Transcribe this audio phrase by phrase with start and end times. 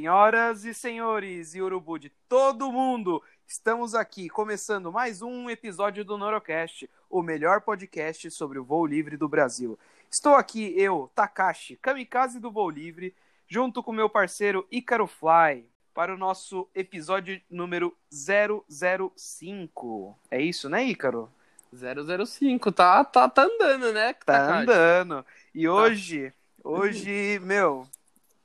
[0.00, 6.16] Senhoras e senhores e urubu de todo mundo, estamos aqui começando mais um episódio do
[6.16, 9.78] Norocast, o melhor podcast sobre o voo livre do Brasil.
[10.10, 13.14] Estou aqui eu, Takashi, kamikaze do voo livre,
[13.46, 20.18] junto com meu parceiro Ícaro Fly, para o nosso episódio número 005.
[20.30, 21.30] É isso, né, Ícaro?
[21.74, 24.14] 005, tá, tá, tá andando, né?
[24.14, 24.62] Tá Takashi?
[24.62, 25.26] andando.
[25.54, 26.32] E hoje,
[26.64, 27.86] hoje, meu,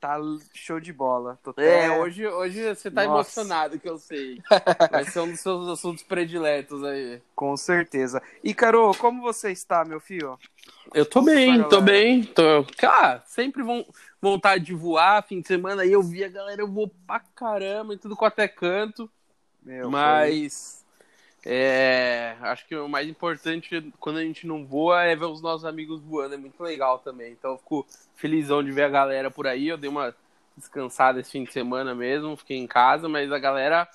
[0.05, 0.20] tá
[0.54, 1.40] show de bola.
[1.44, 3.40] Tô É, até- hoje, hoje você tá Nossa.
[3.41, 4.41] emocionado, que eu sei.
[4.91, 7.22] Vai ser um dos seus assuntos prediletos aí.
[7.36, 8.22] Com certeza.
[8.44, 10.38] Ícaro, como você está, meu filho?
[10.94, 12.23] Eu tô bem, tô bem.
[12.23, 12.66] Tô...
[12.77, 13.86] Cara, sempre von-
[14.22, 17.94] vontade de voar, fim de semana aí eu vi a galera, eu vou pra caramba,
[17.94, 19.10] em tudo quanto é canto.
[19.63, 20.85] Meu, Mas
[21.46, 25.63] é, acho que o mais importante quando a gente não voa é ver os nossos
[25.63, 27.34] amigos voando, é muito legal também.
[27.34, 29.68] Então eu fico felizão de ver a galera por aí.
[29.68, 30.16] Eu dei uma
[30.57, 33.88] descansada esse fim de semana mesmo, fiquei em casa, mas a galera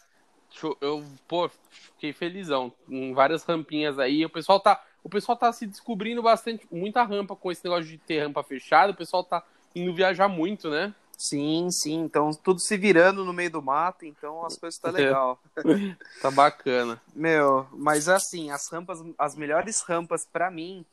[0.80, 2.72] eu, pô, fiquei felizão.
[2.88, 7.34] Em várias rampinhas aí, o pessoal tá, o pessoal tá se descobrindo bastante, muita rampa
[7.34, 9.42] com esse negócio de ter rampa fechada, o pessoal tá
[9.74, 10.94] indo viajar muito, né?
[11.20, 12.00] Sim, sim.
[12.00, 14.92] Então, tudo se virando no meio do mato, então as coisas tá É.
[14.92, 15.38] legal.
[16.18, 17.00] Tá bacana.
[17.14, 20.84] Meu, mas assim, as rampas, as melhores rampas pra mim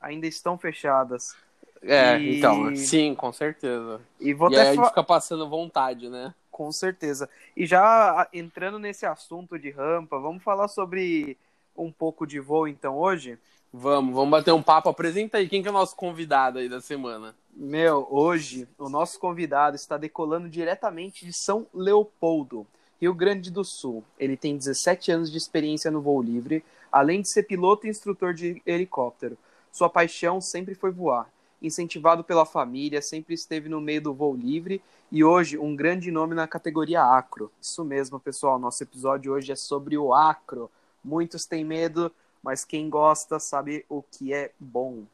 [0.00, 1.36] ainda estão fechadas.
[1.82, 4.00] É, E- então, sim, com certeza.
[4.18, 6.34] E vou e aí até a gente fa- fica passando vontade, né?
[6.50, 7.28] com certeza.
[7.54, 11.36] E já entrando nesse assunto de rampa, vamos falar sobre
[11.76, 13.38] um pouco de voo então hoje?
[13.76, 14.88] Vamos, vamos bater um papo.
[14.88, 17.34] Apresenta aí, quem que é o nosso convidado aí da semana?
[17.52, 22.64] Meu, hoje o nosso convidado está decolando diretamente de São Leopoldo,
[23.00, 24.04] Rio Grande do Sul.
[24.16, 28.32] Ele tem 17 anos de experiência no voo livre, além de ser piloto e instrutor
[28.32, 29.36] de helicóptero.
[29.72, 31.28] Sua paixão sempre foi voar.
[31.60, 34.80] Incentivado pela família, sempre esteve no meio do voo livre
[35.10, 37.50] e hoje um grande nome na categoria acro.
[37.60, 38.56] Isso mesmo, pessoal.
[38.56, 40.70] Nosso episódio hoje é sobre o acro.
[41.02, 42.12] Muitos têm medo,
[42.44, 45.04] mas quem gosta sabe o que é bom.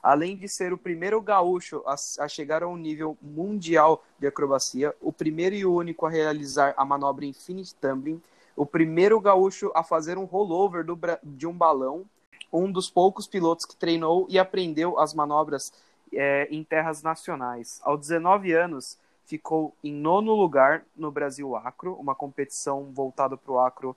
[0.00, 5.12] Além de ser o primeiro gaúcho a, chegar a um nível mundial de acrobacia, o
[5.12, 8.22] primeiro e único a realizar a manobra Infinite Tumbling,
[8.56, 12.06] o primeiro gaúcho a fazer um rollover do de um balão,
[12.52, 15.72] um dos poucos pilotos que treinou e aprendeu as manobras
[16.12, 17.80] é, em terras nacionais.
[17.82, 18.96] Aos 19 anos,
[19.26, 23.96] ficou em nono lugar no Brasil Acro, uma competição voltada para o acro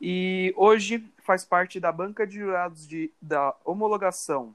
[0.00, 4.54] e hoje faz parte da banca de jurados de, da homologação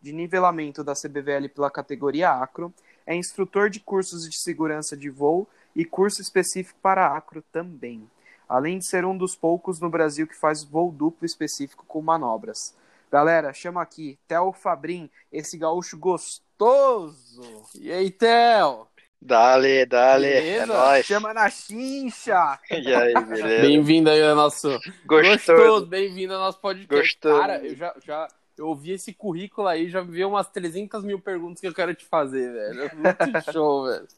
[0.00, 2.74] de nivelamento da CBVL pela categoria Acro,
[3.06, 8.08] é instrutor de cursos de segurança de voo e curso específico para Acro também,
[8.48, 12.74] além de ser um dos poucos no Brasil que faz voo duplo específico com manobras.
[13.10, 17.42] Galera, chama aqui Theo Fabrin, esse gaúcho gostoso.
[17.78, 18.88] E aí, Theo?
[19.24, 20.66] Dale, dale, é Beleza?
[20.66, 21.06] nóis.
[21.06, 22.58] Chama na chincha.
[22.70, 23.62] E aí, beleza?
[23.62, 24.76] Bem-vindo aí ao nosso.
[25.06, 25.86] Gostoso.
[25.86, 26.92] Bem-vindo ao nosso podcast.
[27.14, 27.40] Gostoso.
[27.40, 28.26] Cara, eu já, já
[28.58, 32.04] eu ouvi esse currículo aí, já vi umas 300 mil perguntas que eu quero te
[32.04, 32.82] fazer, velho.
[32.82, 34.08] É Muito show, velho.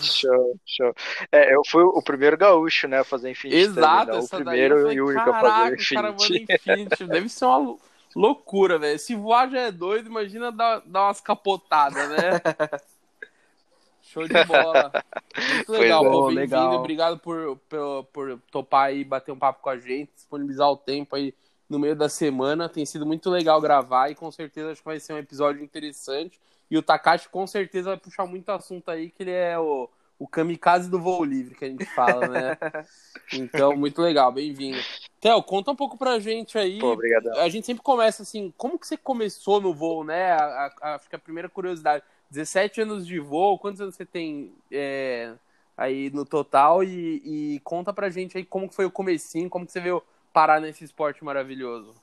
[0.00, 0.94] Show, show.
[1.30, 4.14] É, eu fui o primeiro gaúcho, né, a fazer Infinity Exato, Tumbling, né?
[4.16, 4.44] O essa daí.
[4.44, 6.52] primeiro eu falei, e único a Caraca, fazer o cara manda Infinity.
[6.54, 7.04] Infinity.
[7.12, 7.80] Deve ser uma lou-
[8.16, 8.98] loucura, velho.
[8.98, 12.40] Se voar já é doido, imagina dar, dar umas capotadas, né?
[14.04, 14.92] Show de bola.
[15.54, 16.26] Muito legal, pô.
[16.26, 16.76] Bem-vindo.
[16.76, 21.16] Obrigado por, por, por topar aí, bater um papo com a gente, disponibilizar o tempo
[21.16, 21.34] aí
[21.68, 22.68] no meio da semana.
[22.68, 26.38] Tem sido muito legal gravar e com certeza acho que vai ser um episódio interessante.
[26.70, 29.88] E o Takashi com certeza vai puxar muito assunto aí, que ele é o,
[30.18, 32.58] o kamikaze do voo livre, que a gente fala, né?
[33.32, 34.78] Então, muito legal, bem-vindo.
[35.20, 36.78] Theo, conta um pouco pra gente aí.
[36.78, 37.38] Pô, obrigadão.
[37.40, 40.32] A gente sempre começa assim, como que você começou no voo, né?
[40.32, 42.02] A- a- acho que a primeira curiosidade,
[42.34, 45.34] 17 anos de voo, quantos anos você tem é,
[45.76, 46.82] aí no total?
[46.82, 50.02] E, e conta pra gente aí como foi o comecinho, como você veio
[50.32, 51.94] parar nesse esporte maravilhoso.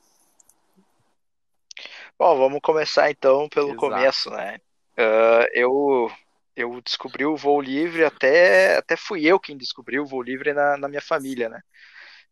[2.17, 3.79] Bom, vamos começar então pelo Exato.
[3.79, 4.59] começo, né?
[4.97, 6.09] Ah, eu,
[6.55, 10.77] eu descobri o voo livre, até, até fui eu quem descobriu o voo livre na,
[10.77, 11.61] na minha família, né?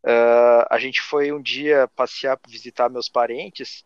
[0.06, 3.84] Ah, a gente foi um dia passear, visitar meus parentes,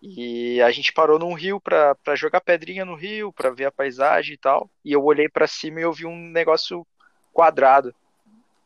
[0.00, 3.72] e a gente parou num rio pra pra jogar pedrinha no rio, pra ver a
[3.72, 4.70] paisagem e tal.
[4.84, 6.86] E eu olhei pra cima e eu vi um negócio
[7.32, 7.94] quadrado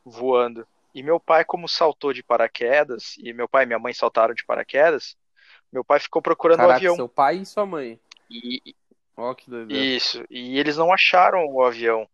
[0.04, 0.66] voando.
[0.94, 4.44] E meu pai, como saltou de paraquedas, e meu pai e minha mãe saltaram de
[4.44, 5.16] paraquedas,
[5.72, 6.94] meu pai ficou procurando o avião.
[6.96, 7.98] seu pai e sua mãe.
[8.30, 8.74] E,
[9.16, 9.72] Ó, que doido.
[9.72, 12.06] isso, e eles não acharam o avião.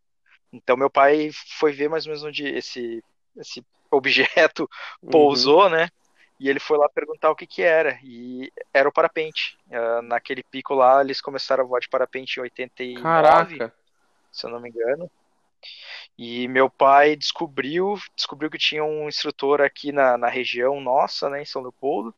[0.53, 3.03] Então meu pai foi ver mais ou menos onde esse,
[3.37, 4.69] esse objeto
[5.03, 5.11] Uhum.
[5.11, 5.89] pousou, né?
[6.39, 7.99] E ele foi lá perguntar o que que era.
[8.03, 9.59] E era o parapente.
[9.71, 13.75] Ah, naquele pico lá, eles começaram a voar de parapente em 89, Caraca.
[14.31, 15.11] se eu não me engano.
[16.17, 21.43] E meu pai descobriu, descobriu que tinha um instrutor aqui na, na região nossa, né,
[21.43, 22.15] em São Leopoldo.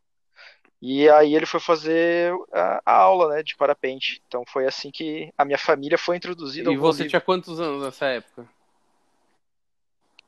[0.83, 4.23] E aí ele foi fazer a, a, aula, né, de parapente.
[4.27, 6.73] Então foi assim que a minha família foi introduzida.
[6.73, 8.49] E você tinha quantos anos nessa época?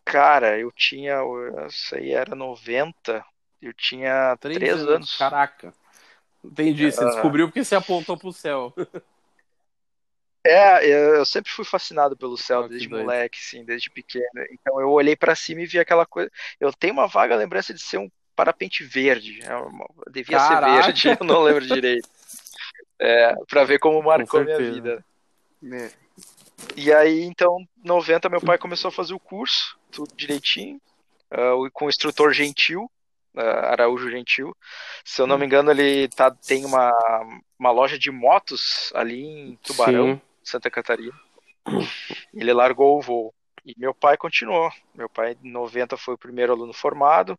[0.04, 1.20] Cara, eu tinha,
[1.68, 3.24] isso aí era 90,
[3.62, 4.88] eu tinha três, três anos.
[4.88, 5.16] anos.
[5.16, 5.72] Caraca.
[6.44, 7.08] Entendi, você uh...
[7.08, 8.72] descobriu porque você apontou pro céu.
[10.44, 10.84] É,
[11.18, 14.26] eu sempre fui fascinado pelo céu desde moleque, sim, desde pequeno.
[14.50, 16.28] Então eu olhei para cima e vi aquela coisa.
[16.58, 19.38] Eu tenho uma vaga lembrança de ser um parapente verde.
[19.44, 20.66] É devia Caraca.
[20.66, 22.08] ser verde, eu não lembro direito.
[22.98, 25.04] É, para ver como marcou a minha vida.
[25.72, 25.90] É.
[26.76, 30.80] E aí, então, 90, meu pai começou a fazer o curso, tudo direitinho,
[31.32, 32.90] uh, com o instrutor gentil,
[33.34, 34.56] Araújo Gentil.
[35.04, 36.92] Se eu não me engano, ele tá, tem uma,
[37.58, 40.20] uma loja de motos ali em Tubarão, Sim.
[40.44, 41.18] Santa Catarina.
[42.34, 43.34] Ele largou o voo.
[43.64, 44.70] E meu pai continuou.
[44.94, 47.38] Meu pai, em 90, foi o primeiro aluno formado.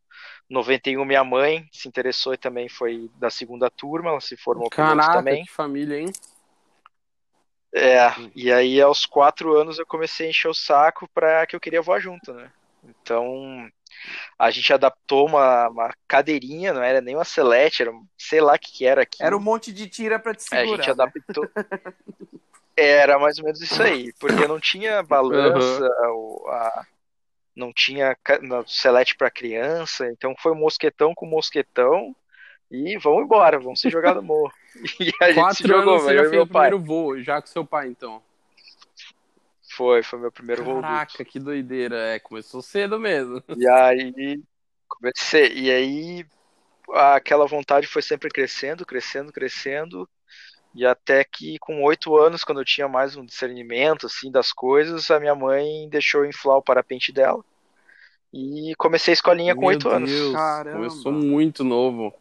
[0.49, 4.09] Em 91, minha mãe se interessou e também foi da segunda turma.
[4.09, 5.43] Ela se formou Caraca, também.
[5.43, 6.13] que família, hein?
[7.75, 11.59] É, e aí aos quatro anos eu comecei a encher o saco para que eu
[11.59, 12.51] queria voar junto, né?
[12.83, 13.69] Então
[14.37, 18.59] a gente adaptou uma, uma cadeirinha, não era nem uma selete, era sei lá o
[18.59, 19.23] que, que era aqui.
[19.23, 20.61] Era um monte de tira para te segurar.
[20.61, 20.91] É, a gente né?
[20.91, 21.49] adaptou.
[22.75, 26.47] Era mais ou menos isso aí, porque não tinha balança, uhum.
[26.49, 26.85] a,
[27.55, 28.17] não tinha
[28.65, 32.15] selete para criança, então foi mosquetão com mosquetão
[32.71, 34.51] e vamos embora, vamos se jogar no morro.
[34.99, 37.47] E a gente Quatro se jogou, anos você já fez o primeiro voo, já com
[37.47, 38.23] seu pai, então.
[39.75, 40.89] Foi, foi meu primeiro Caraca, voo.
[40.89, 43.41] Caraca, que doideira, é, começou cedo mesmo.
[43.57, 44.41] E aí,
[44.87, 46.25] comecei, e aí
[46.91, 50.07] aquela vontade foi sempre crescendo, crescendo, crescendo.
[50.75, 55.09] E até que com oito anos, quando eu tinha mais um discernimento assim das coisas,
[55.11, 57.43] a minha mãe deixou eu inflar o parapente dela.
[58.33, 60.11] E comecei a escolinha com oito anos.
[60.33, 60.77] Caramba.
[60.77, 62.13] Começou muito novo.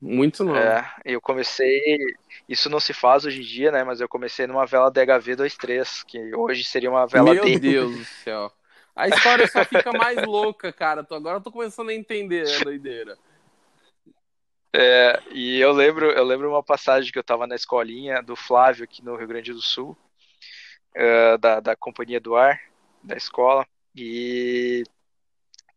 [0.00, 0.58] Muito novo.
[0.58, 1.98] É, eu comecei.
[2.48, 3.82] Isso não se faz hoje em dia, né?
[3.82, 7.58] Mas eu comecei numa vela DHV23, que hoje seria uma vela Meu D.
[7.58, 8.52] Deus do céu.
[8.94, 11.06] A história só fica mais louca, cara.
[11.10, 13.18] Agora eu tô começando a entender a doideira.
[14.78, 18.84] É, e eu lembro, eu lembro uma passagem que eu estava na escolinha do Flávio
[18.84, 19.96] aqui no Rio Grande do Sul,
[20.94, 22.60] uh, da, da companhia do ar,
[23.02, 24.82] da escola, e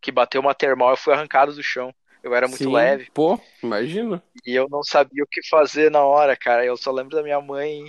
[0.01, 1.95] que bateu uma termal, eu fui arrancado do chão.
[2.21, 3.09] Eu era muito Sim, leve.
[3.13, 4.21] Pô, imagina.
[4.45, 6.65] E eu não sabia o que fazer na hora, cara.
[6.65, 7.87] Eu só lembro da minha mãe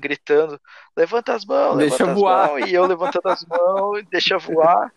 [0.00, 0.60] gritando:
[0.96, 2.44] levanta as mãos, deixa levanta voar.
[2.44, 2.70] as mãos.
[2.70, 4.92] E eu levantando as mãos, deixa voar.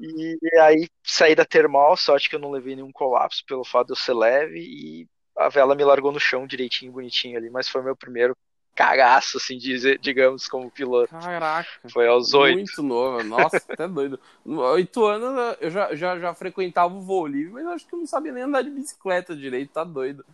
[0.00, 3.92] E aí saí da termal, sorte que eu não levei nenhum colapso pelo fato de
[3.92, 4.60] eu ser leve.
[4.60, 7.50] E a vela me largou no chão direitinho, bonitinho ali.
[7.50, 8.36] Mas foi meu primeiro
[8.76, 9.58] cagaço, assim,
[9.98, 11.16] digamos, como piloto.
[11.18, 11.68] Caraca.
[11.90, 12.58] Foi aos oito.
[12.58, 14.20] Muito novo, nossa, até doido.
[14.44, 18.06] Oito anos eu já, já, já frequentava o voo livre, mas acho que eu não
[18.06, 20.24] sabia nem andar de bicicleta direito, tá doido.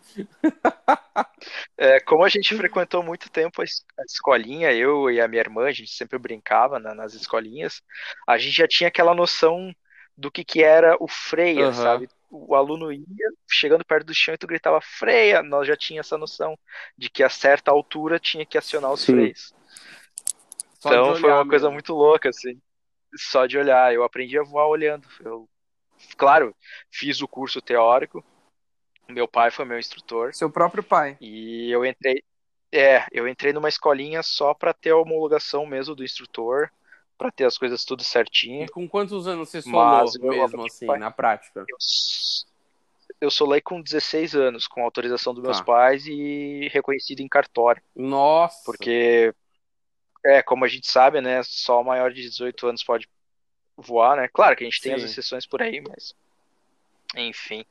[1.77, 3.65] É, como a gente frequentou muito tempo a
[4.05, 7.83] escolinha, eu e a minha irmã, a gente sempre brincava nas escolinhas,
[8.27, 9.75] a gente já tinha aquela noção
[10.17, 11.75] do que, que era o freia, uhum.
[11.75, 12.09] sabe?
[12.33, 16.17] O aluno ia chegando perto do chão e tu gritava freia, nós já tinha essa
[16.17, 16.59] noção
[16.97, 19.13] de que a certa altura tinha que acionar os Sim.
[19.13, 19.55] freios.
[20.81, 21.51] Só então foi uma mesmo.
[21.51, 22.59] coisa muito louca, assim.
[23.15, 23.93] Só de olhar.
[23.93, 25.07] Eu aprendi a voar olhando.
[25.21, 25.47] Eu,
[26.17, 26.57] claro,
[26.91, 28.25] fiz o curso teórico.
[29.07, 30.35] Meu pai foi meu instrutor.
[30.35, 31.19] Seu próprio pai.
[31.21, 32.25] E eu entrei.
[32.73, 36.71] É, eu entrei numa escolinha só para ter a homologação mesmo do instrutor
[37.23, 38.65] para ter as coisas tudo certinho.
[38.65, 41.61] E com quantos anos você solou mesmo, assim, pai, na prática?
[41.61, 41.77] Eu,
[43.21, 45.65] eu solei com 16 anos, com autorização dos meus tá.
[45.65, 47.81] pais e reconhecido em cartório.
[47.95, 48.61] Nossa!
[48.65, 49.33] Porque,
[50.27, 53.09] é, como a gente sabe, né, só o maior de 18 anos pode
[53.77, 54.29] voar, né?
[54.29, 55.05] Claro que a gente tem Sim.
[55.05, 56.15] as exceções por aí, mas...
[57.17, 57.65] Enfim.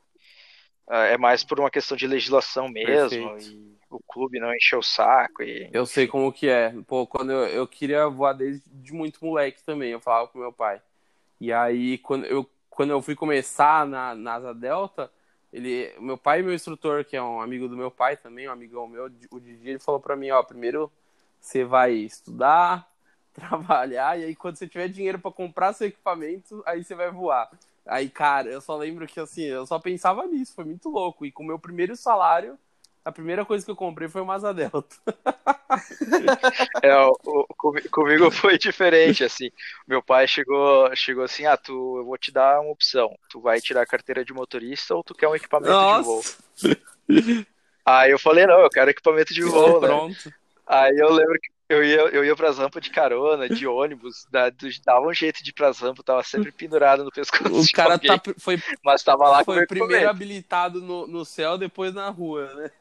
[0.90, 3.10] É mais por uma questão de legislação mesmo.
[3.10, 3.52] Perfeito.
[3.54, 5.44] E o clube não encheu o saco.
[5.44, 5.70] E...
[5.74, 6.74] Eu sei como que é.
[6.88, 10.54] Pô, quando eu, eu queria voar desde de muito moleque também, eu falava com meu
[10.54, 10.82] pai.
[11.40, 15.12] E aí, quando eu, quando eu fui começar na, na Asa Delta,
[15.52, 18.52] ele, meu pai e meu instrutor, que é um amigo do meu pai também, um
[18.52, 20.92] amigão meu, o Didi, ele falou para mim, ó, primeiro
[21.40, 22.90] você vai estudar,
[23.34, 27.50] trabalhar, e aí quando você tiver dinheiro para comprar seu equipamento, aí você vai voar.
[27.86, 31.26] Aí, cara, eu só lembro que assim, eu só pensava nisso, foi muito louco.
[31.26, 32.58] E com o meu primeiro salário,
[33.04, 34.96] a primeira coisa que eu comprei foi uma Asa Delta.
[36.84, 37.48] é, o, o,
[37.90, 39.50] comigo foi diferente, assim.
[39.88, 43.18] Meu pai chegou, chegou assim, ah, tu, eu vou te dar uma opção.
[43.30, 46.38] Tu vai tirar a carteira de motorista ou tu quer um equipamento Nossa.
[46.56, 47.46] de voo?
[47.84, 49.88] Aí eu falei, não, eu quero equipamento de voo, né?
[49.88, 50.34] Pronto.
[50.72, 54.50] Aí eu lembro que eu ia, eu ia pras rampas de carona, de ônibus, da,
[54.86, 57.62] dava um jeito de ir pras rampas, tava sempre pendurado no pescoço.
[57.62, 61.94] O cara alguém, tá, foi, mas tava lá foi primeiro habilitado no, no céu, depois
[61.94, 62.72] na rua, né?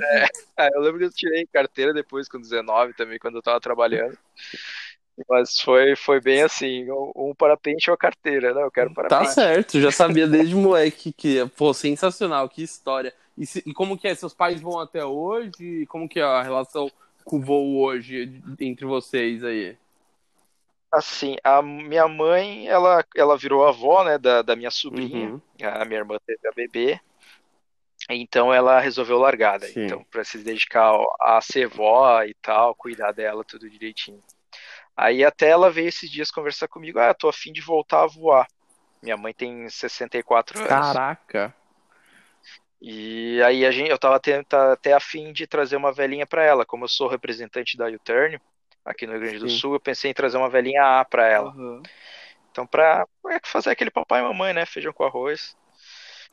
[0.00, 0.24] É,
[0.56, 4.16] é, eu lembro que eu tirei carteira depois com 19 também, quando eu tava trabalhando.
[5.28, 8.62] Mas foi, foi bem assim, um parapente ou a carteira, né?
[8.62, 9.32] Eu quero Tá parapente.
[9.34, 13.12] certo, já sabia desde moleque que, pô, sensacional, que história.
[13.36, 14.14] E, se- e como que é?
[14.14, 15.86] Seus pais vão até hoje?
[15.86, 16.90] Como que é a relação
[17.24, 19.76] com o voo hoje entre vocês aí?
[20.90, 25.30] Assim, a minha mãe, ela, ela virou avó, né, da, da minha sobrinha.
[25.30, 25.40] Uhum.
[25.62, 26.98] A minha irmã teve a bebê.
[28.08, 29.60] Então ela resolveu largar.
[29.60, 29.84] Sim.
[29.84, 34.22] Então, para se dedicar a ser vó e tal, cuidar dela tudo direitinho.
[34.98, 38.06] Aí até ela veio esses dias conversar comigo, ah, eu tô afim de voltar a
[38.08, 38.48] voar.
[39.00, 40.68] Minha mãe tem 64 anos.
[40.68, 41.54] Caraca.
[42.82, 46.42] E aí a gente, eu tava até, tá- até afim de trazer uma velhinha pra
[46.42, 46.66] ela.
[46.66, 48.40] Como eu sou representante da Uturnio,
[48.84, 49.58] aqui no Rio Grande do Sim.
[49.58, 51.50] Sul, eu pensei em trazer uma velhinha A pra ela.
[51.50, 51.80] Aham.
[52.50, 54.66] Então, pra é fazer aquele papai e mamãe, né?
[54.66, 55.56] Feijão com arroz.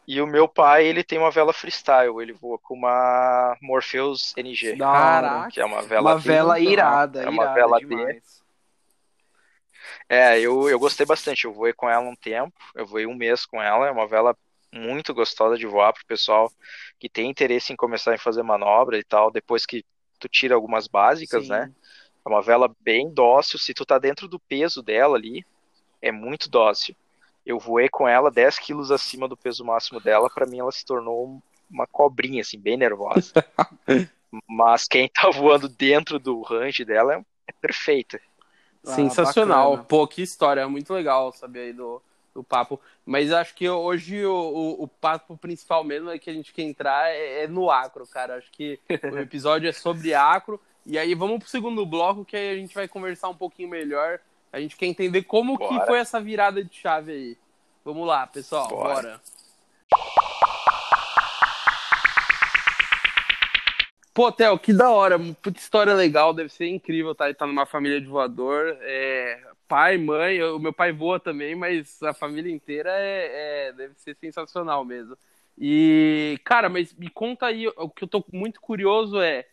[0.07, 2.19] E o meu pai, ele tem uma vela freestyle.
[2.19, 4.75] Ele voa com uma Morpheus NG.
[4.77, 5.51] Caraca.
[5.51, 8.44] que é uma vela Uma vela irada, É uma irada vela demais.
[10.07, 11.45] É, eu, eu gostei bastante.
[11.45, 12.53] Eu voei com ela um tempo.
[12.73, 13.87] Eu voei um mês com ela.
[13.87, 14.35] É uma vela
[14.71, 16.51] muito gostosa de voar pro pessoal
[16.99, 19.31] que tem interesse em começar a fazer manobra e tal.
[19.31, 19.83] Depois que
[20.19, 21.49] tu tira algumas básicas, Sim.
[21.49, 21.71] né?
[22.25, 23.59] É uma vela bem dócil.
[23.59, 25.45] Se tu tá dentro do peso dela ali,
[26.01, 26.95] é muito dócil.
[27.45, 30.29] Eu voei com ela 10 quilos acima do peso máximo dela.
[30.29, 33.31] Pra mim, ela se tornou uma cobrinha, assim, bem nervosa.
[34.47, 38.19] Mas quem tá voando dentro do range dela é, é perfeita.
[38.87, 39.71] Ah, Sensacional.
[39.71, 39.87] bacana.
[39.87, 40.67] Pô, que história.
[40.67, 42.01] Muito legal saber aí do,
[42.33, 42.79] do papo.
[43.05, 46.63] Mas acho que hoje o, o, o papo principal mesmo é que a gente quer
[46.63, 48.37] entrar é, é no acro, cara.
[48.37, 48.79] Acho que
[49.11, 50.59] o episódio é sobre acro.
[50.85, 54.19] E aí vamos pro segundo bloco que aí a gente vai conversar um pouquinho melhor.
[54.53, 55.85] A gente quer entender como que Bora.
[55.85, 57.37] foi essa virada de chave aí.
[57.83, 58.67] Vamos lá, pessoal.
[58.67, 58.93] Bora.
[58.93, 60.54] Bora.
[64.15, 65.19] Pô, Theo, que da hora.
[65.19, 66.33] Puta história legal.
[66.33, 68.77] Deve ser incrível tá, estar numa família de voador.
[68.81, 73.93] É, pai, mãe, o meu pai voa também, mas a família inteira é, é- deve
[73.95, 75.17] ser sensacional mesmo.
[75.57, 79.45] E, cara, mas me conta aí, o que eu tô muito curioso é,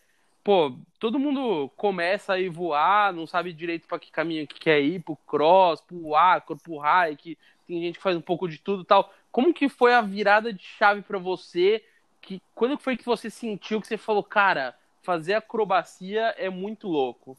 [0.45, 5.00] pô, todo mundo começa a voar, não sabe direito para que caminho que quer ir,
[5.02, 8.87] pro cross, pro acro, pro hike, tem gente que faz um pouco de tudo e
[8.87, 9.12] tal.
[9.33, 11.83] Como que foi a virada de chave para você?
[12.23, 17.37] Que, quando foi que você sentiu que você falou, cara, fazer acrobacia é muito louco?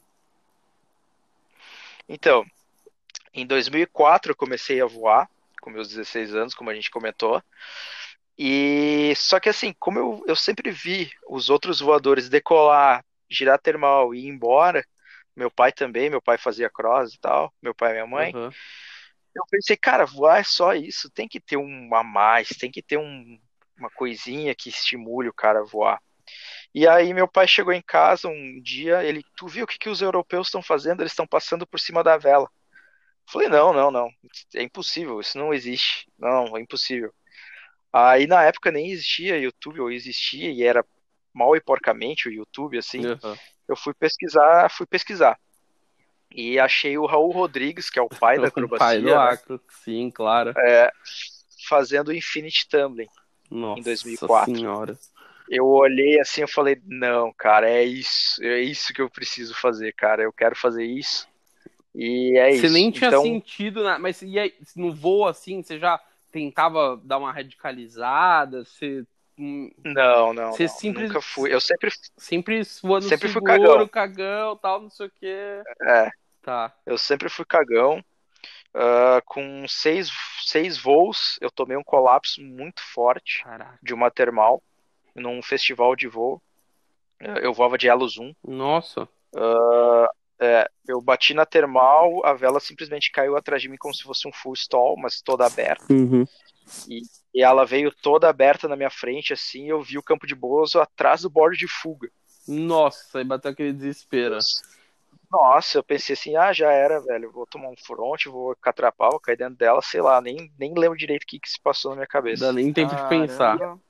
[2.08, 2.46] Então,
[3.34, 5.30] em 2004 eu comecei a voar,
[5.62, 7.42] com meus 16 anos, como a gente comentou.
[8.38, 14.14] E só que assim, como eu, eu sempre vi os outros voadores decolar, girar termal
[14.14, 14.86] e ir embora,
[15.36, 18.52] meu pai também, meu pai fazia cross e tal, meu pai e minha mãe, Aham.
[19.36, 22.82] eu pensei, cara, voar é só isso, tem que ter um a mais, tem que
[22.82, 23.40] ter um-
[23.78, 26.02] uma coisinha que estimule o cara a voar.
[26.74, 29.90] E aí meu pai chegou em casa um dia, ele, tu viu o que, que
[29.90, 31.02] os europeus estão fazendo?
[31.02, 32.50] Eles estão passando por cima da vela.
[33.26, 34.10] Falei, não, não, não,
[34.56, 37.14] é impossível, isso não existe, não, é impossível.
[37.92, 40.84] Aí na época nem existia YouTube, ou existia e era
[41.34, 43.06] mal e porcamente o YouTube, assim.
[43.06, 43.38] Aham.
[43.68, 45.40] Eu fui pesquisar, fui pesquisar.
[46.36, 49.14] E achei o Raul Rodrigues, que é o pai da O pai acrobacia, do né,
[49.14, 50.54] acro, sim, claro.
[51.68, 53.08] fazendo Infinite Tumbling.
[53.54, 54.56] Nossa 2004.
[54.56, 54.98] senhora.
[55.50, 59.94] Eu olhei assim, eu falei, não, cara, é isso, é isso que eu preciso fazer,
[59.94, 60.24] cara.
[60.24, 61.28] Eu quero fazer isso.
[61.94, 62.74] E é Você isso.
[62.74, 64.00] nem tinha Então, sentido, na...
[64.00, 66.00] mas e aí, no voo assim, você já
[66.32, 68.64] tentava dar uma radicalizada?
[68.66, 69.06] Você
[69.38, 71.54] hum, não, não, Você não, simples- nunca fui.
[71.54, 73.88] Eu sempre, sempre voando Sempre fui seguro, cagão.
[73.88, 75.62] cagão, tal, não sei o quê.
[75.88, 76.10] é,
[76.42, 76.74] Tá.
[76.86, 78.04] eu sempre fui cagão.
[78.74, 80.10] Ah, com seis,
[80.46, 83.78] seis voos, eu tomei um colapso muito forte Caraca.
[83.82, 84.62] de uma termal
[85.16, 86.42] num festival de voo.
[87.20, 88.34] Eu eu voava de Elo Zoom.
[88.46, 89.08] Nossa.
[90.40, 94.28] É, eu bati na termal, a vela simplesmente caiu atrás de mim como se fosse
[94.28, 95.86] um full stall, mas toda aberta.
[95.94, 96.26] Uhum.
[96.88, 100.36] E ela veio toda aberta na minha frente, assim, e eu vi o campo de
[100.36, 102.10] Bozo atrás do bordo de fuga.
[102.48, 104.36] Nossa, aí bateu aquele desespero.
[104.36, 104.64] Nossa,
[105.76, 109.38] eu pensei assim, ah, já era, velho, vou tomar um front, vou catrapar, vou cair
[109.38, 112.06] dentro dela, sei lá, nem, nem lembro direito o que, que se passou na minha
[112.08, 112.46] Não cabeça.
[112.46, 113.58] dá nem tempo de pensar.
[113.58, 113.82] Caramba.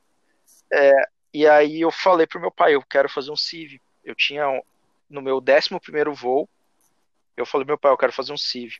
[1.33, 3.81] E aí eu falei pro meu pai, eu quero fazer um CIV.
[4.03, 4.62] Eu tinha, um-
[5.09, 6.47] no meu décimo primeiro voo,
[7.35, 8.75] eu falei, meu pai, eu quero fazer um CIV.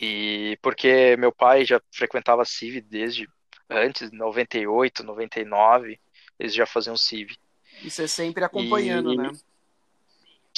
[0.00, 3.28] E porque meu pai já frequentava CIV desde
[3.68, 6.00] antes, 98, 99,
[6.38, 7.36] eles já faziam CIV.
[7.82, 9.30] E você sempre acompanhando, E- né?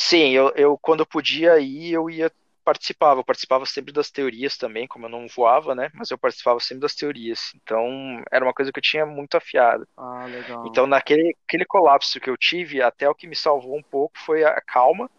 [0.04, 2.30] Sim, eu, eu quando eu podia ir, eu ia
[2.64, 3.21] participava.
[3.21, 5.90] Eu participava sempre das teorias também, como eu não voava, né?
[5.94, 7.52] Mas eu participava sempre das teorias.
[7.56, 9.87] Então, era uma coisa que eu tinha muito afiado.
[9.97, 10.68] Ah, legal.
[10.68, 14.44] Então, naquele aquele colapso que eu tive, até o que me salvou um pouco foi
[14.44, 15.11] a calma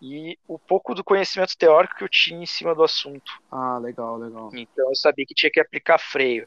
[0.00, 3.32] e o pouco do conhecimento teórico que eu tinha em cima do assunto.
[3.50, 4.50] Ah, legal, legal.
[4.54, 6.46] Então, eu sabia que tinha que aplicar freio.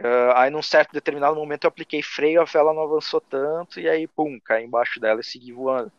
[0.00, 3.88] Ah, aí, num certo determinado momento, eu apliquei freio, a vela não avançou tanto, e
[3.88, 5.92] aí, pum, caí embaixo dela e segui voando.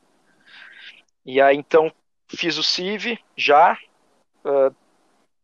[1.32, 1.94] E aí, então,
[2.28, 3.78] fiz o CIV já.
[4.44, 4.72] Ah,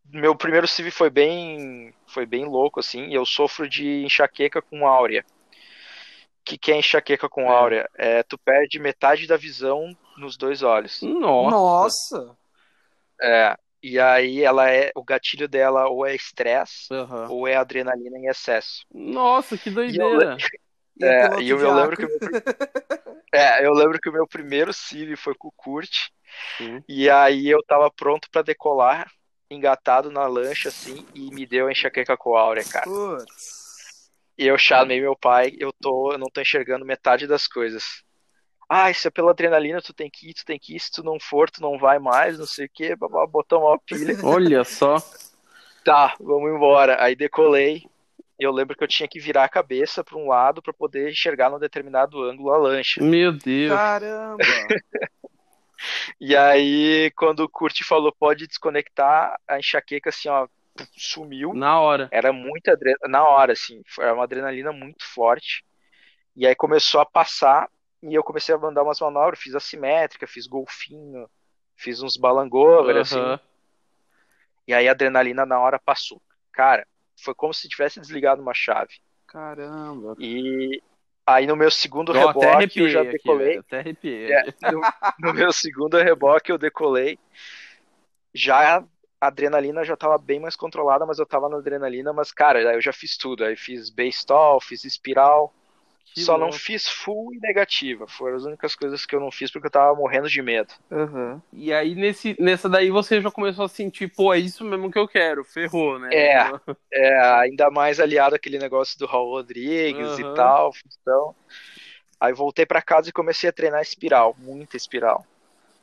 [0.10, 4.88] meu primeiro CIV foi bem, foi bem louco, assim, e eu sofro de enxaqueca com
[4.88, 5.24] áurea.
[5.52, 7.56] O que, que é enxaqueca com É.
[7.56, 7.90] áurea?
[7.96, 11.02] É, tu perde metade da visão nos dois olhos.
[11.04, 11.52] Nossa.
[12.18, 12.38] Nossa!
[13.22, 17.30] É, e aí ela é, o gatilho dela ou é estresse Aham.
[17.30, 18.84] ou é adrenalina em excesso.
[18.92, 20.36] Nossa, que E eu, doideira.
[20.98, 22.20] E É, e eu, eu lembro que o meu,
[23.34, 26.10] é, eu lembro que o meu primeiro CIV foi com o Kurt,
[26.58, 26.84] Sim.
[26.88, 29.10] e aí eu tava pronto pra decolar,
[29.50, 32.86] engatado na lancha assim, e me deu a enxaqueca com áurea, cara.
[32.86, 33.66] Putz.
[34.38, 38.04] E eu chamei meu pai, eu tô, eu não tô enxergando metade das coisas.
[38.68, 41.04] Ah, isso é pela adrenalina, tu tem que ir, tu tem que ir, se tu
[41.04, 44.18] não for, tu não vai mais, não sei o que, botou uma pilha.
[44.24, 44.98] Olha só.
[45.86, 47.02] Tá, vamos embora.
[47.02, 47.84] Aí decolei.
[48.38, 51.50] Eu lembro que eu tinha que virar a cabeça para um lado para poder enxergar
[51.50, 53.02] num determinado ângulo a lancha.
[53.02, 53.74] Meu Deus.
[53.74, 54.38] Caramba!
[56.20, 60.48] E aí, quando o Kurt falou pode desconectar, a enxaqueca assim, ó,
[60.98, 61.54] sumiu.
[61.54, 62.10] Na hora.
[62.12, 65.64] Era muita adrenalina, na hora, assim, foi uma adrenalina muito forte.
[66.36, 67.70] E aí começou a passar
[68.04, 71.30] e eu comecei a mandar umas manobras, fiz assimétrica, fiz golfinho,
[71.76, 73.20] fiz uns balangover, assim.
[73.20, 73.40] Aham.
[74.68, 76.22] E aí a adrenalina na hora passou.
[76.52, 76.86] Cara,
[77.18, 79.00] foi como se tivesse desligado uma chave.
[79.28, 80.16] Caramba!
[80.20, 80.82] E
[81.26, 83.58] aí no meu segundo até reboque eu já aqui, decolei.
[83.58, 84.32] Até arrepiei.
[84.32, 84.82] É, no,
[85.20, 87.18] no meu segundo reboque eu decolei.
[88.34, 92.60] Já a adrenalina já tava bem mais controlada, mas eu tava na adrenalina, mas cara,
[92.60, 93.44] aí eu já fiz tudo.
[93.44, 95.54] Aí fiz base stall, fiz espiral.
[96.14, 96.58] Que só não louco.
[96.60, 98.08] fiz full e negativa.
[98.08, 100.74] Foram as únicas coisas que eu não fiz porque eu tava morrendo de medo.
[100.92, 101.42] Aham.
[101.52, 104.98] E aí, nesse, nessa daí, você já começou a sentir, pô, é isso mesmo que
[105.00, 105.44] eu quero.
[105.44, 106.10] Ferrou, né?
[106.14, 106.52] É.
[106.94, 110.32] É, ainda mais aliado àquele negócio do Raul Rodrigues Aham.
[110.32, 110.72] e tal.
[111.02, 111.36] Então,
[112.20, 115.26] aí voltei pra casa e comecei a treinar espiral, muita espiral.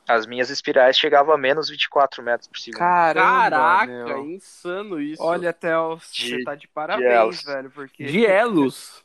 [0.09, 2.79] As minhas espirais chegavam a menos 24 metros por segundo.
[2.81, 3.51] Caramba!
[3.51, 4.25] Caraca, meu.
[4.31, 5.23] insano isso.
[5.23, 7.43] Olha, Theo, você De- tá de de parabéns, elos.
[7.45, 8.05] velho, porque.
[8.07, 9.02] de elos.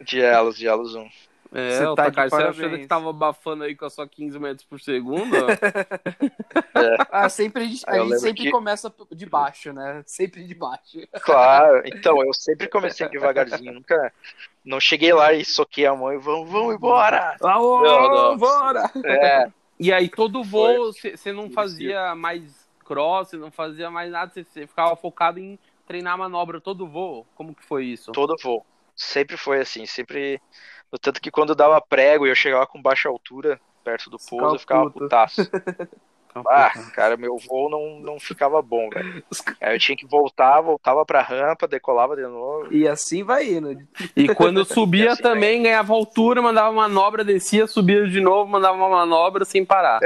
[0.00, 1.08] De elos, de elos 1.
[1.54, 4.08] É, Você o tá de Takagi, você achando que tava abafando aí com a sua
[4.08, 5.34] 15 metros por segundo?
[5.36, 5.46] ó?
[7.10, 10.02] Ah, sempre a gente, a gente sempre que- começa de baixo, né?
[10.06, 10.98] Sempre de baixo.
[11.22, 14.12] Claro, então eu sempre comecei devagarzinho, nunca.
[14.64, 17.36] Não cheguei lá e soquei a mão e vamos, vamos embora!
[17.42, 18.36] Ah, ô, Não, não.
[18.38, 18.90] bora!
[19.04, 19.46] É,
[19.78, 24.44] e aí, todo voo, você não fazia mais cross, você não fazia mais nada, você-
[24.44, 27.26] você ficava focado em treinar manobra todo voo?
[27.34, 28.10] Como que foi isso?
[28.12, 28.64] todo voo.
[28.94, 30.40] Sempre foi assim, sempre.
[30.90, 34.56] No tanto que quando dava prego e eu chegava com baixa altura, perto do pouso,
[34.56, 34.98] eu ficava puto.
[35.00, 35.42] putaço.
[36.48, 39.22] Ah, cara, meu voo não, não ficava bom, velho.
[39.60, 42.72] Aí eu tinha que voltar, voltava pra rampa, decolava de novo.
[42.72, 43.76] E assim vai indo.
[44.16, 48.88] E quando subia Assim, também, ganhava altura, mandava manobra, descia, subia de novo, mandava uma
[48.88, 50.00] manobra sem parar.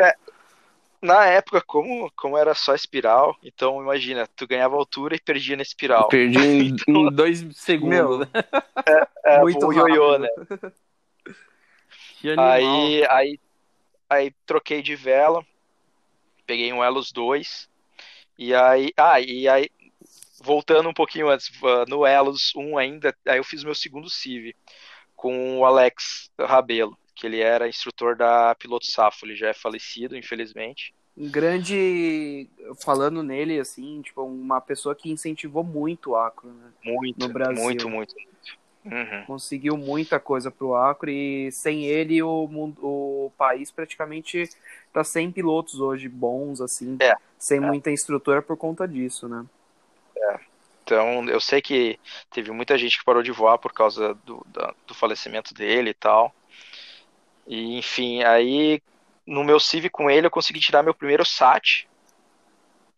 [1.06, 5.62] Na época, como, como era só espiral, então imagina, tu ganhava altura e perdia na
[5.62, 6.08] espiral.
[6.08, 7.96] Perdi em, em dois segundos.
[7.96, 8.26] Meu, né?
[9.24, 10.28] É, muito voo ioiô, né?
[12.36, 13.38] Aí, aí,
[14.10, 15.46] aí troquei de vela,
[16.44, 17.68] peguei um Elos 2,
[18.36, 19.70] e aí, ah, e aí,
[20.42, 21.52] voltando um pouquinho antes,
[21.86, 24.56] no Elos 1 ainda, aí eu fiz meu segundo CIV
[25.14, 30.16] com o Alex Rabelo, que ele era instrutor da Piloto Safo, ele já é falecido,
[30.16, 30.95] infelizmente.
[31.16, 32.48] Um grande.
[32.84, 36.70] Falando nele, assim, tipo, uma pessoa que incentivou muito o Acro, né?
[36.84, 37.62] Muito, No Brasil.
[37.62, 38.14] muito, muito.
[38.84, 39.24] Uhum.
[39.26, 44.48] Conseguiu muita coisa pro Acro e sem ele o, mundo, o país praticamente
[44.92, 47.16] tá sem pilotos hoje bons, assim, É.
[47.36, 49.44] sem muita instrutora por conta disso, né?
[50.84, 51.98] Então, eu sei que
[52.30, 54.46] teve muita gente que parou de voar por causa do,
[54.86, 56.32] do falecimento dele e tal.
[57.44, 58.80] E, enfim, aí
[59.26, 61.88] no meu CIV com ele eu consegui tirar meu primeiro SAT.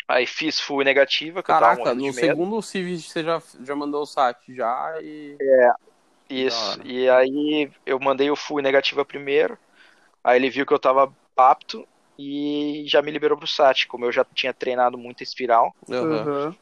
[0.06, 4.02] Aí fiz full negativa, que eu tava Caraca, no segundo Civ você já, já mandou
[4.02, 5.36] o SAT já e.
[6.30, 6.78] Isso.
[6.78, 6.88] Da hora.
[6.88, 9.58] E aí eu mandei o full negativa primeiro.
[10.22, 11.86] Aí ele viu que eu tava apto
[12.18, 13.86] e já me liberou pro SAT.
[13.86, 16.22] Como eu já tinha treinado muito espiral, Aham.
[16.22, 16.56] Aham.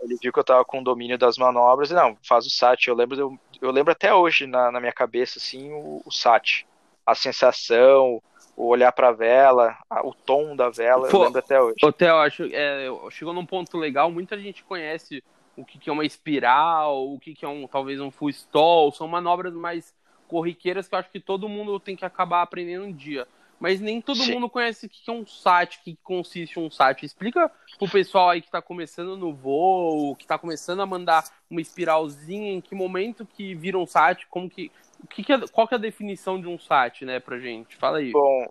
[0.00, 2.86] ele viu que eu tava com domínio das manobras e não, faz o SAT.
[2.88, 6.64] Eu lembro, eu, eu lembro até hoje na, na minha cabeça, assim, o, o SAT.
[7.06, 8.22] a sensação,
[8.56, 11.76] o olhar para a vela, o tom da vela, Pô, eu lembro até hoje.
[11.82, 15.22] Hotel, acho é, chegou num ponto legal, muita gente conhece
[15.56, 18.92] o que, que é uma espiral, o que, que é um talvez um full stall,
[18.92, 19.94] são manobras mais
[20.28, 23.26] corriqueiras que eu acho que todo mundo tem que acabar aprendendo um dia.
[23.58, 24.34] Mas nem todo Sim.
[24.34, 27.02] mundo conhece o que, é um SAT, o que consiste um SAT.
[27.04, 31.60] Explica pro pessoal aí que está começando no voo, que está começando a mandar uma
[31.60, 34.70] espiralzinha, em que momento que vira um SAT, como que.
[35.02, 37.76] O que, que é, qual que é a definição de um SAT, né, pra gente?
[37.76, 38.12] Fala aí.
[38.12, 38.46] Bom,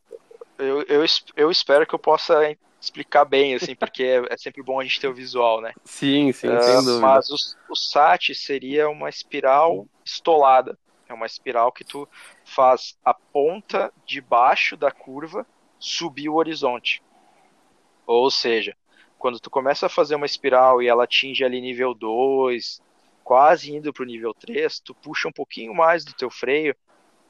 [0.57, 4.79] eu, eu, eu espero que eu possa explicar bem, assim, porque é, é, sempre bom
[4.79, 5.73] a gente ter o visual, né?
[5.85, 6.99] Sim, sim, uh, sem dúvida.
[6.99, 7.35] Mas o,
[7.69, 10.77] o SAT seria uma espiral estolada.
[11.07, 12.07] É uma espiral que tu
[12.53, 15.45] faz a ponta de baixo da curva
[15.79, 17.01] subir o horizonte.
[18.05, 18.75] Ou seja,
[19.17, 22.81] quando tu começa a fazer uma espiral e ela atinge ali nível 2,
[23.23, 26.75] quase indo para o nível 3, tu puxa um pouquinho mais do teu freio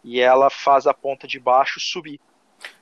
[0.03, 2.19] e ela faz a ponta de baixo subir.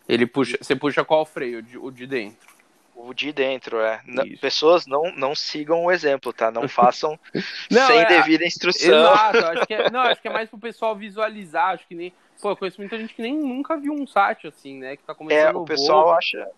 [0.08, 1.60] Ele puxa, você puxa qual freio?
[1.82, 2.48] O de, dentro?
[2.96, 4.02] O de dentro, é.
[4.40, 6.52] Pessoas não, não sigam o exemplo, tá?
[6.52, 7.20] Não façam
[7.70, 8.98] não, sem é, devida instrução.
[8.98, 12.14] Exato, acho que é, não, acho que é mais pro pessoal visualizar, acho que nem.
[12.42, 14.98] Pô, eu conheço muita gente que nem nunca viu um site assim, né?
[14.98, 16.50] Que tá começando É, o pessoal voo, acha.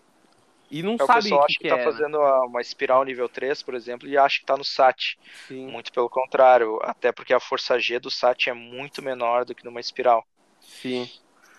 [0.70, 1.84] E não é, sabe o pessoal acha que, que tá é, né?
[1.84, 5.16] fazendo uma espiral nível 3, por exemplo, e acha que tá no SAT.
[5.46, 5.70] Sim.
[5.70, 9.64] Muito pelo contrário, até porque a força G do SAT é muito menor do que
[9.64, 10.26] numa espiral.
[10.60, 11.08] Sim.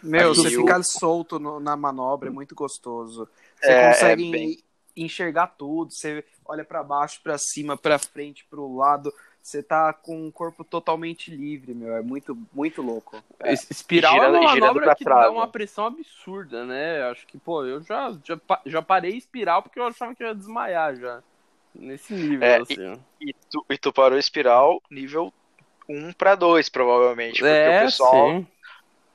[0.02, 0.62] Meu, Aí você o...
[0.62, 3.30] ficar solto no, na manobra é muito gostoso.
[3.62, 4.64] Você é, consegue é bem
[4.96, 9.14] enxergar tudo, você olha para baixo, para cima, para frente, para o lado,
[9.46, 13.24] você tá com o corpo totalmente livre, meu, é muito, muito louco.
[13.40, 13.54] É.
[13.54, 17.04] Espiral girando, é uma manobra que trás, dá uma pressão absurda, né?
[17.04, 20.34] Acho que, pô, eu já, já, já parei espiral porque eu achava que eu ia
[20.34, 21.22] desmaiar já.
[21.76, 23.00] Nesse nível, é, assim.
[23.22, 25.32] E, e, tu, e tu parou espiral nível
[25.88, 27.40] 1 para 2, provavelmente.
[27.40, 28.30] Porque é, o pessoal.
[28.32, 28.48] Sim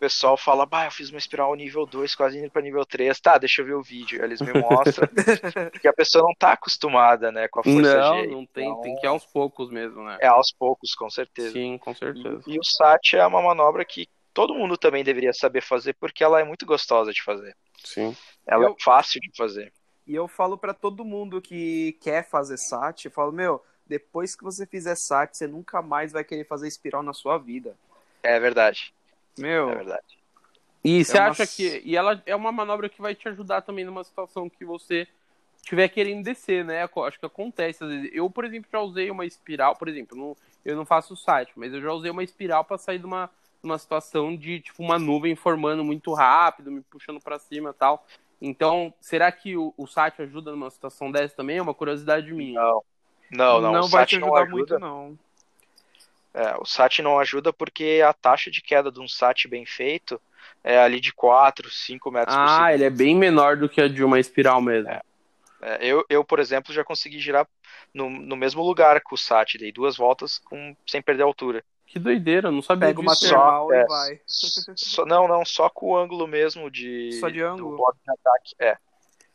[0.00, 3.20] pessoal fala, bah, eu fiz uma espiral nível 2, quase indo pra nível 3.
[3.20, 4.24] Tá, deixa eu ver o vídeo.
[4.24, 5.06] Eles me mostram.
[5.70, 8.26] porque a pessoa não tá acostumada, né, com a força não, G.
[8.26, 8.80] Não, não tem, então...
[8.80, 10.16] tem que ir aos poucos mesmo, né?
[10.20, 11.52] É aos poucos, com certeza.
[11.52, 12.42] Sim, com certeza.
[12.46, 16.24] E, e o SAT é uma manobra que todo mundo também deveria saber fazer, porque
[16.24, 17.54] ela é muito gostosa de fazer.
[17.84, 18.16] Sim.
[18.46, 18.70] Ela eu...
[18.70, 19.70] é fácil de fazer.
[20.06, 24.42] E eu falo para todo mundo que quer fazer SAT, eu falo, meu, depois que
[24.42, 27.76] você fizer SAT, você nunca mais vai querer fazer espiral na sua vida.
[28.22, 28.94] É verdade.
[29.40, 30.18] Meu, é verdade.
[30.84, 31.28] E é você uma...
[31.28, 31.82] acha que.
[31.84, 35.06] E ela é uma manobra que vai te ajudar também numa situação que você
[35.56, 36.82] estiver querendo descer, né?
[36.82, 37.84] Acho que acontece.
[38.12, 41.72] Eu, por exemplo, já usei uma espiral, por exemplo, não, eu não faço site, mas
[41.72, 43.30] eu já usei uma espiral para sair de uma,
[43.62, 48.06] uma situação de tipo uma nuvem formando muito rápido, me puxando para cima tal.
[48.40, 51.58] Então, será que o, o site ajuda numa situação dessa também?
[51.58, 52.58] É uma curiosidade minha.
[52.58, 52.82] Não,
[53.30, 53.72] não, não.
[53.72, 55.18] Não vai te ajudar muito, não.
[56.32, 60.20] É, o SAT não ajuda porque a taxa de queda de um SAT bem feito
[60.62, 62.64] é ali de 4, 5 metros ah, por segundo.
[62.64, 64.90] Ah, ele é bem menor do que a de uma espiral mesmo.
[64.90, 65.00] É.
[65.62, 67.46] É, eu, eu, por exemplo, já consegui girar
[67.92, 71.62] no, no mesmo lugar que o SAT, dei duas voltas com, sem perder a altura.
[71.86, 73.28] Que doideira, não sabia Pega disso.
[73.28, 74.20] Pega uma e é, vai.
[74.26, 77.12] Só, não, não, só com o ângulo mesmo de...
[77.18, 77.72] Só de ângulo?
[77.72, 78.78] Do bordo de ataque, é.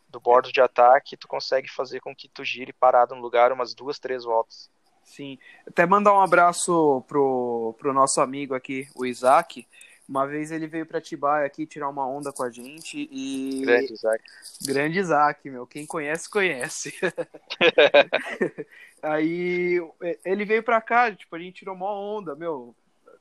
[0.10, 3.76] Do bordo de ataque, tu consegue fazer com que tu gire parado no lugar umas
[3.76, 4.70] duas, três voltas.
[5.06, 5.38] Sim.
[5.66, 9.66] Até mandar um abraço pro, pro nosso amigo aqui, o Isaac,
[10.08, 13.62] uma vez ele veio para Atibaia aqui tirar uma onda com a gente e.
[13.62, 14.24] Grande Isaac.
[14.64, 15.66] Grande Isaac, meu.
[15.66, 16.94] Quem conhece, conhece.
[19.02, 19.82] Aí
[20.24, 22.76] ele veio pra cá, tipo, a gente tirou uma onda, meu.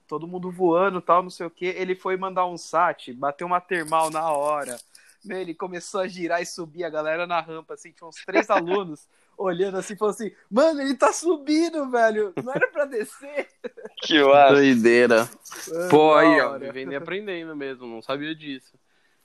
[0.06, 1.64] Todo mundo voando tal, não sei o que.
[1.64, 4.78] Ele foi mandar um sat, bateu uma termal na hora.
[5.24, 8.48] Meu, ele começou a girar e subir, a galera na rampa, assim, tinha uns três
[8.50, 12.32] alunos olhando assim, falou assim, mano, ele tá subindo, velho.
[12.42, 13.48] Não era pra descer.
[14.02, 14.54] Que massa.
[14.54, 15.28] Doideira.
[15.72, 18.76] Mano, Pô, aí, ó, vivendo e aprendendo mesmo, não sabia disso.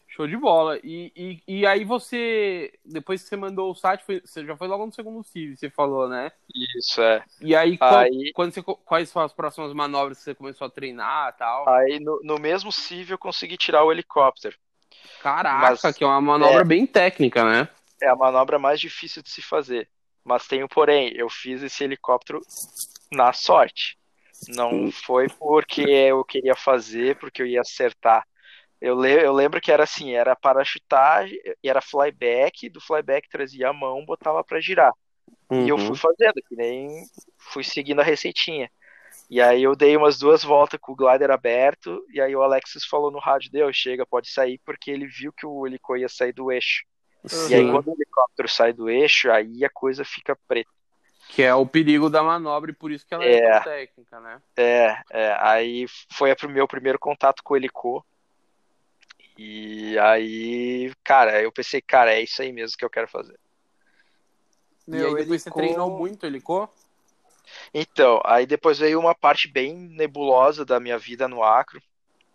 [0.08, 0.80] Show de bola.
[0.84, 4.68] E, e, e aí você, depois que você mandou o site, foi, você já foi
[4.68, 6.32] logo no segundo CIV, você falou, né?
[6.78, 7.24] Isso, é.
[7.42, 8.32] E aí, qual, aí...
[8.34, 11.70] Quando você, quais foram as próximas manobras que você começou a treinar e tal?
[11.70, 14.58] Aí, no, no mesmo CIV, eu consegui tirar o helicóptero.
[15.22, 17.68] Caraca, Mas, que é uma manobra é, bem técnica, né?
[18.02, 19.90] É a manobra mais difícil de se fazer.
[20.30, 22.40] Mas tem um porém, eu fiz esse helicóptero
[23.12, 23.98] na sorte.
[24.48, 28.24] Não foi porque eu queria fazer, porque eu ia acertar.
[28.80, 33.70] Eu, le eu lembro que era assim, era parachutar e era flyback, do flyback trazia
[33.70, 34.94] a mão, botava para girar.
[35.50, 35.66] Uhum.
[35.66, 35.96] E eu fui uhum.
[35.96, 36.88] fazendo, que nem
[37.52, 38.70] fui seguindo a receitinha.
[39.32, 42.86] E aí eu dei umas duas voltas com o glider aberto, e aí o Alexis
[42.86, 46.34] falou no rádio, deu, chega, pode sair, porque ele viu que o helicó ia sair
[46.34, 46.84] do eixo.
[47.26, 47.52] Sim.
[47.52, 50.70] E aí, quando o helicóptero sai do eixo, aí a coisa fica preta.
[51.30, 54.42] Que é o perigo da manobra e por isso que ela é, é técnica, né?
[54.58, 58.04] É, é, aí foi o meu primeiro contato com o helicô.
[59.38, 63.40] E aí, cara, eu pensei, cara, é isso aí mesmo que eu quero fazer.
[64.88, 66.68] Meu, e aí depois você treinou muito helicô?
[67.74, 71.82] Então, aí depois veio uma parte bem nebulosa da minha vida no acro.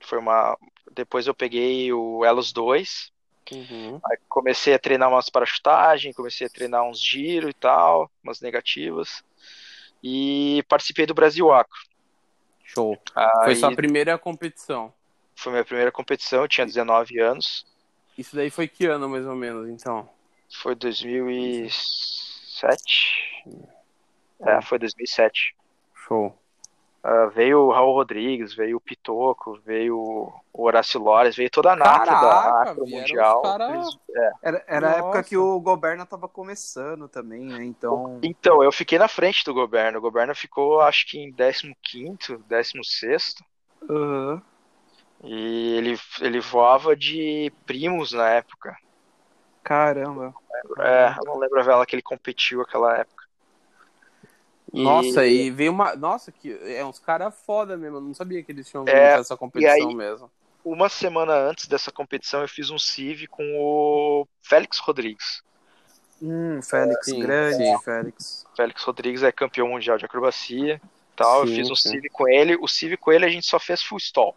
[0.00, 0.56] Foi uma.
[0.92, 3.12] Depois eu peguei o Elos 2.
[3.52, 4.00] Uhum.
[4.04, 9.24] Aí comecei a treinar umas parachutagem, comecei a treinar uns giros e tal, umas negativas.
[10.02, 11.78] E participei do Brasil Acro.
[12.62, 12.98] Show.
[13.14, 13.44] Aí...
[13.44, 14.92] Foi sua primeira competição.
[15.34, 17.66] Foi minha primeira competição, eu tinha 19 anos.
[18.16, 20.08] Isso daí foi que ano, mais ou menos, então?
[20.62, 23.44] Foi 2007.
[24.40, 25.56] É, foi 2007.
[26.06, 26.38] Show.
[27.04, 31.76] Uh, veio o Raul Rodrigues, veio o Pitoco, veio o Horácio Lores, veio toda a
[31.76, 33.42] nata da Acro Mundial.
[33.42, 33.82] Cara...
[34.16, 34.32] É.
[34.42, 37.62] Era, era a época que o Goberna tava começando também, né?
[37.62, 38.18] Então...
[38.22, 39.98] então, eu fiquei na frente do Goberna.
[39.98, 43.42] O Goberna ficou, acho que em 15º, 16º.
[43.86, 44.40] Uhum.
[45.22, 48.74] E ele, ele voava de primos na época.
[49.62, 50.34] Caramba.
[50.78, 53.13] É, eu não lembro a vela que ele competiu naquela época.
[54.82, 55.94] Nossa, e, e veio uma.
[55.94, 57.98] Nossa, que é uns caras foda mesmo.
[57.98, 60.30] Eu não sabia que eles tinham é, essa competição aí, mesmo.
[60.64, 65.42] Uma semana antes dessa competição, eu fiz um CIV com o Félix Rodrigues.
[66.20, 67.78] Hum, Félix, sim, grande sim.
[67.84, 68.46] Félix.
[68.56, 70.80] Félix Rodrigues é campeão mundial de acrobacia.
[71.14, 71.46] Tal.
[71.46, 72.56] Sim, eu fiz um CIV com ele.
[72.56, 74.34] O CIV com ele a gente só fez full stall.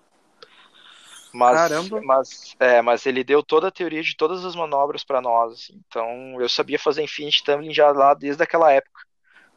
[1.33, 2.01] Mas, Caramba.
[2.03, 5.53] Mas, é, mas ele deu toda a teoria de todas as manobras para nós.
[5.53, 5.81] Assim.
[5.87, 9.06] Então eu sabia fazer Infinity Tumbling já lá desde aquela época.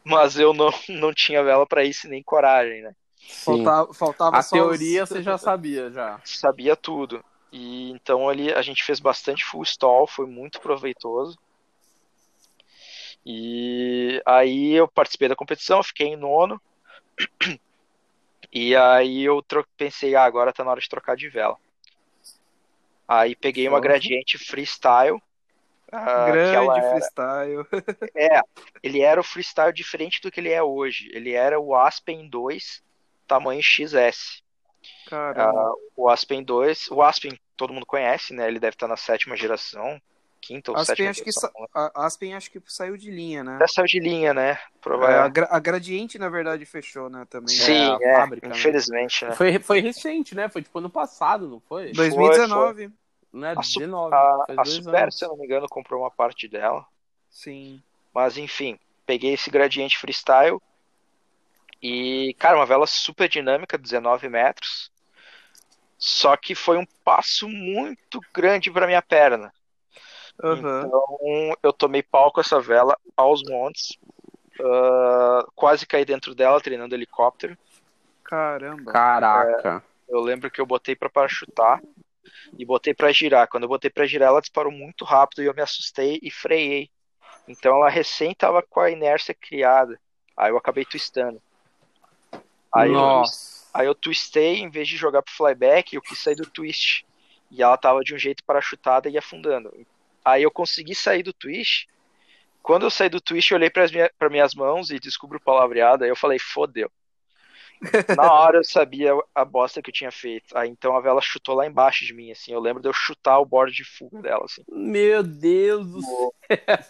[0.03, 2.95] Mas eu não, não tinha vela para isso nem coragem, né?
[3.45, 5.09] Faltava, faltava a teoria os...
[5.09, 6.19] você já sabia já.
[6.25, 7.23] Sabia tudo.
[7.51, 11.37] E então ali a gente fez bastante full stall, foi muito proveitoso.
[13.25, 16.61] E aí eu participei da competição, fiquei em nono.
[18.53, 19.41] E aí eu
[19.77, 21.55] pensei, ah, agora tá na hora de trocar de vela.
[23.07, 25.21] Aí peguei uma gradiente freestyle.
[25.91, 26.89] Uh, Grande era...
[26.89, 27.65] freestyle.
[28.15, 28.41] é,
[28.81, 31.09] ele era o freestyle diferente do que ele é hoje.
[31.13, 32.81] Ele era o Aspen 2,
[33.27, 34.41] tamanho XS.
[35.11, 38.47] Uh, o Aspen 2, o Aspen todo mundo conhece, né?
[38.47, 40.01] Ele deve estar na sétima geração
[40.41, 41.51] quinta ou Aspen, sétima acho que sa...
[41.93, 43.57] Aspen acho que saiu de linha, né?
[43.59, 44.57] Já saiu de linha, né?
[45.07, 45.47] É, a, gra...
[45.49, 47.25] a, Gradiente, na verdade, fechou, né?
[47.29, 47.55] Também.
[47.55, 48.55] Sim, é, fábrica, né?
[48.55, 49.31] infelizmente, né?
[49.33, 50.49] Foi, foi recente, né?
[50.49, 51.91] Foi tipo ano passado, não foi?
[51.91, 52.75] 2019.
[52.75, 53.00] Foi, foi.
[53.31, 54.13] Não é 19.
[54.13, 55.17] A, a Super, anos.
[55.17, 56.85] se eu não me engano, comprou uma parte dela.
[57.29, 57.81] Sim.
[58.13, 60.59] Mas enfim, peguei esse Gradiente Freestyle.
[61.81, 64.91] E, cara, uma vela super dinâmica, 19 metros.
[65.97, 69.53] Só que foi um passo muito grande para minha perna.
[70.43, 70.57] Uhum.
[70.57, 73.97] Então eu tomei pau com essa vela aos montes.
[74.59, 77.57] Uh, quase caí dentro dela treinando helicóptero.
[78.23, 78.91] Caramba.
[78.91, 79.83] Caraca.
[80.09, 81.81] É, eu lembro que eu botei para parachutar
[82.57, 83.47] e botei para girar.
[83.47, 86.89] Quando eu botei para girar, ela disparou muito rápido e eu me assustei e freiei.
[87.47, 89.99] Então ela recém tava com a inércia criada.
[90.35, 91.41] Aí eu acabei twistando.
[92.73, 93.67] Aí Nossa.
[93.73, 97.05] Eu, aí eu twistei, em vez de jogar pro flyback, eu quis sair do twist.
[97.49, 99.71] E ela tava de um jeito parachutada e afundando.
[100.23, 101.87] Aí eu consegui sair do twist.
[102.63, 106.03] Quando eu saí do twist, eu olhei para minha, minhas mãos e descubro o palavreado.
[106.03, 106.89] Aí eu falei, fodeu.
[108.15, 110.55] Na hora eu sabia a bosta que eu tinha feito.
[110.57, 112.51] Aí então a vela chutou lá embaixo de mim, assim.
[112.51, 114.63] Eu lembro de eu chutar o bordo de fuga dela, assim.
[114.69, 116.33] Meu Deus do céu.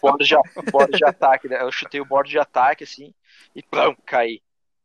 [0.00, 1.62] bordo de, de ataque, né?
[1.62, 3.14] Eu chutei o bordo de ataque, assim,
[3.54, 4.42] e pum, caí.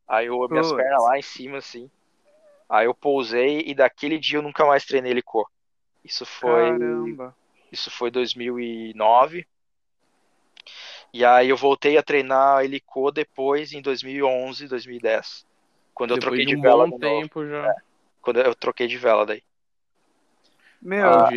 [0.08, 1.90] Aí eu minhas pernas lá em cima, assim.
[2.70, 5.46] Aí eu pousei e daquele dia eu nunca mais treinei helicó.
[6.04, 6.70] Isso foi.
[6.70, 7.36] Caramba.
[7.72, 9.46] Isso foi 2009.
[11.14, 15.47] E aí eu voltei a treinar helicô depois em 2011, 2010.
[15.98, 16.86] Quando depois eu troquei de, um vela.
[16.86, 17.52] Bom tempo novo.
[17.52, 17.72] já.
[17.72, 17.76] É,
[18.22, 19.42] quando eu troquei de vela daí.
[20.80, 21.30] Meu, ah,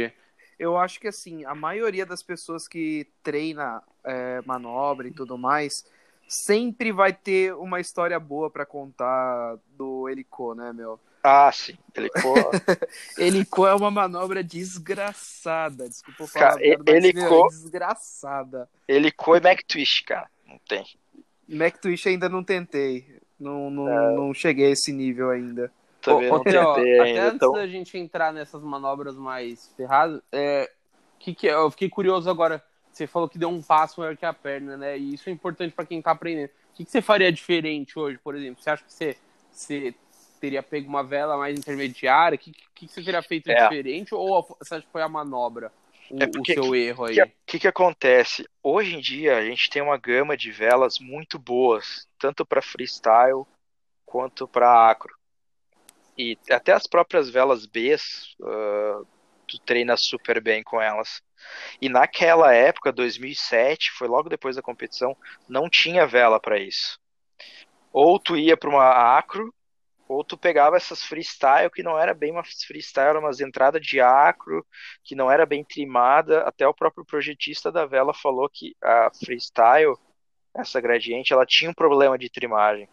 [0.58, 5.86] eu acho que assim, a maioria das pessoas que treina é, manobra e tudo mais,
[6.28, 11.00] sempre vai ter uma história boa para contar do helicô, né, meu?
[11.22, 11.78] Ah, sim.
[11.96, 12.34] Helicô.
[13.16, 15.88] helicô é uma manobra desgraçada.
[15.88, 16.48] Desculpa falar.
[16.50, 17.46] Cara, mas, helicô...
[17.46, 18.68] é desgraçada.
[18.86, 20.28] Helicô e Mac Twist, cara.
[20.46, 20.84] Não tem.
[21.48, 23.19] Mac Twist ainda não tentei.
[23.40, 24.14] Não, não, é...
[24.14, 25.72] não cheguei a esse nível ainda.
[26.02, 27.02] Também ô, não tentei ó, ainda.
[27.02, 27.52] Até antes então...
[27.52, 30.70] da gente entrar nessas manobras mais ferradas, é,
[31.18, 31.54] que que, é?
[31.54, 32.62] eu fiquei curioso agora.
[32.92, 34.98] Você falou que deu um passo maior que a perna, né?
[34.98, 36.48] E isso é importante para quem tá aprendendo.
[36.48, 38.60] O que, que você faria diferente hoje, por exemplo?
[38.60, 39.16] Você acha que você,
[39.50, 39.94] você
[40.40, 42.34] teria pego uma vela mais intermediária?
[42.34, 43.62] O que, que, você teria feito é.
[43.62, 44.12] diferente?
[44.12, 45.72] Ou você acha que foi a manobra
[46.10, 47.20] o, é porque, o seu que, erro aí?
[47.20, 48.48] O que, que, que, acontece?
[48.62, 53.44] Hoje em dia a gente tem uma gama de velas muito boas, tanto para freestyle
[54.04, 55.14] quanto para acro.
[56.18, 59.06] E até as próprias velas B uh,
[59.46, 61.22] tu treina super bem com elas.
[61.80, 65.16] E naquela época, 2007, foi logo depois da competição,
[65.48, 66.98] não tinha vela para isso.
[67.92, 69.52] Ou tu ia para uma acro,
[70.10, 74.00] ou tu pegava essas freestyle que não era bem uma freestyle, era umas entradas de
[74.00, 74.66] acro
[75.04, 76.40] que não era bem trimada.
[76.40, 79.94] Até o próprio projetista da vela falou que a freestyle,
[80.52, 82.88] essa gradiente, ela tinha um problema de trimagem.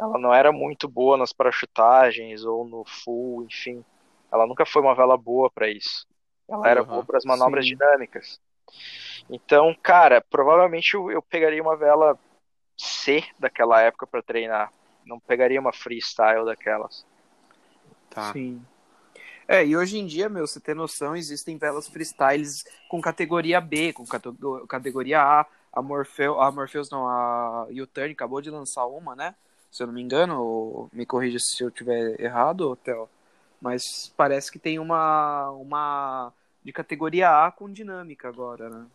[0.00, 3.84] Ela não era muito boa nas parachutagens ou no full, enfim.
[4.32, 6.06] Ela nunca foi uma vela boa para isso.
[6.48, 7.76] Ela era uhum, boa para as manobras sim.
[7.76, 8.40] dinâmicas.
[9.28, 12.18] Então, cara, provavelmente eu, eu pegaria uma vela
[12.78, 14.72] C daquela época para treinar.
[15.04, 17.06] Não pegaria uma freestyle daquelas.
[18.10, 18.32] Tá.
[18.32, 18.64] Sim.
[19.46, 23.92] É, e hoje em dia, meu, você tem noção, existem velas freestyles com categoria B,
[23.92, 24.04] com
[24.66, 25.46] categoria A.
[25.72, 29.34] A Morpheus, a Morpheus não, a U-Turn acabou de lançar uma, né?
[29.72, 33.10] Se eu não me engano, me corrija se eu tiver errado, Theo.
[33.60, 38.86] Mas parece que tem uma, uma de categoria A com dinâmica agora, né?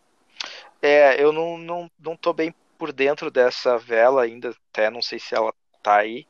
[0.82, 5.20] É, eu não, não, não tô bem por dentro dessa vela ainda, até não sei
[5.20, 6.28] se ela tá aí.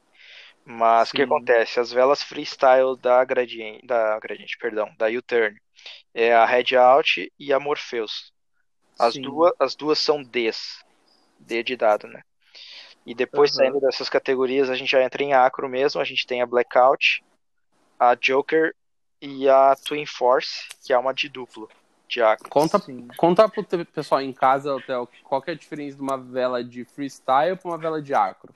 [0.65, 1.79] Mas o que acontece?
[1.79, 5.59] As velas freestyle da Gradiente, da Gradiente, perdão, da U-Turn,
[6.13, 8.31] é a Red Out e a Morpheus.
[8.99, 10.83] As duas, as duas são Ds,
[11.39, 12.21] D de dado, né?
[13.05, 13.57] E depois uhum.
[13.57, 17.23] saindo dessas categorias, a gente já entra em acro mesmo, a gente tem a Blackout,
[17.97, 18.75] a Joker
[19.21, 21.69] e a Twin Force, que é uma de duplo.
[22.09, 22.49] De acro.
[22.49, 22.81] Conta,
[23.15, 26.83] conta pro pessoal em casa, Hotel, qual que é a diferença de uma vela de
[26.83, 28.51] freestyle para uma vela de acro?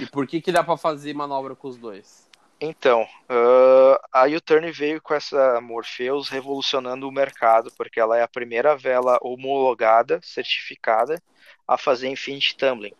[0.00, 2.26] E por que que dá para fazer manobra com os dois?
[2.58, 8.28] Então, uh, a U-Turn veio com essa Morpheus revolucionando o mercado, porque ela é a
[8.28, 11.22] primeira vela homologada, certificada,
[11.68, 12.94] a fazer Infinity Tumbling.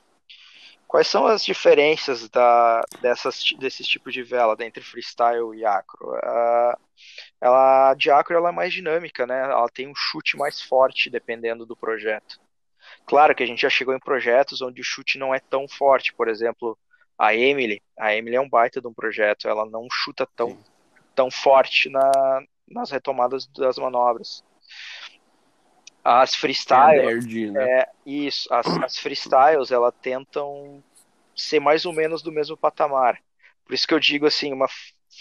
[0.86, 6.14] Quais são as diferenças da, dessas, desses tipos de vela entre freestyle e acro?
[6.14, 6.78] Uh,
[7.40, 9.42] ela, de acro ela é mais dinâmica, né?
[9.42, 12.40] Ela tem um chute mais forte dependendo do projeto.
[13.04, 16.14] Claro que a gente já chegou em projetos onde o chute não é tão forte.
[16.14, 16.78] Por exemplo,
[17.18, 17.82] a Emily.
[17.98, 19.48] A Emily é um baita de um projeto.
[19.48, 20.56] Ela não chuta tão,
[21.14, 22.10] tão forte na,
[22.68, 24.44] nas retomadas das manobras.
[26.08, 27.26] As freestyles.
[27.26, 27.80] É, né?
[27.80, 30.82] é isso, as, as freestyles, elas tentam
[31.34, 33.18] ser mais ou menos do mesmo patamar.
[33.64, 34.68] Por isso que eu digo assim, uma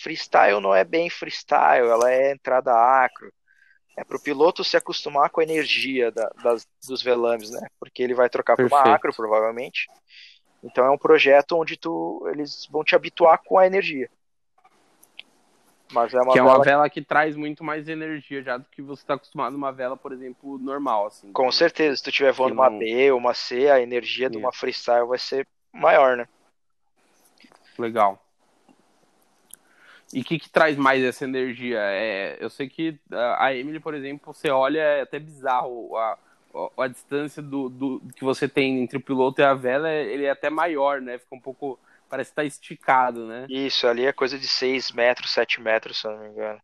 [0.04, 3.34] freestyle não é bem freestyle, ela é entrada acro.
[3.98, 7.66] É para o piloto se acostumar com a energia da, das, dos velames, né?
[7.80, 9.88] Porque ele vai trocar para uma acro, provavelmente.
[10.64, 14.10] Então é um projeto onde tu, eles vão te habituar com a energia.
[15.92, 17.02] Mas é uma que é uma vela que...
[17.02, 21.08] traz muito mais energia já do que você está acostumado numa vela, por exemplo, normal.
[21.08, 24.38] Assim, Com certeza, se tu tiver voando uma B ou uma C, a energia de
[24.38, 26.28] uma freestyle vai ser maior, né?
[27.78, 28.20] Legal.
[30.14, 31.80] E o que, que, traz mais essa energia?
[31.82, 32.98] É, eu sei que
[33.38, 36.18] a Emily, por exemplo, você olha, é até bizarro a,
[36.54, 40.26] a, a distância do, do, que você tem entre o piloto e a vela, ele
[40.26, 41.18] é até maior, né?
[41.18, 43.46] Fica um pouco Parece que tá esticado, né?
[43.50, 46.62] Isso, ali é coisa de 6 metros, 7 metros, se eu não me engano.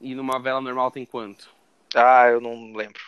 [0.00, 1.48] E numa vela normal tem quanto?
[1.94, 3.00] Ah, eu não lembro.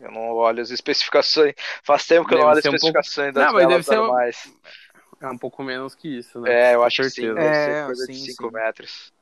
[0.00, 1.54] Eu não olho as especificações.
[1.82, 3.52] Faz tempo que eu não olho as especificações um pouco...
[3.52, 4.46] das não, velas normais.
[4.46, 5.26] Um...
[5.26, 6.72] É um pouco menos que isso, né?
[6.72, 7.14] É, eu acho certeza.
[7.14, 7.34] que sim.
[7.34, 9.12] Deve é, ser coisa sim, de 5 metros.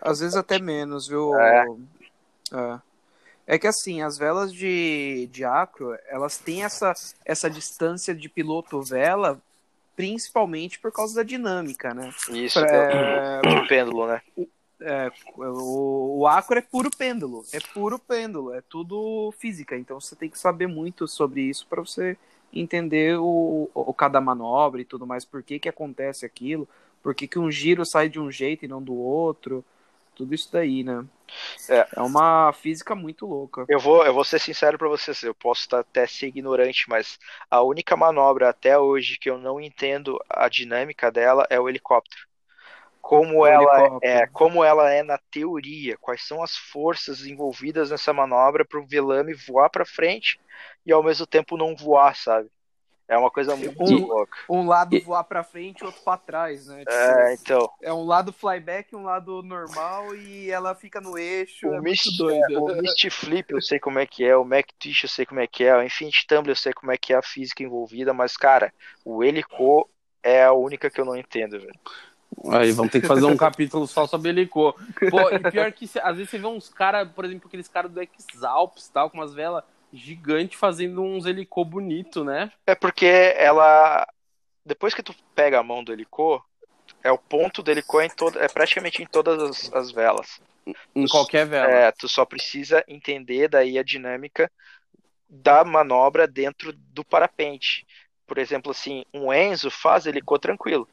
[0.00, 1.38] Às vezes até menos, viu?
[1.38, 1.66] É.
[2.52, 2.80] é.
[3.46, 9.40] É que assim, as velas de, de acro, elas têm essa, essa distância de piloto-vela
[9.96, 12.12] principalmente por causa da dinâmica, né?
[12.30, 14.22] Isso, é, é pêndulo, né?
[14.80, 20.16] É, o, o acro é puro pêndulo, é puro pêndulo, é tudo física, então você
[20.16, 22.16] tem que saber muito sobre isso para você
[22.52, 26.68] entender o, o, cada manobra e tudo mais, por que que acontece aquilo,
[27.02, 29.64] por que que um giro sai de um jeito e não do outro,
[30.22, 31.04] tudo isso daí, né?
[31.68, 33.64] É, é uma física muito louca.
[33.68, 37.18] Eu vou, eu vou ser sincero para vocês, eu posso estar até ser ignorante, mas
[37.50, 42.22] a única manobra até hoje que eu não entendo a dinâmica dela é o helicóptero.
[43.00, 44.14] Como o ela helicóptero.
[44.14, 48.86] é, como ela é na teoria, quais são as forças envolvidas nessa manobra para o
[48.86, 50.38] velame voar para frente
[50.86, 52.48] e ao mesmo tempo não voar, sabe?
[53.12, 54.38] É uma coisa muito um, louca.
[54.48, 56.78] Um lado voar pra frente, outro pra trás, né?
[56.78, 57.70] Tipo, é, então.
[57.82, 61.68] É um lado flyback, um lado normal e ela fica no eixo.
[61.68, 64.64] O, é Mist, é, o Misty Flip eu sei como é que é, o Mac
[64.78, 67.12] Tish eu sei como é que é, o Infinity Tumble eu sei como é que
[67.12, 68.72] é a física envolvida, mas, cara,
[69.04, 69.90] o Helico
[70.22, 71.78] é a única que eu não entendo, velho.
[72.48, 74.74] Aí vamos ter que fazer um capítulo só sobre Helicô.
[75.10, 78.00] Pô, e pior que às vezes você vê uns caras, por exemplo, aqueles caras do
[78.00, 79.62] Exalps, tal, com umas velas
[79.92, 82.50] gigante fazendo uns helicô bonito, né?
[82.66, 84.06] É porque ela.
[84.64, 86.42] Depois que tu pega a mão do helicô,
[87.02, 90.40] é o ponto do helicô em todo, é praticamente em todas as, as velas.
[90.94, 91.70] Em qualquer vela.
[91.70, 94.50] É, tu só precisa entender daí a dinâmica
[95.28, 97.86] da manobra dentro do parapente.
[98.26, 100.88] Por exemplo, assim, um Enzo faz helicô tranquilo.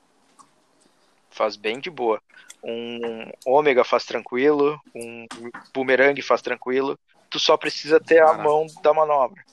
[1.30, 2.22] Faz bem de boa.
[2.64, 5.26] Um ômega faz tranquilo, um
[5.74, 7.00] boomerang faz tranquilo.
[7.30, 9.44] Tu só precisa ter a mão da manobra.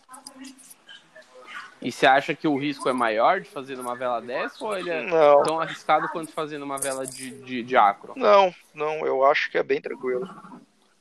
[1.80, 4.90] E você acha que o risco é maior de fazer numa vela dessa ou ele
[4.90, 8.14] é Não, tão arriscado quanto fazer numa vela de, de, de acro?
[8.16, 10.26] não, não, eu acho que é bem tranquilo.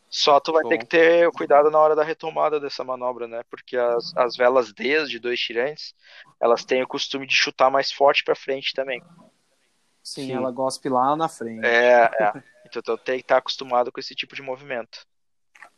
[0.09, 0.69] Só tu vai Bom.
[0.69, 3.41] ter que ter cuidado na hora da retomada dessa manobra, né?
[3.49, 5.93] Porque as, as velas D de dois tirantes,
[6.39, 9.01] elas têm o costume de chutar mais forte pra frente também.
[10.03, 10.34] Sim, Sim.
[10.34, 11.65] ela gospe lá na frente.
[11.65, 12.43] É, é.
[12.65, 15.05] Então tu tem que estar acostumado com esse tipo de movimento.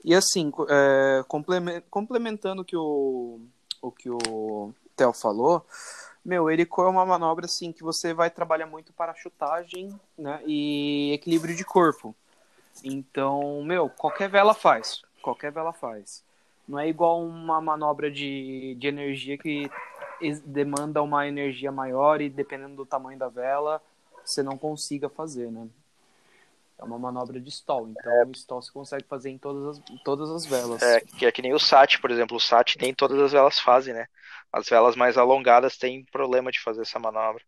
[0.03, 3.39] E assim, é, complemen- complementando o que o,
[3.81, 5.65] o que o Theo falou,
[6.23, 11.13] meu, helicô é uma manobra assim que você vai trabalhar muito para chutagem né, e
[11.13, 12.13] equilíbrio de corpo.
[12.83, 15.01] Então, meu, qualquer vela faz.
[15.21, 16.23] Qualquer vela faz.
[16.67, 19.69] Não é igual uma manobra de, de energia que
[20.45, 23.81] demanda uma energia maior e dependendo do tamanho da vela,
[24.23, 25.67] você não consiga fazer, né?
[26.80, 27.89] É uma manobra de stall.
[27.89, 30.82] Então, o stall você consegue fazer em todas as, todas as velas.
[30.82, 32.38] É, que é que nem o SAT, por exemplo.
[32.38, 34.07] O SAT nem todas as velas fazem, né?
[34.53, 37.43] As velas mais alongadas têm problema de fazer essa manobra.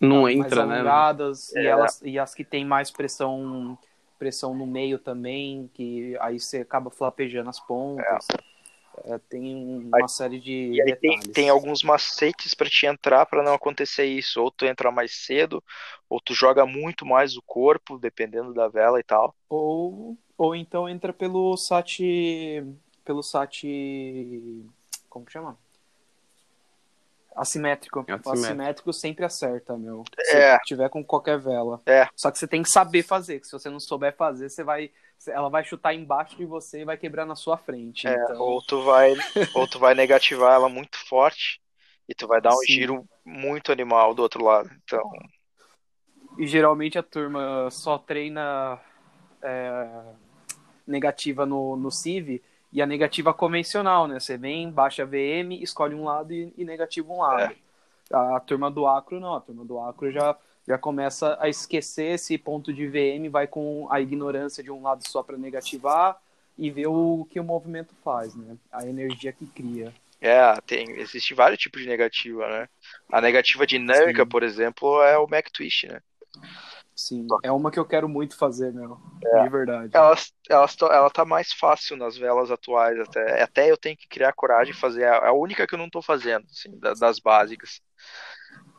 [0.00, 0.76] Não mais entra, né?
[0.76, 1.62] alongadas, É.
[1.62, 3.78] e, elas, e as que tem mais pressão
[4.18, 8.28] pressão no meio também, que aí você acaba flapejando as pontas.
[8.30, 8.51] É,
[9.28, 13.42] tem um- uma série de E aí tem, tem alguns macetes pra te entrar pra
[13.42, 14.40] não acontecer isso.
[14.42, 15.62] Ou tu entra mais cedo,
[16.08, 19.34] ou tu joga muito mais o corpo, dependendo da vela e tal.
[19.48, 22.00] Ou, ou então entra pelo SAT.
[23.04, 23.64] Pelo SAT.
[25.08, 25.58] Como que chama?
[27.34, 28.00] Assimétrico.
[28.00, 28.30] O Assimétrico.
[28.32, 30.04] assimétrico sempre acerta, meu.
[30.20, 30.58] Se É.
[30.60, 31.80] tiver com qualquer vela.
[31.86, 32.06] É.
[32.14, 34.90] Só que você tem que saber fazer, que se você não souber fazer, você vai.
[35.28, 38.06] Ela vai chutar embaixo de você e vai quebrar na sua frente.
[38.06, 39.14] É, então, ou tu vai,
[39.54, 41.60] ou tu vai negativar ela muito forte
[42.08, 42.72] e tu vai dar um Sim.
[42.72, 44.70] giro muito animal do outro lado.
[44.84, 45.02] Então,
[46.38, 48.80] E geralmente a turma só treina
[49.42, 50.02] é,
[50.86, 52.42] negativa no, no CIV
[52.72, 54.18] e a negativa convencional, né?
[54.18, 57.54] Você vem, baixa a VM, escolhe um lado e, e negativa um lado.
[58.10, 60.36] A, turma do Acro não, a turma do Acro já,
[60.72, 65.04] já começa a esquecer esse ponto de VM, vai com a ignorância de um lado
[65.04, 66.20] só para negativar
[66.58, 68.56] e ver o que o movimento faz, né?
[68.72, 69.94] A energia que cria.
[70.20, 72.68] é, tem, existe vários tipos de negativa, né?
[73.10, 74.28] A negativa dinâmica, Sim.
[74.28, 76.00] por exemplo, é o Mac Twist, né?
[76.94, 79.00] Sim, é uma que eu quero muito fazer, meu.
[79.24, 79.44] É.
[79.44, 79.92] De verdade.
[79.94, 80.16] Ela,
[80.48, 84.72] ela, ela tá mais fácil nas velas atuais, até, até eu tenho que criar coragem
[84.72, 85.02] e fazer.
[85.02, 87.80] É a única que eu não tô fazendo, assim, da- das básicas.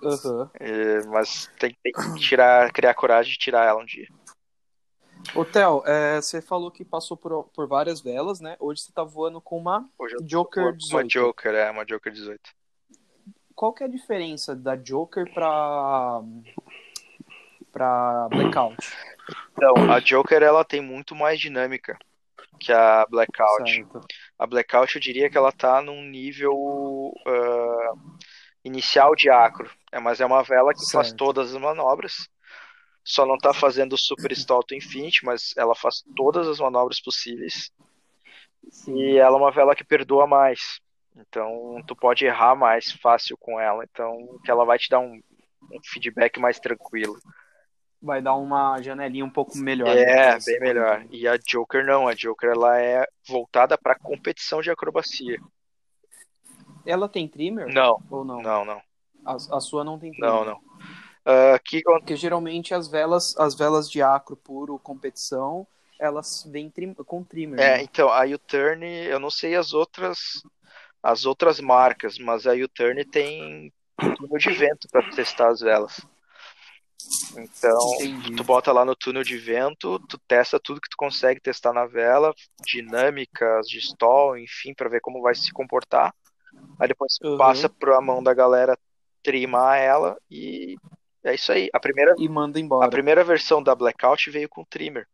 [0.05, 0.51] Aham.
[0.59, 4.07] É, mas tem, tem que tirar, criar coragem e tirar ela um dia.
[5.33, 8.55] Ô, Theo, é, você falou que passou por, por várias velas, né?
[8.59, 9.89] Hoje você tá voando com uma
[10.21, 10.93] Joker com 18.
[10.93, 12.39] Uma Joker, é, uma Joker 18.
[13.55, 16.21] Qual que é a diferença da Joker pra,
[17.71, 18.77] pra Blackout?
[19.53, 21.97] Então, a Joker ela tem muito mais dinâmica
[22.59, 23.69] que a Blackout.
[23.69, 24.01] Certo.
[24.37, 27.93] A Blackout eu diria que ela tá num nível ah,
[28.63, 29.69] inicial de acro.
[29.91, 31.17] É, mas é uma vela que faz Certo.
[31.17, 32.29] todas as manobras.
[33.03, 37.01] Só não tá fazendo o Super Stall to Infinity, mas ela faz todas as manobras
[37.01, 37.69] possíveis.
[38.87, 40.79] E ela é uma vela que perdoa mais.
[41.15, 43.83] Então tu pode errar mais fácil com ela.
[43.83, 45.21] Então que ela vai te dar um,
[45.71, 47.17] um feedback mais tranquilo.
[48.01, 49.87] Vai dar uma janelinha um pouco melhor.
[49.87, 50.39] É, né?
[50.45, 51.05] bem melhor.
[51.09, 55.39] E a Joker não, a Joker ela é voltada para competição de acrobacia.
[56.85, 57.73] Ela tem trimmer?
[57.73, 58.41] Não, Ou não?
[58.41, 58.81] não, não.
[59.25, 60.31] A, a sua não tem trimmer.
[60.31, 60.61] Não, não.
[61.25, 65.65] Ah, que Porque geralmente as velas, as velas de acro puro competição,
[65.99, 67.59] elas vêm trim- com trimmer.
[67.59, 67.83] é, né?
[67.83, 70.17] então a U-Turn, eu não sei as outras
[71.01, 73.71] as outras marcas, mas a U-Turn tem
[74.17, 75.95] túnel de vento para testar as velas.
[77.35, 78.35] Então, Entendi.
[78.35, 81.85] tu bota lá no túnel de vento, tu testa tudo que tu consegue testar na
[81.85, 86.13] vela, dinâmicas de stall, enfim, para ver como vai se comportar.
[86.79, 87.37] Aí depois Uhum.
[87.37, 88.77] passa pra mão da galera
[89.21, 90.75] trimar ela e
[91.23, 91.69] é isso aí.
[91.73, 92.89] A primeira, E manda a embora.
[92.89, 95.07] primeira versão da Blackout veio com trimmer.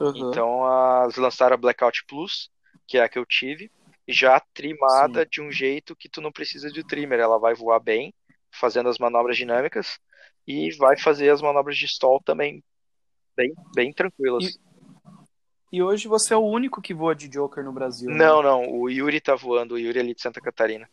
[0.00, 0.12] Uhum.
[0.30, 0.64] Então
[1.02, 2.50] as lançaram a Blackout Plus,
[2.86, 3.70] que é a que eu tive,
[4.08, 7.18] já trimada de um jeito que tu não precisa de trimmer.
[7.18, 8.14] Ela vai voar bem,
[8.52, 9.98] fazendo as manobras dinâmicas
[10.46, 12.62] e vai fazer as manobras de stall também
[13.36, 14.44] bem, bem tranquilas.
[14.44, 14.65] E
[15.74, 18.10] hoje você é o único que voa de Joker no Brasil.
[18.10, 18.16] né?
[18.16, 20.88] Não, não, o Yuri tá voando, o Yuri ali de Santa Catarina.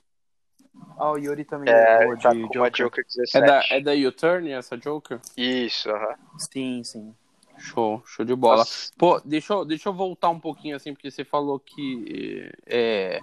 [0.98, 2.62] Ah, o Yuri também É, voa de tá com Joker.
[2.62, 3.46] uma Joker É 17.
[3.46, 5.20] da, é da U-Turn essa Joker?
[5.36, 6.16] Isso, aham.
[6.38, 7.16] Sim, sim.
[7.58, 8.58] Show, show de bola.
[8.58, 8.92] Nossa.
[8.98, 13.22] Pô, deixa eu, deixa eu voltar um pouquinho assim, porque você falou que é,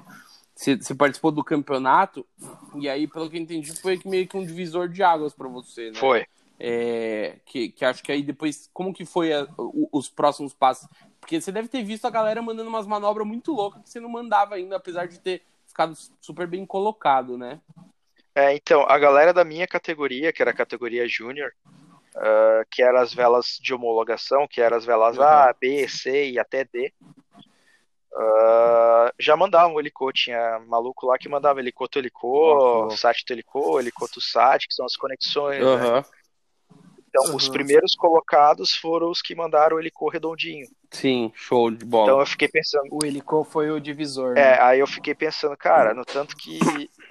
[0.54, 2.26] você, você, participou do campeonato,
[2.76, 5.90] e aí, pelo que eu entendi, foi meio que um divisor de águas para você,
[5.90, 5.96] né?
[5.98, 6.26] Foi.
[6.58, 9.46] É, que, que acho que aí depois, como que foi a,
[9.92, 10.88] os próximos passos?
[11.20, 14.08] Porque você deve ter visto a galera mandando umas manobras muito loucas que você não
[14.08, 17.60] mandava ainda, apesar de ter ficado super bem colocado, né?
[18.34, 21.52] É, então, a galera da minha categoria, que era a categoria Júnior,
[22.16, 25.24] uh, que eram as velas de homologação, que eram as velas uhum.
[25.24, 26.92] A, B, C e até D,
[28.12, 30.12] uh, já mandavam o helicô.
[30.12, 32.90] Tinha maluco lá que mandava helicô to helicô, uhum.
[32.90, 35.76] sat to helicô, helicô to sat, que são as conexões, uhum.
[35.76, 36.04] né?
[37.08, 37.36] Então, uhum.
[37.36, 40.68] os primeiros colocados foram os que mandaram o helicô redondinho.
[40.90, 42.04] Sim, show de bola.
[42.04, 42.88] Então eu fiquei pensando.
[42.90, 44.36] O helicô foi o divisor.
[44.36, 44.58] É, né?
[44.60, 46.58] aí eu fiquei pensando, cara, no tanto que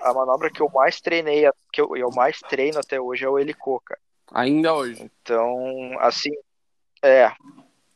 [0.01, 3.39] a manobra que eu mais treinei, que eu, eu mais treino até hoje é o
[3.39, 3.99] helicô, cara.
[4.33, 5.01] Ainda hoje.
[5.01, 6.31] Então, assim,
[7.01, 7.31] é.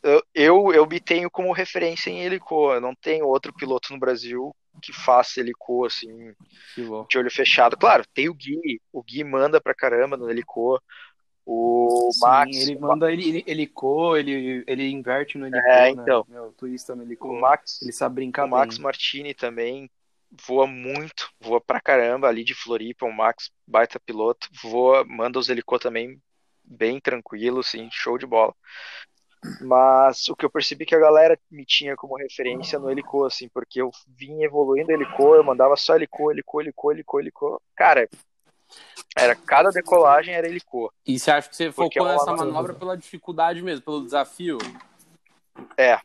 [0.01, 2.73] Eu, eu, eu me tenho como referência em helicô.
[2.73, 6.34] Eu não tenho outro piloto no Brasil que faça helicô, assim,
[6.75, 7.77] de olho fechado.
[7.77, 8.81] Claro, tem o Gui.
[8.91, 10.81] O Gui manda pra caramba no helicô.
[11.45, 12.57] O Sim, Max.
[12.57, 15.67] Ele manda ele, ele, helicô, ele, ele inverte no helicô.
[15.67, 15.89] É, né?
[15.89, 16.25] então.
[16.29, 16.35] Né?
[16.35, 16.53] Meu,
[16.95, 17.29] no helicô.
[17.29, 19.89] O Max, ele sabe brincar o Max Martini também
[20.47, 25.49] voa muito, voa pra caramba ali de Floripa, o Max, baita piloto, voa, manda os
[25.49, 26.19] helicô também
[26.63, 28.53] bem tranquilo, assim, show de bola.
[29.61, 33.49] Mas o que eu percebi que a galera me tinha como referência no helicô, assim,
[33.49, 37.61] porque eu vim evoluindo helicô, eu mandava só helicô, helicô, helicô, helicô, helicô.
[37.75, 38.09] Cara,
[39.15, 40.91] era cada decolagem era helicô.
[41.05, 44.57] E você acha que você focou é nessa manobra pela dificuldade mesmo, pelo desafio?
[45.78, 45.99] É.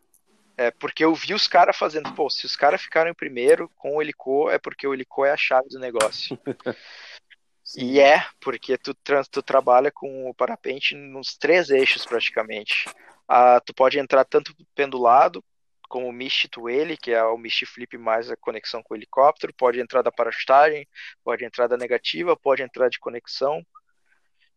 [0.56, 3.96] É porque eu vi os caras fazendo, pô, se os caras ficaram em primeiro com
[3.96, 6.36] o helicô, é porque o helicô é a chave do negócio.
[7.76, 8.92] e é, porque tu,
[9.30, 12.86] tu trabalha com o parapente nos três eixos praticamente.
[13.28, 15.44] Ah, tu pode entrar tanto pendulado
[15.88, 18.96] com o Mist to ele, que é o Mist Flip mais a conexão com o
[18.96, 20.86] helicóptero, pode entrar da parachutagem,
[21.24, 23.64] pode entrar da negativa, pode entrar de conexão.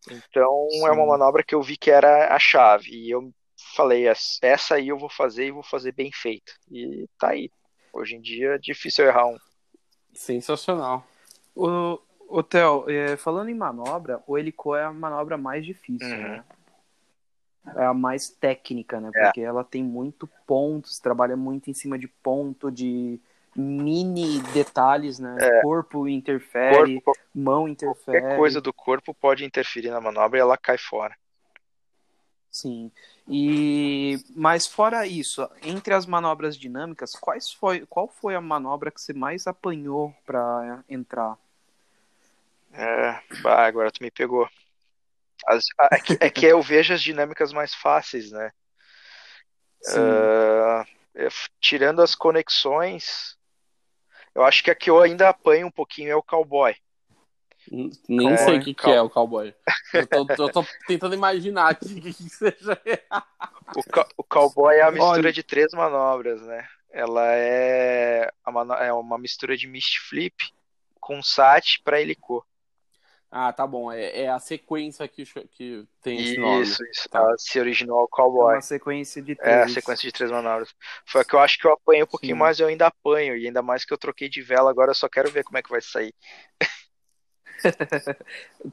[0.09, 0.85] Então Sim.
[0.85, 2.91] é uma manobra que eu vi que era a chave.
[2.91, 3.31] E eu
[3.75, 4.05] falei,
[4.41, 6.51] essa aí eu vou fazer e vou fazer bem feita.
[6.69, 7.49] E tá aí.
[7.93, 9.37] Hoje em dia é difícil errar um.
[10.13, 11.05] Sensacional.
[11.55, 16.21] O, o Theo, é, falando em manobra, o helicó é a manobra mais difícil, uhum.
[16.21, 16.43] né?
[17.75, 19.11] É a mais técnica, né?
[19.13, 19.23] É.
[19.23, 19.45] Porque é.
[19.45, 23.19] ela tem muito pontos, trabalha muito em cima de ponto, de
[23.55, 25.35] mini detalhes, né?
[25.39, 25.61] É.
[25.61, 28.19] Corpo interfere, corpo, mão interfere.
[28.19, 31.15] Qualquer coisa do corpo pode interferir na manobra e ela cai fora.
[32.49, 32.91] Sim.
[33.27, 38.99] E mas fora isso, entre as manobras dinâmicas, quais foi, qual foi a manobra que
[38.99, 41.37] você mais apanhou para entrar?
[42.73, 44.49] É, bah, agora tu me pegou.
[45.47, 48.51] As, é, que, é, que, eu vejo as dinâmicas mais fáceis, né?
[49.87, 50.85] Uh,
[51.59, 53.35] tirando as conexões,
[54.35, 56.75] eu acho que a que eu ainda apanho um pouquinho é o cowboy.
[58.07, 59.53] Nem é, sei o que, que, é o cowboy.
[59.93, 62.81] Eu tô, eu tô tentando imaginar o que, que, seja.
[63.75, 63.81] o,
[64.17, 65.33] o cowboy é a mistura Olha.
[65.33, 66.67] de três manobras, né?
[66.91, 68.29] Ela é,
[68.79, 70.35] é uma mistura de mist flip
[70.99, 72.45] com sat para helicô.
[73.33, 73.89] Ah, tá bom.
[73.89, 76.63] É, é a sequência que, que tem esse nome.
[76.63, 77.07] Isso, isso.
[77.09, 77.33] Tá.
[77.37, 78.51] Se originou Cowboy.
[78.51, 79.55] É uma sequência de três.
[79.55, 80.75] É, a sequência de três manobras.
[81.05, 82.39] Foi a que eu acho que eu apanho um pouquinho Sim.
[82.39, 83.37] mais, eu ainda apanho.
[83.37, 85.63] E ainda mais que eu troquei de vela, agora eu só quero ver como é
[85.63, 86.13] que vai sair.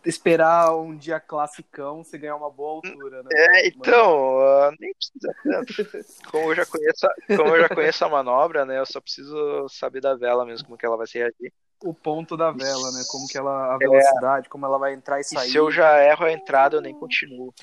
[0.04, 3.28] Esperar um dia classicão, você ganhar uma boa altura, né?
[3.32, 5.72] É, então, uh, nem precisa tanto.
[6.32, 7.06] Como eu, já conheço,
[7.36, 8.78] como eu já conheço a manobra, né?
[8.78, 11.52] Eu só preciso saber da vela mesmo, como que ela vai se reagir
[11.82, 13.02] o ponto da vela, né?
[13.10, 13.78] Como que ela, a é.
[13.78, 14.50] velocidade, é.
[14.50, 15.48] como ela vai entrar e sair.
[15.48, 17.54] E se eu já erro a entrada, eu nem continuo.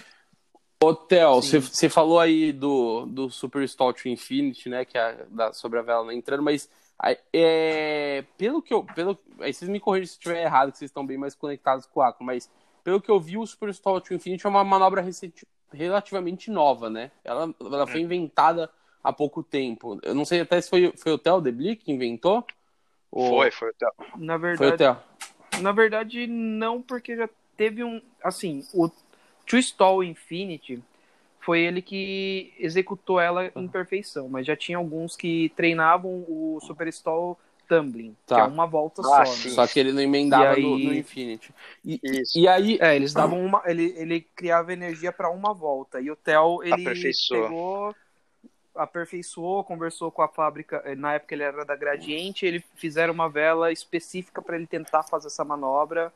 [0.84, 4.86] Hotel, você falou aí do, do Super to Infinity, né?
[4.86, 6.70] Que é da, sobre a vela não entrando, mas
[7.34, 8.84] é, pelo que eu.
[8.84, 12.00] Pelo, aí vocês me corrigem se estiver errado, que vocês estão bem mais conectados com
[12.00, 12.50] o Aqua, mas
[12.84, 17.12] pelo que eu vi, o Super to Infinity é uma manobra recente, relativamente nova, né?
[17.24, 18.04] Ela, ela foi hum.
[18.04, 18.70] inventada
[19.04, 20.00] há pouco tempo.
[20.04, 22.46] Eu não sei até se foi, foi o Theo Debli que inventou.
[23.12, 23.92] Foi, foi o Theo.
[24.18, 28.02] Na verdade, foi o Na verdade, não, porque já teve um.
[28.24, 28.90] Assim, o
[29.46, 30.82] True Stall Infinity
[31.40, 36.88] foi ele que executou ela em perfeição, mas já tinha alguns que treinavam o Super
[36.88, 37.38] Stall
[37.68, 38.36] Tumbling, tá.
[38.36, 39.48] que é uma volta ah, só.
[39.50, 39.54] Né?
[39.54, 40.64] Só que ele não emendava aí...
[40.64, 41.54] no, no, Infinity.
[41.84, 42.00] E,
[42.36, 43.62] e, aí, é, eles davam uma.
[43.66, 46.02] Ele, ele criava energia para uma volta.
[46.02, 46.84] E o Theo, ele
[47.30, 47.96] pegou
[48.76, 53.30] aperfeiçoou, conversou com a fábrica, eh, na época ele era da Gradiente, ele fizeram uma
[53.30, 56.12] vela específica para ele tentar fazer essa manobra.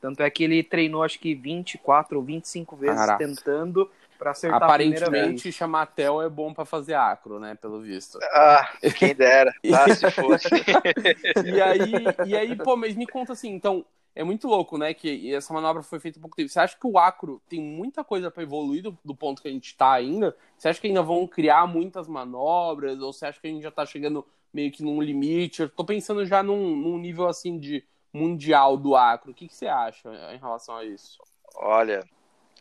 [0.00, 3.18] Tanto é que ele treinou acho que 24 ou 25 vezes Caraca.
[3.18, 3.90] tentando
[4.20, 5.54] Pra acertar a primeira Aparentemente, vez.
[5.54, 7.54] chamar Tel é bom pra fazer acro, né?
[7.54, 8.18] Pelo visto.
[8.34, 9.94] Ah, quem dera, tá?
[9.94, 10.46] Se fosse.
[11.42, 11.92] E aí,
[12.26, 13.82] e aí, pô, mas me conta assim, então,
[14.14, 14.92] é muito louco, né?
[14.94, 16.48] Que essa manobra foi feita há pouco tempo.
[16.48, 19.50] Você acha que o acro tem muita coisa pra evoluir do, do ponto que a
[19.52, 20.36] gente tá ainda?
[20.56, 23.00] Você acha que ainda vão criar muitas manobras?
[23.00, 25.62] Ou você acha que a gente já tá chegando meio que num limite?
[25.62, 29.30] Eu tô pensando já num, num nível assim de mundial do acro.
[29.32, 31.20] O que, que você acha em relação a isso?
[31.56, 32.02] Olha,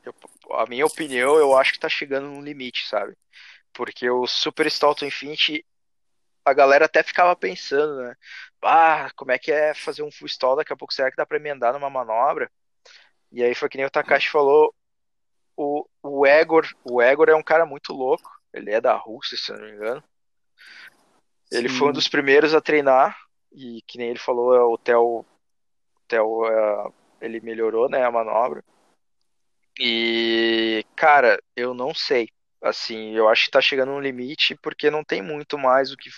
[0.06, 0.16] eu-
[0.58, 3.16] a minha opinião, eu acho que tá chegando no limite, sabe?
[3.74, 5.66] Porque o Super Stall Infinity,
[6.50, 8.16] a galera até ficava pensando, né?
[8.62, 10.56] Ah, como é que é fazer um full stall?
[10.56, 12.52] Daqui a pouco será que dá pra emendar numa manobra?
[13.32, 14.74] E aí foi que nem o Takashi falou,
[15.56, 19.52] o, o Egor, o Egor é um cara muito louco, ele é da Rússia, se
[19.52, 20.04] não me engano.
[21.52, 21.76] Ele Sim.
[21.76, 23.16] foi um dos primeiros a treinar,
[23.52, 25.26] e que nem ele falou, é o Theo,
[26.08, 26.92] Theo, é,
[27.22, 28.64] ele melhorou, né, a manobra.
[29.80, 32.30] E, cara, eu não sei.
[32.62, 36.10] Assim, eu acho que tá chegando no limite porque não tem muito mais o que.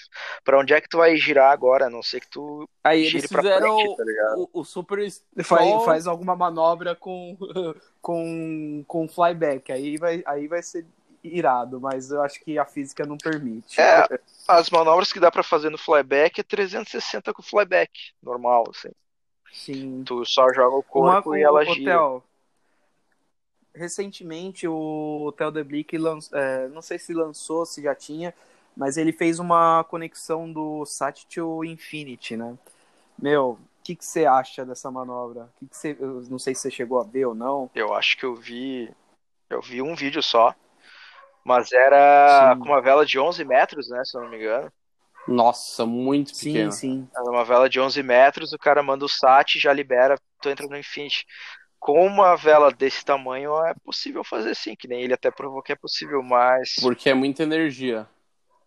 [0.44, 1.86] Pra onde é que tu vai girar agora?
[1.86, 4.50] A não ser que tu Aí gire eles fizeram frente, tá ligado?
[4.54, 5.00] o, o Super
[5.44, 7.38] Faz, faz alguma manobra com,
[8.02, 9.72] com, com flyback.
[9.72, 10.86] Aí vai, aí vai ser
[11.24, 13.80] irado, mas eu acho que a física não permite.
[13.80, 14.08] É,
[14.48, 18.90] as manobras que dá pra fazer no flyback é 360 com flyback, normal, assim.
[19.52, 20.04] Sim.
[20.06, 22.22] Tu só joga o Uma, corpo e ela o, gira.
[23.74, 25.96] Recentemente o Theo De Blick
[26.34, 28.34] é, não sei se lançou, se já tinha,
[28.76, 32.58] mas ele fez uma conexão do Sat to Infinity, né?
[33.18, 35.50] Meu, o que que você acha dessa manobra?
[35.60, 37.70] Que que você, eu não sei se você chegou a ver ou não.
[37.74, 38.92] Eu acho que eu vi.
[39.50, 40.54] Eu vi um vídeo só.
[41.44, 42.60] Mas era Sim.
[42.60, 44.04] com uma vela de 11 metros, né?
[44.06, 44.72] Se eu não me engano.
[45.28, 46.72] Nossa, muito Sim, pequeno.
[46.72, 47.08] sim.
[47.16, 50.68] Era uma vela de 11 metros, o cara manda o SAT, já libera, tu entra
[50.68, 51.26] no Infinity.
[51.82, 55.72] Com uma vela desse tamanho é possível fazer sim, que nem ele até provou que
[55.72, 58.08] é possível, mas Porque é muita energia.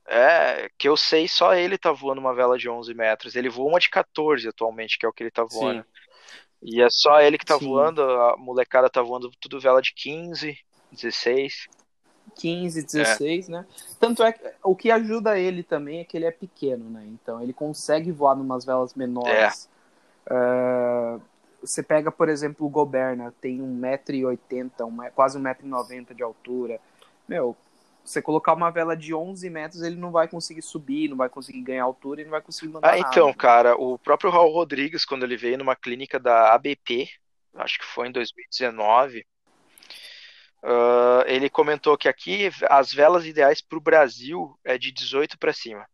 [0.08, 3.36] é que eu sei, só ele tá voando uma vela de 11 metros.
[3.36, 5.82] Ele voa uma de 14 atualmente, que é o que ele tá voando.
[5.82, 5.88] Sim.
[6.60, 7.66] E é só ele que tá Sim.
[7.66, 10.58] voando, a molecada tá voando tudo vela de 15,
[10.90, 11.68] 16.
[12.34, 13.64] 15, 16, né?
[14.00, 17.04] Tanto é que o que ajuda ele também é que ele é pequeno, né?
[17.06, 19.70] Então ele consegue voar numas velas menores.
[20.28, 21.20] É,
[21.64, 26.80] Você pega, por exemplo, o Goberna, tem 1,80m, um, quase 1,90m de altura.
[27.26, 27.56] Meu,
[28.04, 31.62] você colocar uma vela de 11 metros, ele não vai conseguir subir, não vai conseguir
[31.62, 33.38] ganhar altura e não vai conseguir mandar Ah, então, nada.
[33.38, 37.08] cara, o próprio Raul Rodrigues, quando ele veio numa clínica da ABP,
[37.54, 39.24] acho que foi em 2019,
[40.62, 45.52] ah, ele comentou que aqui as velas ideais para o Brasil é de 18 para
[45.52, 45.86] cima.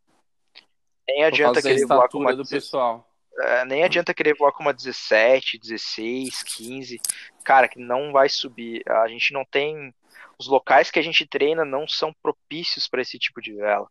[1.09, 3.10] Nem adianta querer voar com uma do 16, pessoal.
[3.43, 7.01] É, nem adianta querer voar com uma 17, 16, 15.
[7.45, 8.83] Cara, que não vai subir.
[8.89, 9.95] A gente não tem.
[10.39, 13.87] Os locais que a gente treina não são propícios para esse tipo de vela.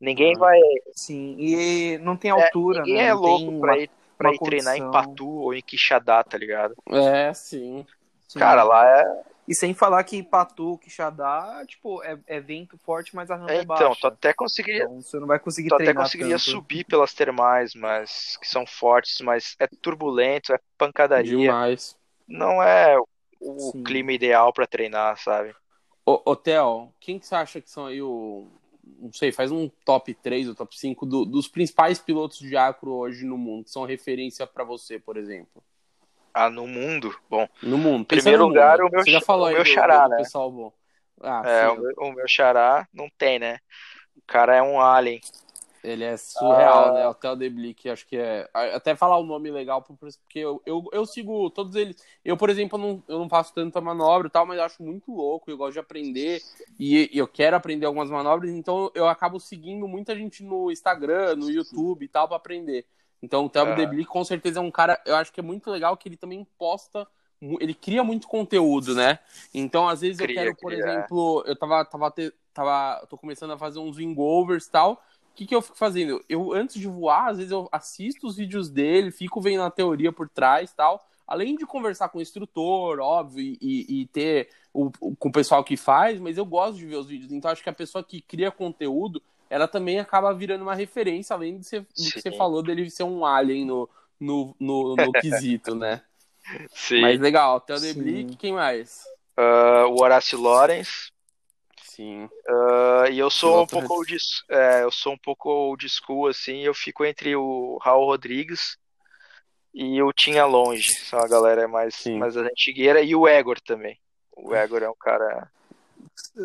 [0.00, 0.38] Ninguém Ah.
[0.38, 0.58] vai.
[0.92, 3.06] Sim, e não tem é, altura, ninguém né?
[3.08, 4.90] é louco pra uma- ir, pra ir treinar em.
[4.90, 6.74] Patu ou em Quixadá, tá ligado?
[6.90, 7.84] É, sim.
[8.28, 8.38] Sim.
[8.38, 9.22] Cara, lá é.
[9.48, 13.56] E sem falar que Patu, Quixadá, tipo, é, é vento forte, mas a rampa é,
[13.56, 14.00] é, então, baixa.
[14.02, 14.82] tu até conseguiria.
[14.82, 16.50] Então você não vai conseguir Tu até treinar conseguiria tanto.
[16.50, 21.36] subir pelas termais, mas que são fortes, mas é turbulento, é pancadaria.
[21.38, 21.96] Demais.
[22.28, 22.98] Não é
[23.40, 23.82] o Sim.
[23.84, 25.54] clima ideal pra treinar, sabe?
[26.04, 28.46] Ô, ô Theo, quem que você acha que são aí o.
[29.00, 32.92] Não sei, faz um top 3 ou top 5 do- dos principais pilotos de acro
[32.92, 35.62] hoje no mundo, que são referência pra você, por exemplo.
[36.40, 37.48] Ah, no mundo, bom.
[37.62, 38.06] No mundo.
[38.06, 38.88] Primeiro Pensa no lugar, mundo.
[38.88, 40.16] o meu Você já falou o aí meu do, xará, do né?
[40.18, 40.72] pessoal bom.
[41.20, 43.58] Ah, É, o meu, o meu xará não tem, né?
[44.16, 45.20] O cara é um alien.
[45.82, 46.92] Ele é surreal, Ah.
[46.92, 47.08] né?
[47.08, 48.48] O Theo De Blick, acho que é.
[48.74, 51.96] Até falar o nome legal, porque eu, eu, eu sigo todos eles.
[52.24, 55.12] Eu, por exemplo, não, eu não faço tanta manobra e tal, mas eu acho muito
[55.14, 55.50] louco.
[55.50, 56.42] Eu gosto de aprender
[56.78, 61.36] e, e eu quero aprender algumas manobras, então eu acabo seguindo muita gente no Instagram,
[61.36, 62.84] no YouTube e tal, pra aprender.
[63.22, 63.76] Então o Theo Aham.
[63.76, 66.16] De Blick com certeza é um cara, eu acho que é muito legal que ele
[66.16, 67.06] também posta.
[67.60, 69.20] Ele cria muito conteúdo, né?
[69.54, 70.88] Então, às vezes, eu Cria, quero, por cria, é.
[70.90, 73.06] exemplo, eu tava, tava, te- tava.
[73.06, 75.02] tô começando a fazer uns wingovers e tal
[75.32, 76.20] o que, que eu fico fazendo?
[76.28, 80.10] Eu, antes de voar, às vezes eu assisto os vídeos dele, fico vendo a teoria
[80.10, 81.00] por trás tal.
[81.24, 85.32] Além de conversar com o instrutor, óbvio, e, e- e ter o, o- com o
[85.32, 87.30] pessoal que faz, mas eu gosto de ver os vídeos.
[87.30, 91.58] Então acho que a pessoa que cria conteúdo, ela também acaba virando uma referência, além
[91.58, 93.88] de ser, do que você falou dele ser um alien no,
[94.18, 96.02] no, no, no quesito, né?
[96.70, 97.02] Sim.
[97.02, 97.94] Mas legal, Theo De.
[97.94, 99.02] Blick, quem mais?
[99.36, 101.10] Ah, o Horácio Lawrence.
[101.82, 102.28] Sim.
[102.48, 104.16] Ah, e eu sou um pouco old,
[104.48, 108.78] é, eu sou um pouco old school, assim, eu fico entre o Raul Rodrigues
[109.74, 110.94] e o Tinha Longe.
[110.94, 112.18] São a galera mais, Sim.
[112.18, 113.00] mais antigueira.
[113.00, 113.98] E o Egor também.
[114.36, 115.50] O Egor é um cara.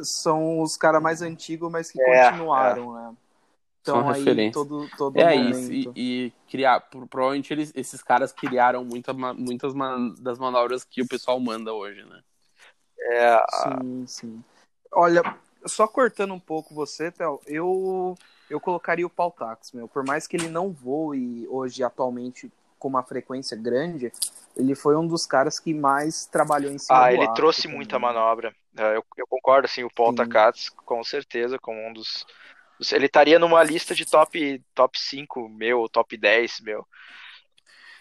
[0.03, 3.13] São os caras mais antigos, mas que É, continuaram, né?
[3.85, 4.53] São Então aí referência.
[4.53, 5.59] todo, todo É momento.
[5.59, 10.83] isso, e, e criar, pro- provavelmente eles, esses caras criaram muita, muitas ma- das manobras
[10.83, 12.21] que o pessoal manda hoje, né?
[12.99, 14.43] É, Sim, sim.
[14.91, 15.21] Olha,
[15.65, 18.15] só cortando um pouco você, Théo, eu,
[18.49, 19.87] eu colocaria o Pautax, meu.
[19.87, 24.11] Por mais que ele não voe hoje, atualmente, com uma frequência grande,
[24.55, 27.63] ele foi um dos caras que mais trabalhou em cima Ah, do ele arco trouxe
[27.63, 27.99] também, muita né?
[27.99, 28.55] manobra.
[28.77, 30.15] É, Eu, eu concordo, assim, o Paul Sim.
[30.17, 32.25] Takats, com certeza, como um dos.
[32.91, 36.85] Ele estaria numa lista de top, top 5 meu, top 10 meu.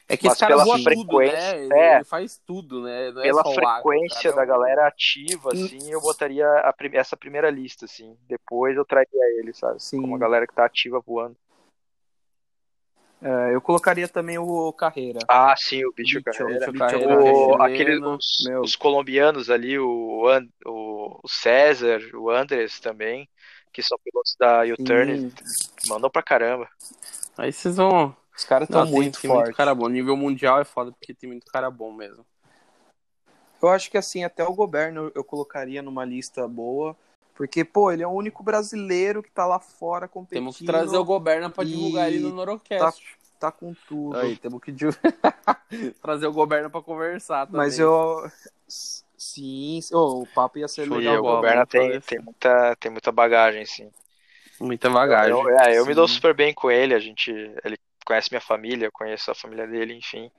[0.09, 1.65] É que Mas esse cara pela voa tudo, frequência- né?
[1.65, 1.95] Ele, é.
[1.97, 3.09] ele faz tudo, né?
[3.09, 8.17] É Pela frequência cara, da galera ativa, assim, eu botaria a essa primeira lista, assim.
[8.29, 9.81] Depois eu traria ele, sabe?
[9.83, 10.01] Sim.
[10.01, 11.37] Como a galera que tá ativa voando.
[13.23, 15.21] É, eu colocaria também o Carreira.
[15.29, 16.67] Ah, sim, o Bicho Bicho, Carreira.
[16.73, 22.81] Bicho Carreira, Carreira, O, chileno, aquele, os, colombianos ali, o, An- o, César, o Andres
[22.81, 23.29] também,
[23.73, 25.33] que são pilotos da U-Turn,
[25.87, 26.69] mandam pra caramba.
[27.39, 28.15] Aí vocês vão.
[28.37, 29.57] os caras estão tem- muito tem muito fortes.
[29.57, 29.89] cara bom.
[29.89, 32.27] Nível mundial é foda porque tem muito cara bom mesmo.
[33.63, 36.97] Eu acho que assim, até o governo eu colocaria numa lista boa,
[37.43, 40.45] porque, pô, ele é o único brasileiro que tá lá fora competindo.
[40.45, 43.03] Temos que trazer o Goberna pra divulgar ele no Norocast.
[43.41, 44.17] Tá com tudo.
[44.17, 44.95] Aí, temos que div-
[46.01, 47.59] trazer o Goberna pra conversar também.
[47.59, 48.31] Mas eu.
[48.69, 51.19] Sim, ô, o papo ia ser legal.
[51.19, 53.91] o Goberna tem, tem, muita, tem muita bagagem, sim.
[54.61, 55.33] Muita bagagem.
[55.33, 57.33] Eu, é, eu me dou super bem com ele, a gente,
[57.65, 57.77] ele
[58.07, 60.31] conhece minha família, eu conheço a família dele, enfim.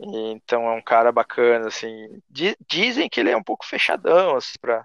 [0.00, 2.22] E, então é um cara bacana, assim.
[2.30, 4.84] Di- dizem que ele é um pouco fechadão, assim, para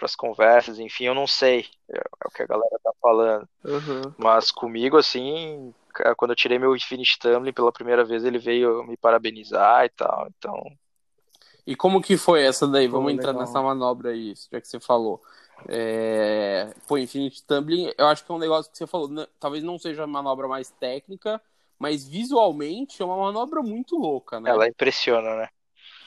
[0.00, 3.48] as conversas, enfim, eu não sei, é, é o que a galera tá falando.
[3.64, 4.14] Uhum.
[4.18, 5.72] Mas comigo, assim,
[6.16, 10.28] quando eu tirei meu Infinity Tumbling pela primeira vez, ele veio me parabenizar e tal,
[10.36, 10.64] então.
[11.66, 12.88] E como que foi essa daí?
[12.88, 13.42] Pô, Vamos entrar legal.
[13.42, 15.20] nessa manobra aí, já que você falou.
[15.68, 16.72] É...
[16.88, 19.78] Pô, Infinite Tumbling, eu acho que é um negócio que você falou, né, talvez não
[19.78, 21.40] seja a manobra mais técnica,
[21.78, 24.50] mas visualmente é uma manobra muito louca, né?
[24.50, 25.48] Ela impressiona, né?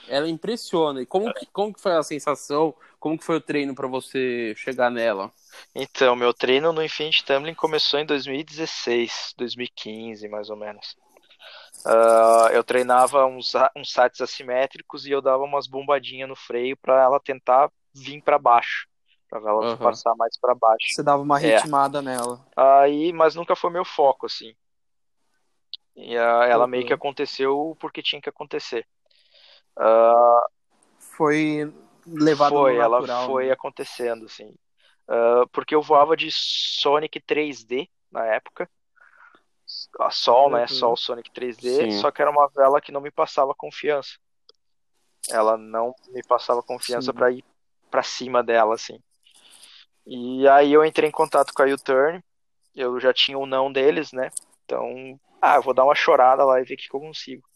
[0.07, 1.01] Ela impressiona.
[1.01, 2.73] E como que, como que foi a sensação?
[2.99, 5.31] Como que foi o treino pra você chegar nela?
[5.73, 10.95] Então, meu treino no Infinity Tumbling começou em 2016, 2015, mais ou menos.
[11.85, 16.75] Ah, eu treinava uns, a- uns sites assimétricos e eu dava umas bombadinhas no freio
[16.77, 18.87] para ela tentar vir para baixo,
[19.29, 19.77] para ela Aham.
[19.77, 20.87] passar mais para baixo.
[20.89, 21.55] Você dava uma É.
[21.55, 22.45] ritmada nela.
[22.55, 24.55] Aí, mas nunca foi meu foco, assim.
[25.95, 26.71] E ah, ela Uhum.
[26.71, 28.85] meio que aconteceu porque tinha que acontecer.
[29.77, 30.45] Ah,
[30.99, 31.73] Foi
[32.05, 33.25] levado foi, no ela natural.
[33.25, 33.51] foi né?
[33.53, 34.53] acontecendo, assim.
[35.07, 38.69] Ah, porque eu voava de Sonic 3D na época.
[39.99, 40.61] A Sol, né?
[40.61, 40.67] Uhum.
[40.67, 41.91] Sol Sonic 3D, Sim.
[41.99, 44.17] só que era uma vela que não me passava confiança.
[45.29, 47.43] Ela não me passava confiança para ir
[47.89, 48.99] para cima dela, assim.
[50.05, 52.23] E aí eu entrei em contato com a U-Turn,
[52.75, 54.29] eu já tinha o não deles, né?
[54.63, 57.47] Então, ah, eu vou dar uma chorada lá e ver o que que eu consigo.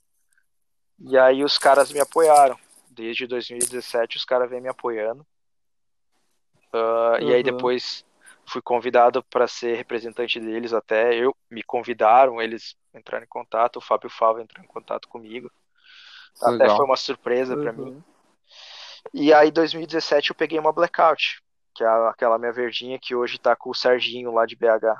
[1.02, 2.58] E aí os caras me apoiaram.
[2.90, 5.26] Desde 2017 os caras vêm me apoiando.
[6.74, 7.44] Ah, E aí Uhum.
[7.44, 8.06] depois
[8.46, 11.14] fui convidado para ser representante deles até.
[11.16, 15.52] Eu me convidaram, eles entraram em contato, o Fábio Fava entrou em contato comigo.
[16.42, 16.78] Até Legal.
[16.78, 17.92] foi uma surpresa para mim.
[17.92, 18.04] Uhum.
[19.14, 21.42] E aí, em 2017, eu peguei uma blackout,
[21.74, 25.00] que é aquela minha verdinha que hoje tá com o Serginho lá de BH.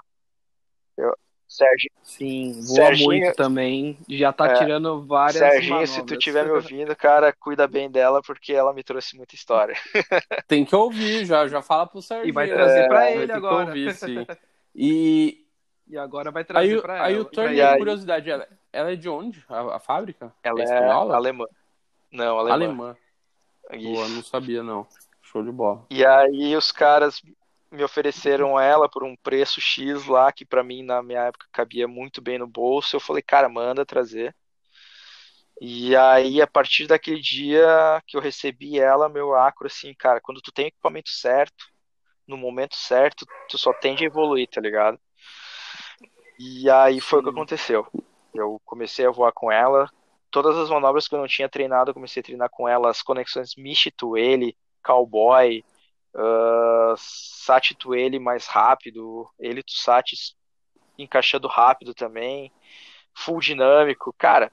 [0.98, 1.16] Eu,
[1.50, 3.98] Serginho, Sim, voa Serginho- muito também.
[4.08, 6.18] Já tá É, tirando várias Serginho, se tu manobras.
[6.20, 9.76] estiver me ouvindo, cara, cuida bem dela porque ela me trouxe muita história.
[10.48, 12.30] Tem que ouvir, já, já fala pro Serginho.
[12.30, 13.66] E vai trazer pra Vai ele agora.
[13.68, 14.26] ouvir, sim.
[14.76, 15.44] E
[15.88, 17.22] E agora vai aí, trazer pra aí ela.
[17.24, 19.44] o Turner, aí- curiosidade, ela, ela é de onde?
[19.50, 20.32] A, a fábrica?
[20.44, 21.16] Ela é, espanhola?
[21.16, 21.46] alemã.
[22.12, 22.54] Não, alemã.
[22.54, 22.98] Alemã.
[23.84, 24.86] Boa, não sabia não.
[25.24, 25.86] Show de bola.
[25.90, 27.22] E aí os caras
[27.72, 31.88] me ofereceram ela por um preço X lá, que pra mim na minha época cabia
[31.88, 32.96] muito bem no bolso.
[32.96, 34.36] Eu falei, cara, manda trazer.
[35.62, 40.42] E aí, a partir daquele dia que eu recebi ela, meu acro, assim, cara, quando
[40.42, 41.66] tu tem o equipamento certo,
[42.26, 44.98] no momento certo, tu só tende a evoluir, tá ligado?
[46.40, 47.36] E aí foi o que Sim.
[47.36, 47.88] aconteceu.
[48.34, 49.90] Eu comecei a voar com ela.
[50.32, 52.90] Todas as manobras que eu não tinha treinado, eu comecei a treinar com ela.
[52.90, 55.62] As conexões Mishi to ele, Cowboy,
[56.16, 60.36] uh, ele mais rápido, ele to Sat
[60.98, 62.52] encaixando rápido também,
[63.14, 64.14] full dinâmico.
[64.18, 64.52] Cara,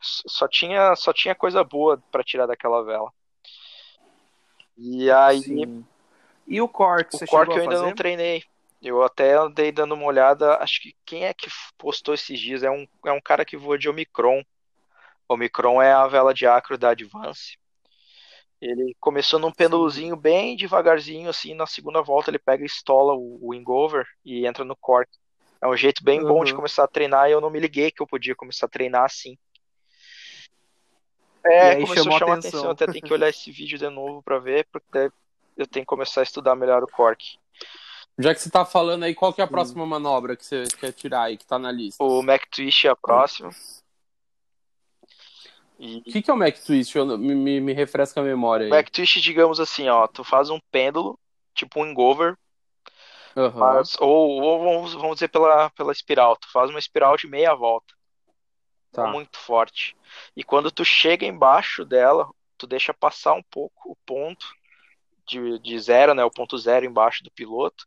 [0.00, 3.12] só tinha, só tinha coisa boa pra tirar daquela vela.
[4.76, 5.84] E aí, Sim.
[6.46, 7.86] E o corte, o corte eu ainda fazer?
[7.86, 8.44] não treinei.
[8.82, 10.56] Eu até andei dando uma olhada.
[10.56, 13.78] Acho que quem é que postou esses dias é um, é um cara que voa
[13.78, 14.42] de Omicron.
[15.28, 17.56] Omicron é a vela de acro da Advance.
[18.62, 23.38] Ele começou num pêndulozinho bem devagarzinho, assim, na segunda volta ele pega e estola o,
[23.42, 25.10] o wingover e entra no cork.
[25.60, 26.58] É um jeito bem bom de Uhum.
[26.58, 29.36] começar a treinar e eu não me liguei que eu podia começar a treinar assim.
[31.44, 32.60] É, começou chamou a chamar atenção.
[32.60, 32.70] atenção.
[32.70, 35.10] Até tem que olhar esse vídeo de novo pra ver, porque
[35.56, 37.36] eu tenho que começar a estudar melhor o cork.
[38.16, 39.54] Já que você tá falando aí, qual que é a Sim.
[39.54, 42.04] próxima manobra que você quer tirar aí, que tá na lista?
[42.04, 43.50] O Mac Twist é a próxima.
[45.82, 46.96] E O que, que é o Mac Twist?
[46.96, 48.70] Eu me, me, refresca a memória aí.
[48.70, 51.18] Mac Twist, digamos assim, ó, tu faz um pêndulo,
[51.54, 52.38] tipo um engover,
[53.36, 53.58] Aham.
[53.58, 57.52] mas, ou, ou vamos, vamos dizer pela, pela espiral, tu faz uma espiral de meia
[57.52, 57.92] volta.
[58.92, 59.08] Tá.
[59.08, 59.96] muito forte.
[60.36, 64.46] E quando tu chega embaixo dela, tu deixa passar um pouco o ponto
[65.26, 66.22] de, de zero, né?
[66.22, 67.86] O ponto zero embaixo do piloto.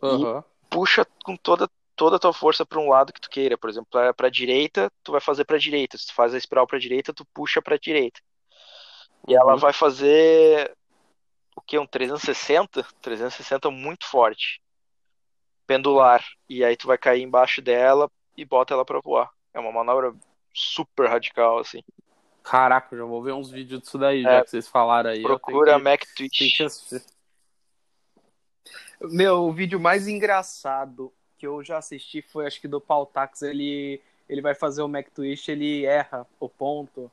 [0.00, 0.44] Aham.
[0.70, 1.68] Puxa com toda,
[2.00, 3.58] toda a tua força para um lado que tu queira.
[3.58, 5.98] Por exemplo, para a direita, tu vai fazer para a direita.
[5.98, 8.18] Se tu faz a espiral para a direita, tu puxa para a direita.
[9.28, 9.58] E ela Uhum.
[9.58, 10.74] vai fazer
[11.54, 11.78] o que?
[11.78, 12.82] Um 360?
[13.02, 14.62] 360 muito forte.
[15.66, 16.24] Pendular.
[16.48, 19.28] E aí tu vai cair embaixo dela e bota ela para voar.
[19.52, 20.14] É uma manobra
[20.54, 21.82] super radical, assim.
[22.42, 25.20] Caraca, já vou ver uns vídeos disso daí, É, já que vocês falaram aí.
[25.22, 26.56] Procura que- Mac tenho Twitch.
[26.56, 27.04] que assistir.
[29.02, 33.40] Meu, o vídeo mais engraçado que eu já assisti foi acho que do Pautax.
[33.42, 37.10] Ele, ele vai fazer o Mac Twist, ele erra o ponto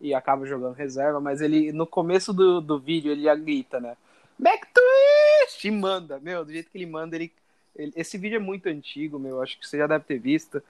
[0.00, 3.96] e acaba jogando reserva, mas ele no começo do, do vídeo ele já grita, né?
[4.38, 5.66] Mac Twist!
[5.66, 7.32] E manda, meu, do jeito que ele manda, ele,
[7.74, 10.62] ele- Esse vídeo é muito antigo, meu, acho que você já deve ter visto,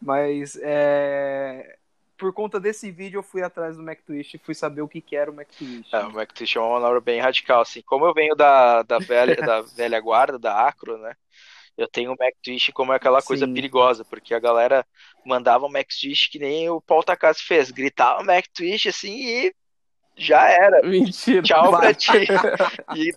[0.00, 1.76] mas é.
[2.18, 5.02] Por conta desse vídeo, eu fui atrás do Mac Twist e fui saber o que,
[5.02, 5.94] que era o Mac Twist.
[5.94, 7.82] É, o Mac Twitch é uma manobra bem radical, assim.
[7.82, 11.14] Como eu venho da, da, velha, da velha guarda, da Acro, né?
[11.76, 13.52] Eu tenho o Mac Twitch como aquela coisa Sim.
[13.54, 14.84] perigosa, porque a galera
[15.24, 17.70] mandava o Mac Twitch que nem o Paul Takassi fez.
[17.70, 19.54] Gritava Mac Twitch assim e
[20.16, 20.80] já era.
[20.86, 21.42] Mentira.
[21.42, 21.94] Tchau pra Vai.
[21.94, 22.10] ti.
[22.94, 23.12] E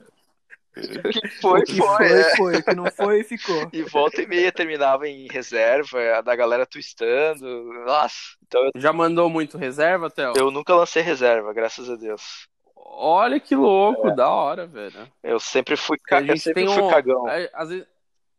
[0.78, 1.88] o que foi, o que foi.
[1.97, 2.36] foi, é.
[2.36, 2.55] foi.
[2.57, 3.70] O que não foi, ficou.
[3.74, 7.45] E volta e meia terminava em reserva, a da galera twistando.
[7.86, 10.34] Nossa, então eu, Já mandou muito reserva, Theo?
[10.38, 12.47] eu nunca lancei reserva, graças a Deus.
[12.76, 15.07] Olha que louco, da hora, velho.
[15.24, 16.22] Eu sempre fui, A ca...
[16.22, 16.89] eu sempre tem fui um.
[16.89, 17.30] cagão.
[17.30, 17.88] é, às vezes-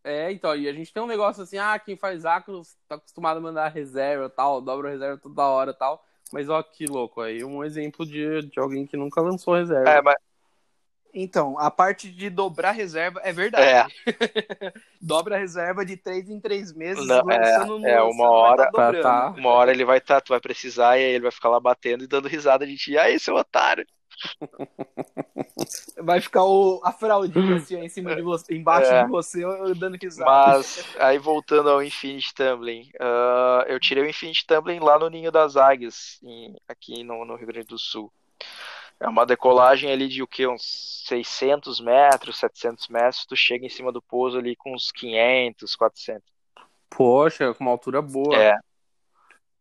[0.03, 3.37] é, então, e a gente tem um negócio assim, ah, quem faz acros tá acostumado
[3.39, 6.05] a mandar reserva e tal, dobra reserva toda hora e tal.
[6.33, 9.91] Mas ó, que louco aí, um exemplo de, de alguém que nunca lançou reserva.
[9.91, 10.15] É, mas
[11.13, 13.93] Então, a parte de dobrar reserva é verdade.
[15.03, 18.93] Dobra a reserva de três em três meses, Não, lançando é, é, uma hora- tá
[18.93, 19.29] Tá, tá.
[19.37, 22.05] uma hora ele vai estar, tu vai precisar e aí ele vai ficar lá batendo
[22.05, 22.97] e dando risada de ti.
[22.97, 23.85] Aí, seu otário.
[26.03, 29.05] Vai ficar o, a fraldinha assim, em cima de você, embaixo É.
[29.05, 30.31] de você, eu dando risada.
[30.31, 35.31] Mas aí voltando ao Infinite Tumbling, ah, eu tirei o Infinite Tumbling lá no Ninho
[35.31, 38.13] das Águias, em- aqui no, no Rio Grande do Sul.
[38.99, 40.47] É uma decolagem ali de o que?
[40.47, 45.75] Uns 600 metros, 700 metros, tu chega em cima do pouso ali com uns 500,
[45.75, 46.31] 400.
[46.91, 48.37] Poxa, com uma altura boa.
[48.37, 48.55] É,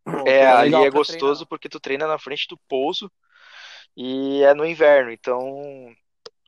[0.03, 3.09] Pô, é, ali é gostoso porque tu treina na frente do pouso
[4.01, 5.93] e é no inverno, então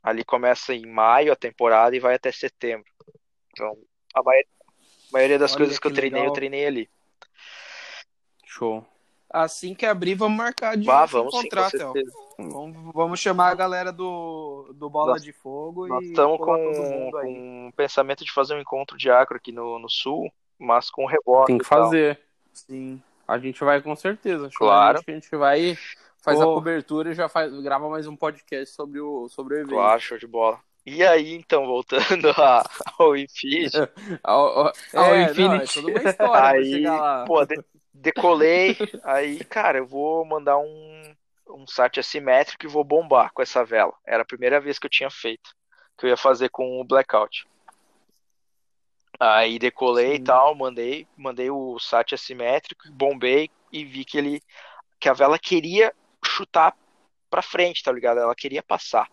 [0.02, 2.89] ali começa em maio a temporada e vai até setembro.
[3.52, 3.78] Então,
[4.16, 4.43] a mai-
[5.12, 6.34] maioria das Olha coisas que eu que treinei, eu legal.
[6.34, 6.89] treinei ali.
[8.45, 8.86] Show.
[9.30, 12.12] Assim que abrir, vamos marcar de Bah, vamos sim, encontrar, certeza.
[12.38, 16.45] Vamos, vamos chamar a galera do, do Bola Nós- de Fogo Nós e estamos com,
[16.45, 17.26] todo mundo aí.
[17.34, 20.30] com um pensamento de fazer um encontro de acro aqui no, no sul,
[20.60, 21.84] mas com rebote Tem que e tal.
[21.84, 22.20] fazer.
[22.54, 23.02] Sim.
[23.28, 24.49] A gente vai com certeza.
[24.54, 24.99] Claro.
[25.08, 25.78] A gente vai,
[26.22, 26.53] faz a Pô.
[26.55, 29.69] cobertura e já faz, grava mais um podcast sobre o, sobre o evento.
[29.74, 30.59] Claro, show de bola.
[30.86, 32.63] E aí, então, voltando a-
[32.97, 33.78] ao Infinity,
[34.24, 35.41] Ao, ao, Ao é, Infinity.
[35.41, 37.26] não, é toda uma história aí, lá.
[37.26, 37.63] pô, de-
[37.93, 41.13] decolei, aí, cara, eu vou mandar um,
[41.49, 43.93] um site assimétrico e vou bombar com essa vela.
[44.05, 45.51] Era a primeira vez que eu tinha feito,
[45.97, 47.45] que eu ia fazer com o blackout.
[49.19, 50.24] Aí decolei e Sim.
[50.24, 54.41] tal, mandei, mandei o site assimétrico, bombei e vi que ele,
[54.99, 55.93] que a vela queria
[56.32, 56.75] chutar
[57.29, 58.19] pra frente, tá ligado?
[58.19, 59.07] Ela queria passar.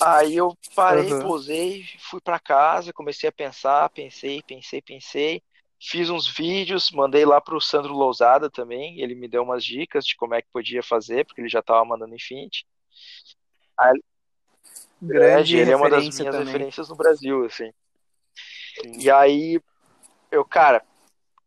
[0.00, 1.22] Aí eu parei, Aham.
[1.22, 5.42] posei, fui pra casa, comecei a pensar, pensei, pensei, pensei.
[5.80, 9.00] Fiz uns vídeos, mandei lá pro Sandro Lousada também.
[9.00, 11.84] Ele me deu umas dicas de como é que podia fazer, porque ele já tava
[11.84, 12.66] mandando Infinity.
[15.00, 16.46] Grande ele é uma das minhas também.
[16.46, 17.72] referências no Brasil, assim.
[18.98, 19.60] E aí,
[20.30, 20.84] eu, cara,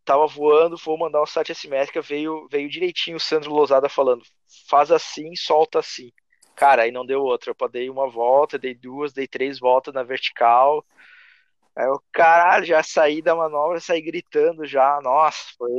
[0.04, 4.22] tava voando, vou mandar um site assimétrica, veio, veio direitinho o Sandro Lousada falando,
[4.68, 6.10] faz assim, solta assim.
[6.54, 7.54] Cara, aí não deu outra.
[7.58, 10.84] Eu dei uma volta, dei duas, dei três voltas na vertical.
[11.74, 15.00] Aí eu, caralho, já saí da manobra, saí gritando já.
[15.02, 15.70] Nossa, foi,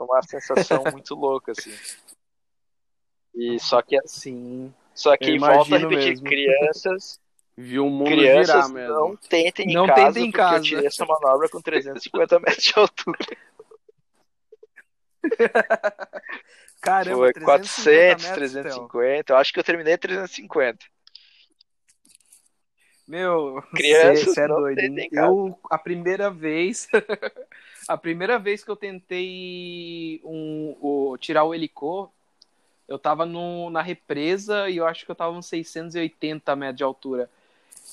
[0.00, 1.74] uma sensação muito louca, assim.
[3.34, 4.74] E só que, Sim.
[4.94, 6.26] só que volta a repetir, mesmo.
[6.26, 7.20] crianças,
[7.58, 8.94] Viu o mundo crianças girar mesmo.
[8.98, 10.64] não tentem em Não casa, tentem em porque eu casa.
[10.64, 13.18] tirei essa manobra com 350 metros de altura.
[16.80, 19.32] Caramba, Foi 350 400, metros, 350.
[19.32, 20.84] Eu acho que eu terminei 350.
[23.08, 24.80] Meu, Crianças você é não doido.
[24.80, 25.08] casa.
[25.12, 26.88] Eu, a primeira vez,
[27.88, 32.10] a primeira vez que eu tentei um, o- tirar o helicô,
[32.88, 36.84] eu tava no, na represa e eu acho que eu tava uns 680 metros de
[36.84, 37.30] altura.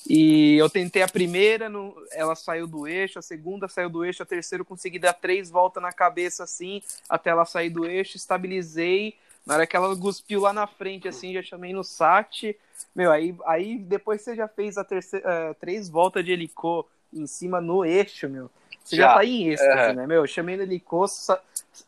[0.08, 4.22] E eu tentei a primeira, não- ela saiu do eixo, a segunda saiu do eixo,
[4.22, 8.16] a terceira eu consegui dar três voltas na cabeça assim, até ela sair do eixo,
[8.16, 9.14] estabilizei.
[9.46, 12.54] Na hora que ela cuspiu lá na frente, assim, já chamei no SAT.
[12.94, 17.26] Meu, aí, aí depois você já fez a terceira, eh, três voltas de helicô em
[17.26, 18.50] cima no eixo, meu.
[18.82, 19.14] Você já, Já.
[19.14, 19.92] tá em êxtase, Aham.
[19.94, 20.22] né, meu?
[20.22, 21.40] Eu chamei no helicô, sa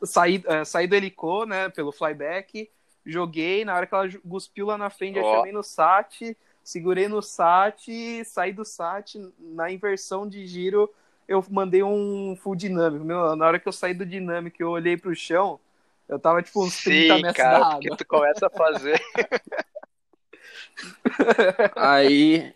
[0.02, 2.68] saí, eh, saí do helicô, né, pelo flyback,
[3.04, 5.36] joguei, na hora que ela cuspiu lá na frente, eu Ó.
[5.36, 6.36] chamei no SAT,
[6.66, 10.92] segurei no SAT, saí do SAT, na inversão de giro,
[11.28, 13.04] eu mandei um full dinâmico.
[13.04, 15.60] Meu, na hora que eu saí do dinâmico, eu olhei pro chão,
[16.08, 17.96] eu tava tipo uns 30 Sim, metros cara, da água.
[17.96, 19.00] tu começa a fazer.
[21.76, 22.52] Aí.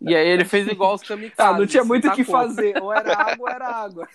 [0.00, 1.38] E aí ele fez igual os kamikazes.
[1.38, 2.80] Ah, não tinha muito o que fazer.
[2.80, 4.08] Ou era água ou era água.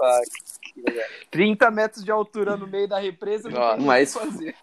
[0.00, 0.20] Ah,
[0.62, 1.08] que legal.
[1.30, 4.56] 30 metros de altura no meio da represa, não Nossa, muito o que fazer.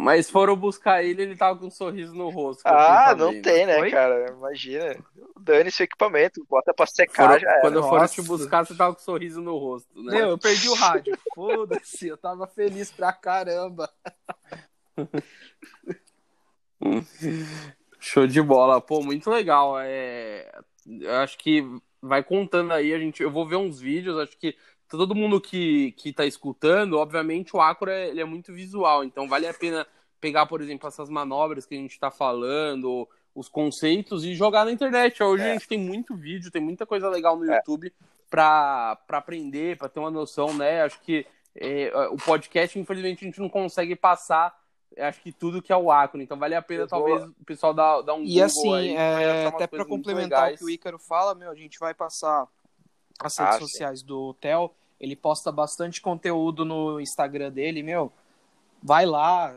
[0.00, 2.62] Mas foram buscar ele, ele tava com um sorriso no rosto.
[2.64, 3.90] Ah, não tem, né, Oi?
[3.90, 4.30] cara?
[4.30, 4.96] Imagina.
[5.38, 7.60] Dane-se o equipamento, bota pra secar, Foram- já era.
[7.60, 8.14] quando foram Nossa.
[8.14, 10.12] te buscar, você tava com um sorriso no rosto, né?
[10.12, 11.18] Meu, eu perdi o rádio.
[11.34, 13.90] Foda-se, eu tava feliz pra caramba.
[17.98, 18.80] Show de bola.
[18.80, 19.78] Pô, muito legal.
[19.78, 20.50] É...
[20.86, 21.62] Eu acho que
[22.00, 23.22] vai contando aí, a gente...
[23.22, 24.56] eu vou ver uns vídeos, acho que
[24.98, 29.46] todo mundo que, que tá escutando, obviamente o Acura ele é muito visual, então vale
[29.46, 29.86] a pena
[30.20, 34.72] pegar, por exemplo, essas manobras que a gente tá falando, os conceitos e jogar na
[34.72, 35.22] internet.
[35.22, 35.50] Hoje É.
[35.50, 37.56] a gente tem muito vídeo, tem muita coisa legal no É.
[37.56, 37.92] YouTube
[38.28, 40.82] pra aprender, pra ter uma noção, né?
[40.82, 41.26] Acho que
[41.56, 44.58] é, o podcast, infelizmente, a gente não consegue passar
[44.98, 47.44] acho que tudo que é o Acura, então vale a pena Eu vou- talvez o
[47.44, 50.98] pessoal dar, dar um E assim, aí, é, até muito complementar o que o Ícaro
[50.98, 52.46] fala, meu, a gente vai passar
[53.20, 53.66] as Ah, redes sim.
[53.72, 54.70] sociais do Theo.
[55.00, 58.12] Ele posta bastante conteúdo no Instagram dele, meu.
[58.82, 59.56] Vai lá,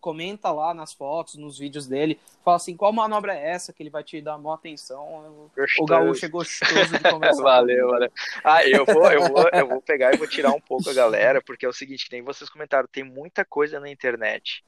[0.00, 2.18] comenta lá nas fotos, nos vídeos dele.
[2.44, 5.02] Fala assim, qual manobra é essa que ele vai te dar maior atenção.
[5.04, 5.86] O Gostoso.
[5.86, 7.42] gaúcho é gostoso de conversar.
[7.42, 8.12] Valeu, valeu.
[8.44, 11.42] Ah, eu vou, eu vou, eu vou pegar e vou tirar um pouco a galera,
[11.42, 14.64] porque é o seguinte, que nem vocês comentaram, tem muita coisa na internet.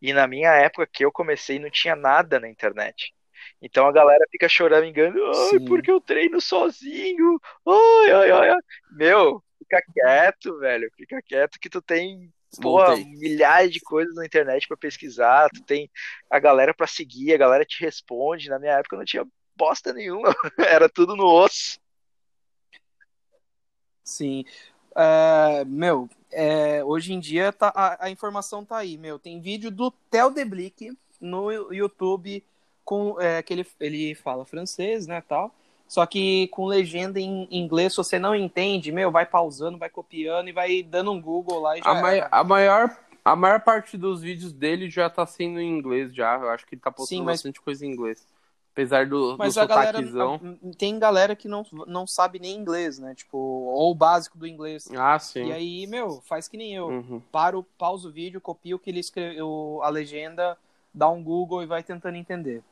[0.00, 3.12] E na minha época que eu comecei, não tinha nada na internet.
[3.60, 7.40] Então a galera fica chorando, engano, ai, porque eu treino sozinho.
[7.66, 8.60] Ai, ai, ai, ai.
[8.92, 10.90] Meu, fica quieto, velho.
[10.96, 15.90] Fica quieto que tu tem porra, milhares de coisas na internet pra pesquisar, tu tem
[16.30, 18.48] a galera pra seguir, a galera te responde.
[18.48, 21.78] Na minha época não tinha bosta nenhuma, era tudo no osso.
[24.02, 24.44] Sim.
[24.96, 29.18] É, meu, é, hoje em dia tá, a, a informação tá aí, meu.
[29.18, 32.44] Tem vídeo do Theo Deblick no YouTube
[32.84, 35.52] com é, que ele, ele fala francês, né, tal.
[35.94, 40.48] Só que com legenda em inglês, se você não entende, meu, vai pausando, vai copiando
[40.48, 43.96] e vai dando um Google lá e já A, mai- a maior, a maior parte
[43.96, 46.34] dos vídeos dele já tá sendo em inglês já.
[46.34, 48.26] Eu acho que ele tá postando Sim, mas- bastante coisa em inglês.
[48.72, 50.34] Apesar do, Mas do a galera sotaquezão.
[50.34, 53.14] a- tem galera que não, não sabe nem inglês, né?
[53.14, 54.88] Tipo, ou o básico do inglês.
[54.98, 55.44] Ah, sim.
[55.44, 56.88] E aí, meu, faz que nem eu.
[56.88, 57.22] Uhum.
[57.30, 60.58] para o, pausa o vídeo, copia o que ele escreveu, a legenda,
[60.92, 62.64] dá um Google e vai tentando entender.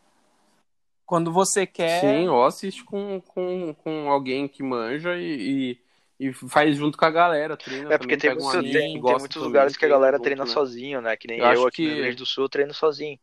[1.13, 2.01] Quando você quer.
[2.01, 5.79] Sim, ou assiste com, com, com alguém que manja e,
[6.19, 8.49] e, e faz junto com a galera, treina É porque também, tem, pega um muito,
[8.49, 10.47] amigo tem, tem muitos lugares que a galera treina né?
[10.47, 11.17] sozinho, né?
[11.17, 13.19] Que nem Eu eu, aqui que- no Rio Grande do Sul, eu treino sozinho.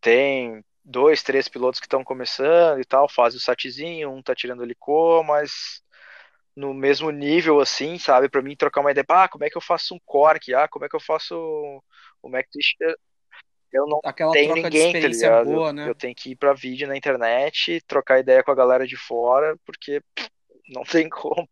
[0.00, 4.62] Tem dois, três pilotos que estão começando e tal, fazem o satzinho, um tá tirando
[4.62, 5.82] helicô, mas
[6.56, 8.28] no mesmo nível assim, sabe?
[8.28, 10.54] Pra mim trocar uma ideia, ah, como é que eu faço um cork?
[10.54, 11.34] Ah, como é que eu faço
[12.22, 12.76] o Mac Twist?
[13.74, 15.46] Eu não Aquela tenho de ninguém, tá ligado?
[15.50, 15.88] boa, Eu- né?
[15.88, 19.58] Eu tenho que ir pra vídeo na internet, trocar ideia com a galera de fora,
[19.66, 20.30] porque pff,
[20.68, 21.48] não tem como.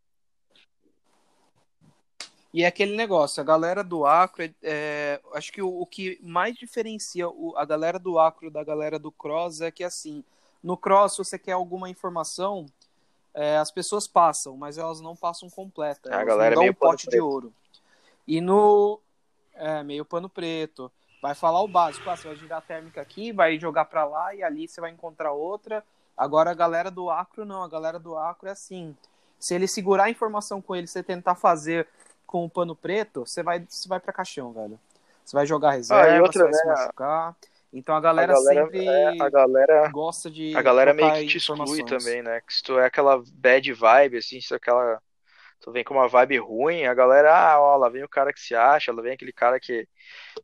[2.54, 6.54] E é aquele negócio, a galera do Acro, é, acho que o, o que mais
[6.54, 10.22] diferencia o- a galera do Acro da galera do Cross é que, assim,
[10.62, 12.66] no Cross, se você quer alguma informação,
[13.34, 16.14] é, as pessoas passam, mas elas não passam completa.
[16.14, 17.26] A galera é não meio um pote de preto.
[17.26, 17.52] ouro.
[18.28, 19.00] E no...
[19.54, 20.90] É, meio pano preto.
[21.22, 24.34] Vai falar o básico, ah, você vai girar a térmica aqui, vai jogar pra lá
[24.34, 25.84] e ali você vai encontrar outra.
[26.16, 28.96] Agora a galera do Acro não, a galera do Acro é assim.
[29.38, 31.86] Se ele segurar a informação com ele, você tentar fazer
[32.26, 34.78] com o pano preto, você vai, você vai pra caixão, velho.
[35.24, 37.36] Você vai jogar reserva, Ah, e outra, você vai se né, machucar.
[37.72, 40.56] Então a galera, a galera, sempre é, a galera, gosta de.
[40.56, 42.40] a galera meio trocar que te exclui também, né?
[42.40, 45.00] Que se tu é aquela bad vibe, assim, se tu é aquela.
[45.62, 48.40] Tu vem com uma vibe ruim, a galera, ah, ó, lá vem o cara que
[48.40, 49.88] se acha, lá vem aquele cara que,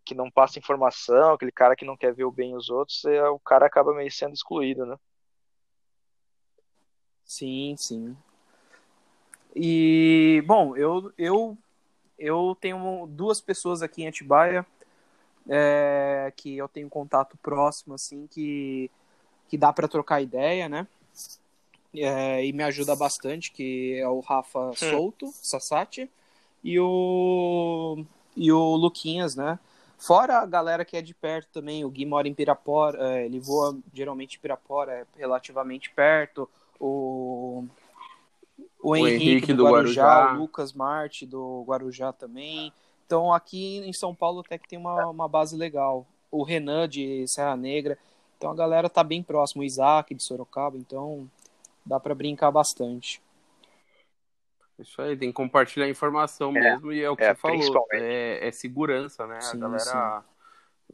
[0.04, 3.20] que não passa informação, aquele cara que não quer ver o bem os outros, e
[3.22, 4.96] o cara acaba meio sendo excluído, né?
[7.24, 8.16] Sim, sim.
[9.56, 11.58] E, bom, eu, eu,
[12.16, 14.64] eu tenho duas pessoas aqui em Atibaia
[15.48, 18.88] é, que eu tenho contato próximo, assim, que,
[19.48, 20.86] que dá para trocar ideia, né?
[21.94, 26.10] É, e me ajuda bastante, que é o Rafa Souto, Sassati,
[26.62, 28.04] e o,
[28.36, 29.58] e o Luquinhas, né?
[29.98, 33.40] Fora a galera que é de perto também, o Gui mora em Pirapora, é, ele
[33.40, 37.64] voa geralmente em Pirapora, é relativamente perto, o,
[38.80, 40.34] o, Henrique, Henrique do, do Guarujá, Guarujá.
[40.34, 42.72] o Lucas Marte do Guarujá também.
[43.06, 46.06] Então aqui em São Paulo até que tem uma, uma base legal.
[46.30, 47.98] O Renan de Serra Negra.
[48.36, 49.62] Então a galera tá bem próximo.
[49.62, 50.76] O Isaac de Sorocaba.
[50.76, 51.28] Então
[51.88, 53.22] dá para brincar bastante.
[54.78, 57.86] Isso aí, tem que compartilhar informação É, mesmo, e é o que é, você falou,
[57.92, 59.40] é, é segurança, né?
[59.40, 60.24] Sim, a galera.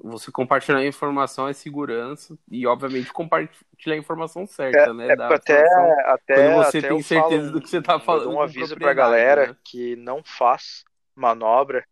[0.02, 5.08] Você compartilhar informação é segurança, e obviamente compartilhar a informação certa, É, né?
[5.08, 5.64] é até,
[6.06, 8.30] até, quando você até tem certeza falo do que você tá eu falando.
[8.30, 9.56] um aviso pra propriedade, galera né?
[9.62, 10.84] que não faz
[11.14, 11.86] manobra,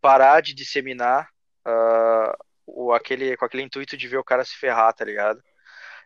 [0.00, 1.28] parar de disseminar
[1.64, 5.42] ah, o, aquele, com aquele intuito de ver o cara se ferrar, tá ligado?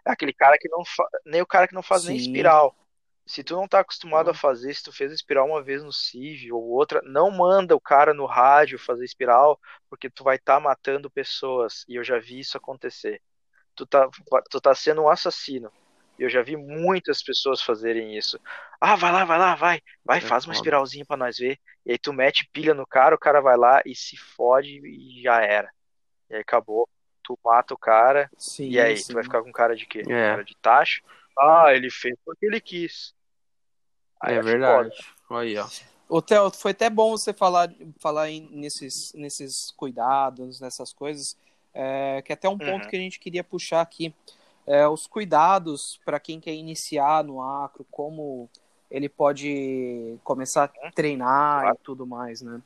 [0.07, 1.05] É aquele cara que não fa...
[1.25, 2.17] nem o cara que não faz nem Sim.
[2.17, 2.77] espiral.
[3.27, 4.31] Se tu não tá acostumado Uhum.
[4.31, 7.81] a fazer, se tu fez espiral uma vez no CIV ou outra, não manda o
[7.81, 11.85] cara no rádio fazer espiral, porque tu vai estar matando pessoas.
[11.89, 13.23] E eu já vi isso acontecer.
[13.75, 14.09] Tu tá,
[14.51, 15.73] tu tá sendo um assassino.
[16.19, 18.39] E eu já vi muitas pessoas fazerem isso.
[18.81, 19.81] Ah, vai lá, vai lá, vai.
[20.05, 21.59] Vai, É faz uma espiralzinha pra nós ver.
[21.87, 25.23] E aí tu mete pilha no cara, o cara vai lá e se fode e
[25.23, 25.71] já era.
[26.31, 26.89] E aí acabou.
[27.23, 28.31] Tu mata o cara.
[28.37, 29.09] Sim, E aí, sim.
[29.09, 30.01] tu vai ficar com cara de quê?
[30.01, 30.31] É.
[30.31, 31.03] Cara de tacho?
[31.39, 33.15] Ah, ele fez porque ele quis.
[34.21, 34.95] Aí É verdade.
[35.31, 35.67] Aí, ó.
[36.09, 41.37] Ô, Theo, foi até bom você falar, falar em- nesses, nesses cuidados, nessas coisas,
[41.73, 42.91] é, que é até um ponto Uhum.
[42.91, 44.15] que a gente queria puxar aqui.
[44.67, 48.49] É, os cuidados para quem quer iniciar no acro, como
[48.91, 51.79] ele pode começar a treinar Claro.
[51.81, 52.61] e tudo mais, né?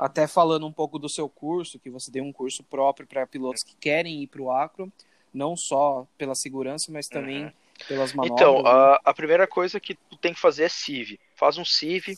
[0.00, 3.62] Até falando um pouco do seu curso, que você tem um curso próprio para pilotos
[3.62, 4.90] que querem ir para o acro,
[5.32, 7.52] não só pela segurança, mas também Uhum.
[7.86, 8.40] pelas manobras.
[8.40, 11.20] Então, a, a primeira coisa que tu tem que fazer é CIV.
[11.36, 12.16] Faz um CIV.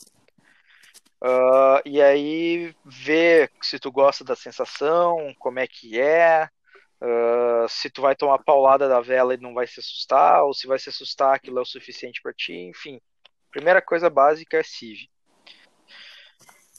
[1.21, 6.47] ah, e aí vê se tu gosta da sensação, como é que é,
[7.01, 10.67] ah, se tu vai tomar paulada da vela e não vai se assustar, ou se
[10.67, 13.01] vai se assustar aquilo é o suficiente pra ti, enfim.
[13.51, 15.09] Primeira coisa básica é CIV.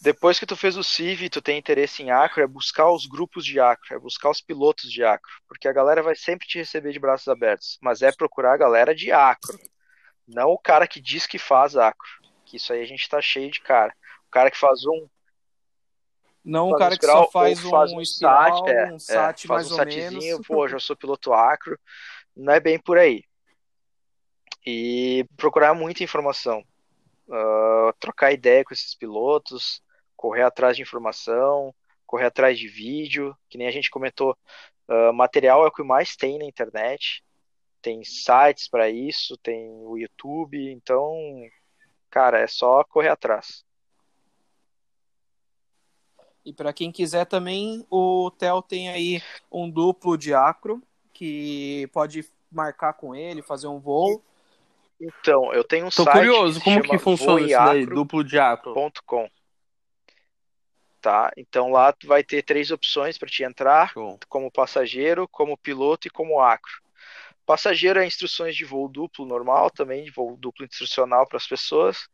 [0.04, 3.06] Depois que tu fez o CIV e tu tem interesse em acro, é buscar os
[3.06, 6.58] grupos de acro, é buscar os pilotos de acro, porque a galera vai sempre te
[6.58, 9.58] receber de braços abertos, mas é procurar a galera de acro,
[10.28, 12.06] não o cara que diz que faz acro,
[12.44, 13.94] que isso aí a gente tá cheio de cara.
[14.28, 15.08] O cara que faz um,
[16.44, 18.92] Não o faz cara um que espiral, só faz um, faz um espiral, sat, é,
[18.92, 20.46] um é, sat faz mais um ou satzinho, menos.
[20.46, 21.80] pô, já sou piloto acro,
[22.36, 23.24] não é bem por aí.
[24.66, 26.62] E procurar muita informação,
[27.30, 29.82] ah, trocar ideia com esses pilotos,
[30.16, 31.74] correr atrás de informação,
[32.06, 34.36] correr atrás de vídeo, que nem a gente comentou,
[34.88, 37.24] ah, material é o que mais tem na internet,
[37.80, 41.14] tem sites para isso, tem o YouTube, então,
[42.10, 43.64] cara, é só correr atrás.
[46.44, 50.82] E para quem quiser também, o Theo tem aí um duplo de acro
[51.12, 54.22] que pode marcar com ele, fazer um voo.
[55.00, 57.86] Então, eu tenho um Tô site curioso, que como que funciona isso daí?
[57.86, 58.74] Duplo de acro.
[61.04, 61.30] Tá?
[61.36, 64.18] Então lá tu vai ter três opções para te entrar, Show.
[64.26, 66.72] como passageiro, como piloto e como acro.
[67.44, 72.08] Passageiro é instruções de voo duplo normal, também de voo duplo instrucional para as pessoas.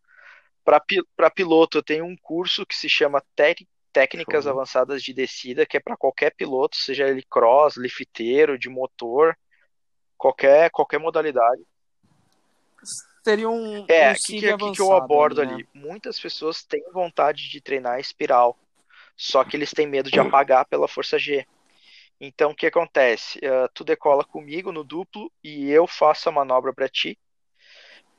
[0.64, 4.52] Para piloto, eu tenho um curso que se chama Tec- Técnicas Show.
[4.52, 9.38] Avançadas de Descida, que é para qualquer piloto, seja ele cross, lifteiro, de motor,
[10.18, 11.62] qualquer, qualquer modalidade.
[13.22, 15.54] Seria um, É, um o que, SIG que, que eu abordo ali, né?
[15.58, 15.68] ali?
[15.72, 18.58] Muitas pessoas têm vontade de treinar espiral,
[19.20, 21.46] só que eles têm medo de apagar pela força G.
[22.18, 23.38] Então, o que acontece?
[23.38, 27.18] Uh, tu decola comigo no duplo e eu faço a manobra para ti.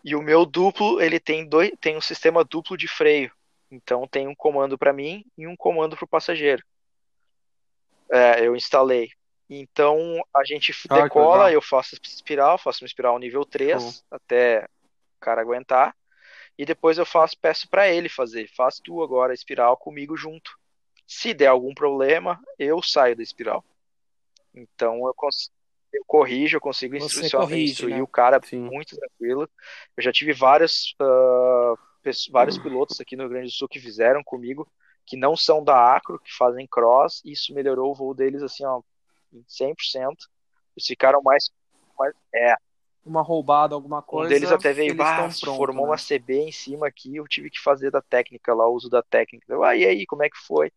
[0.04, 3.32] E o meu duplo, ele tem dois, tem um sistema duplo de freio.
[3.72, 6.64] Então, tem um comando para mim e um comando para o passageiro.
[8.12, 9.10] É, eu instalei.
[9.50, 13.94] Então, a gente Ah, decola, eu faço espiral, faço uma espiral nível 3 Show.
[14.12, 14.66] até
[15.18, 15.96] o cara aguentar.
[16.58, 18.48] e depois eu faço, peço para ele fazer.
[18.56, 20.61] Faz tu agora a espiral comigo junto.
[21.14, 23.66] Se der algum problema, eu saio da espiral.
[24.56, 25.52] Então eu, cons
[25.92, 28.02] eu corrijo, eu consigo instruir né?
[28.02, 28.60] o cara Sim.
[28.60, 29.50] muito tranquilo.
[29.98, 31.78] Eu já tive vários, uh,
[32.32, 34.66] vários pilotos aqui no Rio Grande do Sul que fizeram comigo,
[35.06, 38.64] que não são da Acro, que fazem cross, e isso melhorou o voo deles assim,
[38.64, 38.82] ó,
[39.34, 39.76] 100%.
[40.78, 41.50] Eles ficaram mais,
[42.00, 42.56] mais é,
[43.06, 44.28] uma roubada, alguma coisa.
[44.28, 45.92] Um deles até veio, bah, formou né?
[45.92, 49.04] uma CB em cima aqui, eu tive que fazer da técnica lá, o uso da
[49.04, 49.52] técnica.
[49.52, 50.72] Eu, ah, e aí, como é que foi?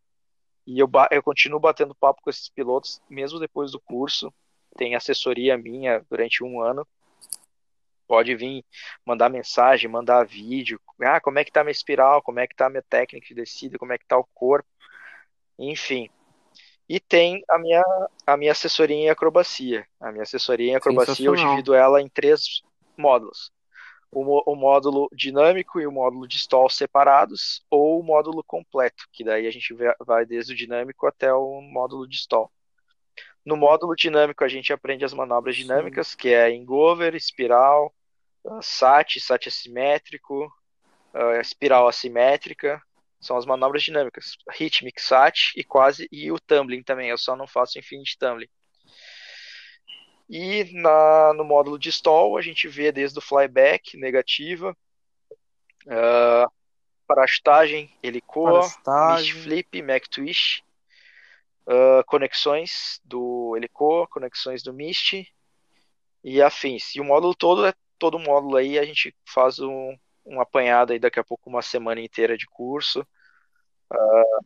[0.66, 4.32] E eu, eu continuo batendo papo com esses pilotos, mesmo depois do curso.
[4.76, 6.86] Tem assessoria minha durante um ano.
[8.06, 8.64] Pode vir
[9.04, 10.80] mandar mensagem, mandar vídeo.
[11.00, 12.22] Ah, como é que tá minha espiral?
[12.22, 13.78] Como é que tá minha técnica de descida?
[13.78, 14.68] Como é que tá o corpo?
[15.58, 16.10] Enfim,
[16.88, 17.82] e tem a minha,
[18.26, 19.86] a minha assessoria em acrobacia.
[19.98, 22.62] A minha assessoria em acrobacia eu divido ela em três
[22.96, 23.50] módulos.
[24.14, 29.24] O, o, módulo dinâmico e o módulo de stall separados, ou o módulo completo, que
[29.24, 32.50] daí a gente vai desde o dinâmico até o módulo de stall.
[33.44, 36.16] No módulo dinâmico a gente aprende as manobras dinâmicas, Sim.
[36.16, 37.94] que é engover, espiral,
[38.44, 40.46] uh, sat, sat assimétrico,
[41.14, 42.80] uh, espiral assimétrica,
[43.20, 44.36] são as manobras dinâmicas.
[44.50, 47.08] Hit, Mixat e quase e o tumbling também.
[47.08, 48.48] Eu só não faço infinite tumbling.
[50.28, 54.76] E na, no módulo de stall a gente vê desde o flyback, negativa,
[55.86, 56.50] uh,
[57.06, 60.64] parachutagem, helicoa, mist flip, mac twist,
[61.66, 65.30] uh, conexões do helicoa, conexões do mist
[66.22, 66.94] e afins.
[66.94, 70.98] E o módulo todo é todo módulo aí a gente faz um, um apanhado aí
[70.98, 73.06] daqui a pouco uma semana inteira de curso
[73.92, 74.44] Uh,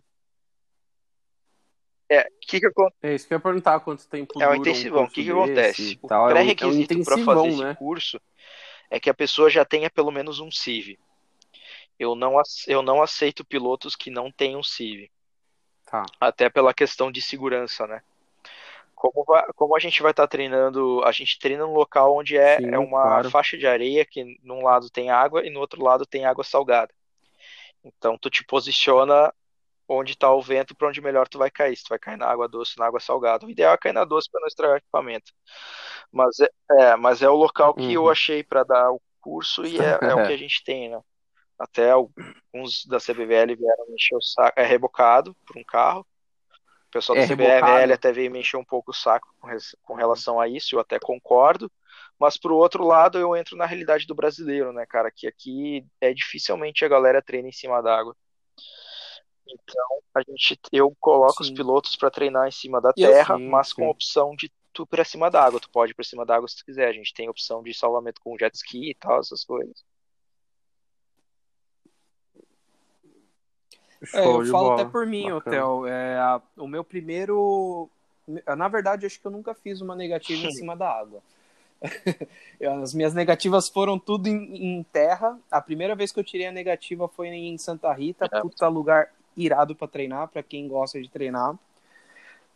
[2.10, 2.72] é, que que eu...
[3.02, 5.04] é, isso que eu ia perguntar quanto tempo É o intensivão.
[5.04, 5.98] O que, que acontece?
[6.02, 7.70] O pré-requisito é um, é para fazer né?
[7.70, 8.20] esse curso
[8.90, 10.98] é que a pessoa já tenha pelo menos um CIV.
[11.98, 15.10] Eu não, eu não aceito pilotos que não tenham CIV.
[15.84, 16.04] Tá.
[16.20, 18.02] Até pela questão de segurança, né?
[18.94, 22.36] Como, vai, como a gente vai estar tá treinando, a gente treina num local onde
[22.36, 23.30] é, Sim, é uma claro.
[23.30, 26.92] faixa de areia que num lado tem água e no outro lado tem água salgada.
[27.84, 29.32] Então tu te posiciona
[29.88, 31.76] onde está o vento para onde melhor tu vai cair.
[31.76, 33.46] Se tu vai cair na água doce, na água salgada.
[33.46, 35.32] O ideal é cair na doce para não estragar o equipamento.
[36.12, 37.90] Mas é, é, mas é o local que uhum.
[37.92, 41.00] eu achei para dar o curso e é, é, o que a gente tem, né?
[41.58, 44.60] Até alguns da CBVL vieram encher o saco.
[44.60, 46.06] É rebocado por um carro.
[46.88, 49.48] O pessoal da é CBVL até veio me encher um pouco o saco com,
[49.82, 51.70] com relação a isso, eu até concordo.
[52.18, 55.10] Mas pro outro lado eu entro na realidade do brasileiro, né, cara?
[55.10, 58.16] Que aqui é dificilmente a galera treina em cima d'água.
[59.48, 61.50] Então a gente, eu coloco sim.
[61.50, 64.86] os pilotos para treinar em cima da terra, sim, mas com a opção de tu
[64.86, 65.60] para cima d'água.
[65.60, 66.88] Tu pode ir para cima d'água se tu quiser.
[66.88, 69.84] A gente tem opção de salvamento com jet ski e tal, essas coisas.
[74.14, 75.86] É, eu falo até por mim, Hotel.
[75.86, 77.90] É, o meu primeiro.
[78.56, 81.22] Na verdade, acho que eu nunca fiz uma negativa em cima da água.
[82.82, 85.38] As minhas negativas foram tudo em, em, terra.
[85.50, 88.40] A primeira vez que eu tirei a negativa foi em Santa Rita, é.
[88.40, 91.56] puta lugar irado para treinar, para quem gosta de treinar.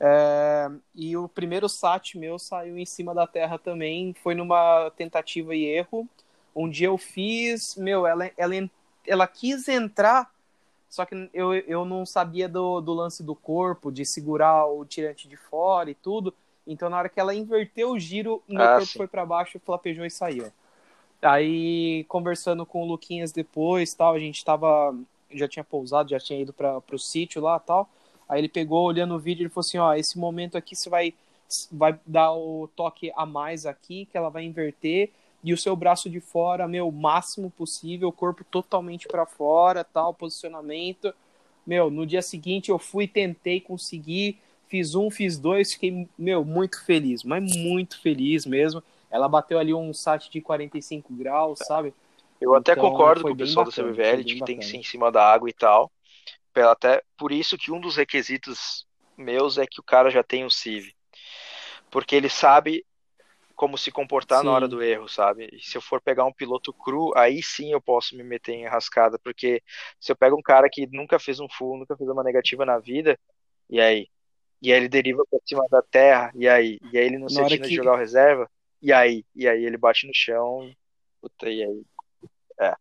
[0.00, 5.54] É, e o primeiro SAT meu saiu em cima da terra também, foi numa tentativa
[5.54, 6.08] e erro.
[6.54, 8.52] Um dia eu fiz, meu, ela, ela,
[9.06, 10.30] ela quis entrar,
[10.88, 15.28] só que eu, eu não sabia do, do lance do corpo, de segurar o tirante
[15.28, 16.34] de fora e tudo.
[16.66, 18.98] Então, na hora que ela inverteu o giro, meu ah, corpo sim.
[18.98, 20.52] foi para baixo, flapejou e saiu.
[21.22, 24.94] Aí, conversando com o Luquinhas depois, tal, a gente tava,
[25.34, 27.88] já tinha pousado, já tinha ido para o sítio lá, tal.
[28.28, 31.14] Aí ele pegou, olhando o vídeo, ele falou assim, ó, esse momento aqui você vai
[31.70, 35.10] vai dar o toque a mais aqui, que ela vai inverter
[35.44, 41.12] e o seu braço de fora, meu, máximo possível, corpo totalmente para fora, tal, posicionamento.
[41.66, 44.38] Meu, no dia seguinte eu fui, tentei conseguir,
[44.72, 48.82] Fiz um, fiz dois, fiquei, meu, muito feliz, mas muito feliz mesmo.
[49.10, 51.92] Ela bateu ali um sat de 45 graus, sabe?
[52.42, 54.76] Eu até então, concordo com o pessoal bacana, da CBVL de que tem que ser
[54.76, 55.90] em cima da água e tal.
[56.54, 58.86] Até por isso que um dos requisitos
[59.16, 60.94] meus é que o cara já tem o CIV.
[61.90, 62.84] Porque ele sabe
[63.54, 64.46] como se comportar sim.
[64.46, 65.48] na hora do erro, sabe?
[65.52, 68.66] E se eu for pegar um piloto cru, aí sim eu posso me meter em
[68.66, 69.62] rascada, porque
[70.00, 72.78] se eu pego um cara que nunca fez um full, nunca fez uma negativa na
[72.78, 73.16] vida,
[73.70, 74.08] e aí?
[74.60, 76.80] E aí ele deriva pra cima da terra, e aí?
[76.90, 77.68] E aí ele não se atina que...
[77.68, 78.50] de jogar o reserva,
[78.80, 79.24] e aí?
[79.34, 80.68] E aí ele bate no chão,
[81.20, 81.82] puta, e aí?
[82.58, 82.74] É.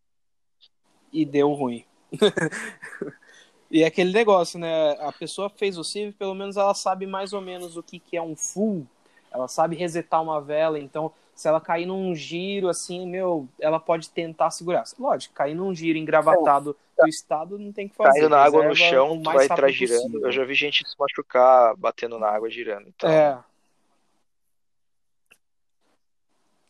[1.12, 1.86] E deu ruim.
[3.70, 4.92] e é aquele negócio, né?
[5.00, 8.18] A pessoa fez o Civ, pelo menos ela sabe mais ou menos o que, que
[8.18, 8.86] é um full,
[9.32, 14.10] ela sabe resetar uma vela, então se ela cair num giro, assim, meu, ela pode
[14.10, 14.84] tentar segurar.
[15.00, 18.20] Lógico, cair num giro engravatado do estado não tem que fazer.
[18.20, 20.26] Caindo na água no Reserva chão, tu vai entrar girando.
[20.26, 22.88] Eu já vi gente se machucar batendo na água girando.
[22.88, 23.40] Então, É.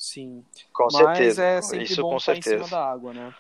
[0.02, 0.44] Sim.
[0.74, 1.44] com Mas certeza.
[1.44, 2.76] é sempre Isso bom com estar em cima certeza.
[2.76, 3.36] da água, né?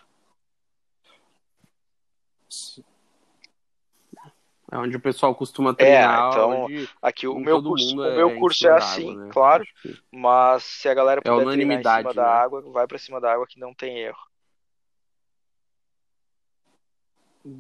[4.71, 6.29] É onde o pessoal costuma treinar.
[6.29, 9.09] então, onde Aqui o meu curso, mundo o meu em curso cima é da assim,
[9.09, 9.29] água, né?
[9.33, 9.65] claro.
[10.11, 12.29] Mas se a galera É puder treinar em unanimidade, cima da né?
[12.29, 14.19] água, vai pra cima da água que não tem erro.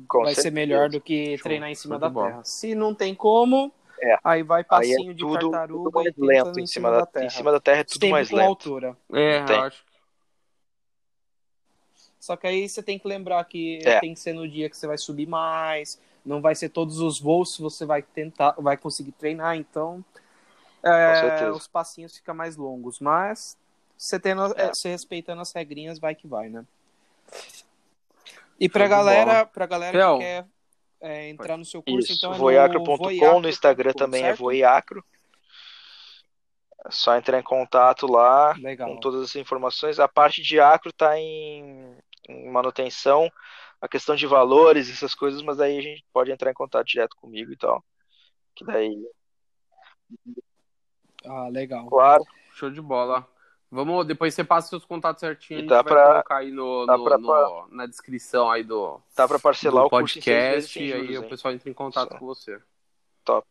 [0.07, 0.53] Com vai ser certeza.
[0.55, 2.29] melhor do que Show, treinar em cima de da bola.
[2.29, 2.43] terra.
[2.43, 3.73] Se não tem como,
[4.03, 4.17] É.
[4.23, 7.05] aí vai Aí é passinho de tudo, tudo tartaruga e mais lento em cima da,
[7.05, 7.25] terra.
[7.25, 8.47] em cima da terra é tudo Sempre mais com lento.
[8.49, 8.97] altura.
[9.13, 9.55] É, Tem.
[9.57, 9.83] eu acho
[12.19, 13.99] Só que aí você tem que lembrar que É.
[13.99, 17.19] tem que ser no dia que você vai subir mais, não vai ser todos os
[17.19, 20.03] voos que você vai tentar, vai conseguir treinar, então
[20.83, 23.57] é, os passinhos ficam mais longos, mas
[23.97, 24.67] você tendo, É.
[24.69, 26.65] você respeitando as regrinhas, vai que vai, né?
[28.59, 30.45] E pra de galera, pra galera que quer
[31.01, 34.27] é, entrar no seu curso, Isso, então é no voiacro.com, no Instagram voiacro.com, também é
[34.27, 34.39] certo?
[34.39, 35.03] voiacro.
[36.85, 38.89] É só entrar em contato lá Legal.
[38.89, 39.99] com todas as informações.
[39.99, 41.97] A parte de acro tá em,
[42.29, 43.31] em manutenção,
[43.79, 47.15] a questão de valores, essas coisas, mas aí a gente pode entrar em contato direto
[47.15, 47.83] comigo e tal.
[48.55, 48.95] Que daí,
[51.25, 51.87] Ah, legal.
[51.87, 52.23] claro,
[52.53, 53.27] show de bola.
[53.73, 56.97] Vamos, depois você passa seus contatos certinho, E a gente pra- colocar aí no, dá
[56.97, 60.35] no- pra- no- na descrição aí do, dá pra parcelar do o curso em seis
[60.35, 61.29] vezes podcast e aí juros, o hein?
[61.29, 62.19] pessoal entra em contato Isso.
[62.19, 62.59] com você.
[63.23, 63.47] Top.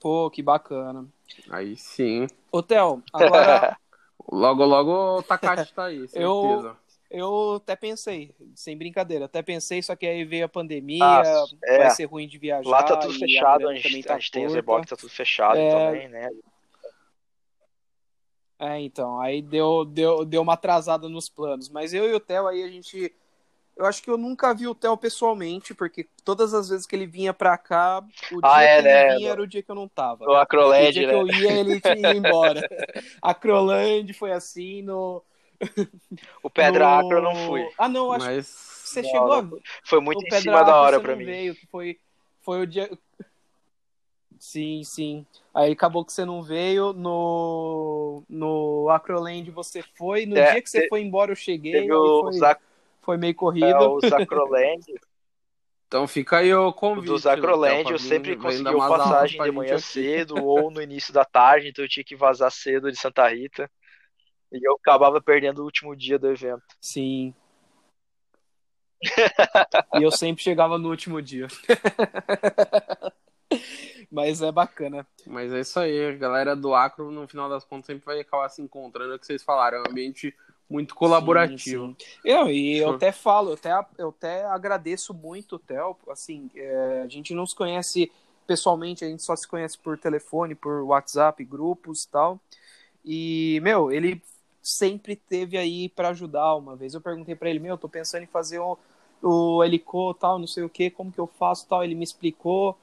[0.00, 1.04] Pô, que bacana.
[1.50, 2.28] Aí sim.
[2.52, 3.76] Ô, Theo, agora
[4.30, 6.76] Logo, logo o Takashi tá aí, Eu- certeza.
[7.10, 11.22] eu até pensei, sem brincadeira, até pensei, só que aí veio a pandemia, Ah,
[11.64, 11.78] é.
[11.78, 12.68] vai ser ruim de viajar.
[12.68, 15.10] Lá tá tudo fechado, a gente, também tá a gente tem os reboques, tá tudo
[15.10, 15.70] fechado É.
[15.70, 16.30] também, né?
[18.58, 21.68] É, então, aí deu, deu, deu uma atrasada nos planos.
[21.68, 23.14] Mas eu e o Theo aí, a gente.
[23.76, 27.06] Eu acho que eu nunca vi o Theo pessoalmente, porque todas as vezes que ele
[27.06, 29.16] vinha pra cá, o Ah, dia é, que ele né?
[29.16, 30.26] vinha era o dia que eu não tava.
[30.26, 31.08] No O Acroland, dia né?
[31.08, 32.66] que eu ia, ele tinha ido embora.
[33.22, 35.24] Acroland foi assim, no.
[36.42, 36.98] O Pedra no...
[36.98, 37.68] Acro eu não fui.
[37.78, 38.46] Ah, não, acho que Mas
[38.82, 39.42] você Não, chegou a
[39.84, 41.24] Foi muito o em Pedra cima da Acro hora você pra não mim.
[41.24, 42.00] Veio, que foi,
[42.40, 42.90] foi o dia.
[44.38, 45.26] Sim, sim.
[45.54, 46.92] Aí acabou que você não veio.
[46.92, 50.26] No, no Acroland você foi.
[50.26, 51.72] No É, dia que você te- foi embora, eu cheguei.
[51.72, 52.62] Teve aí o foi, Zac-
[53.02, 53.92] foi meio é, corrido.
[53.92, 54.84] o Zacroland,
[55.86, 57.06] então fica aí o o convite.
[57.06, 58.36] do Zacroland pra eu sempre
[58.80, 59.78] aulas passagem de manhã aqui.
[59.78, 63.70] cedo ou no início da tarde, então eu tinha que vazar cedo de Santa Rita.
[64.52, 66.62] E eu acabava perdendo o último dia do evento.
[66.80, 67.34] Sim.
[69.94, 71.46] e eu sempre chegava no último dia.
[74.10, 75.06] Mas é bacana.
[75.26, 78.48] Mas é isso aí, a galera do Acro, no final das contas, sempre vai acabar
[78.48, 80.34] se encontrando, é o que vocês falaram, é um ambiente
[80.68, 81.88] muito colaborativo.
[81.88, 82.18] Sim, sim.
[82.24, 85.96] Eu, e eu até falo, eu até, eu até agradeço muito o Theo.
[86.10, 88.10] Assim, é, a gente não se conhece
[88.46, 92.40] pessoalmente, a gente só se conhece por telefone, por WhatsApp, grupos e tal.
[93.04, 94.22] E, meu, ele
[94.62, 96.54] sempre teve aí pra ajudar.
[96.56, 98.78] Uma vez eu perguntei pra ele, meu, eu tô pensando em fazer o,
[99.22, 101.84] o helicô tal, não sei o que, como que eu faço tal.
[101.84, 102.76] Ele me explicou.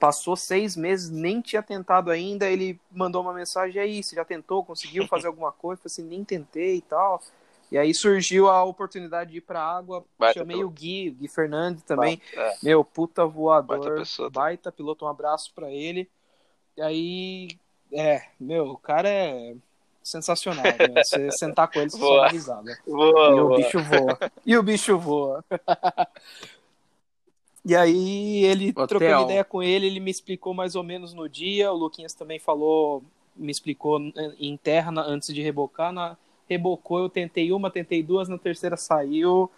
[0.00, 2.48] Passou seis meses, nem tinha tentado ainda.
[2.48, 4.64] Ele mandou uma mensagem: e aí, você já tentou?
[4.64, 5.78] Conseguiu fazer alguma coisa?
[5.78, 7.22] Eu falei assim: nem tentei e tal.
[7.70, 10.04] E aí surgiu a oportunidade de ir pra água.
[10.18, 10.72] Baita Chamei piloto.
[10.72, 12.20] o Gui, o Gui Fernandes também.
[12.34, 13.78] É, Meu, puta voador.
[13.78, 14.30] Baita pessoa.
[14.30, 15.04] baita piloto.
[15.04, 16.08] Um abraço pra ele.
[16.76, 17.48] E aí,
[17.92, 19.54] é, meu, o cara é
[20.02, 20.64] sensacional.
[20.64, 20.72] né?
[21.04, 22.76] Você sentar com ele, você risada.
[22.86, 23.56] E o boa.
[23.58, 24.18] bicho voa.
[24.46, 25.44] E o bicho voa.
[27.64, 29.22] E aí ele Ô, trocou Theo.
[29.22, 31.70] ideia com ele, ele me explicou mais ou menos no dia.
[31.72, 33.02] O Luquinhas também falou,
[33.36, 34.00] me explicou
[34.38, 35.92] em terra antes de rebocar.
[35.92, 36.16] Na,
[36.48, 39.50] rebocou, eu tentei uma, tentei duas, na terceira saiu.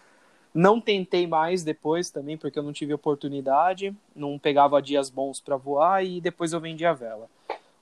[0.54, 3.94] Não tentei mais depois também, porque eu não tive oportunidade.
[4.14, 7.28] Não pegava dias bons para voar e depois eu vendi a vela.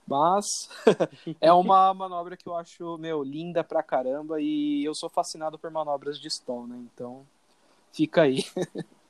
[0.07, 0.69] Mas
[1.41, 5.69] é uma manobra que eu acho, meu, linda pra caramba e eu sou fascinado por
[5.71, 6.77] manobras de stall, né?
[6.93, 7.25] Então,
[7.91, 8.45] fica aí.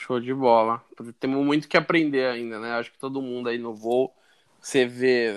[0.00, 0.82] Show de bola.
[1.18, 2.72] Temos muito que aprender ainda, né?
[2.72, 4.14] Acho que todo mundo aí no voo,
[4.60, 5.32] você vê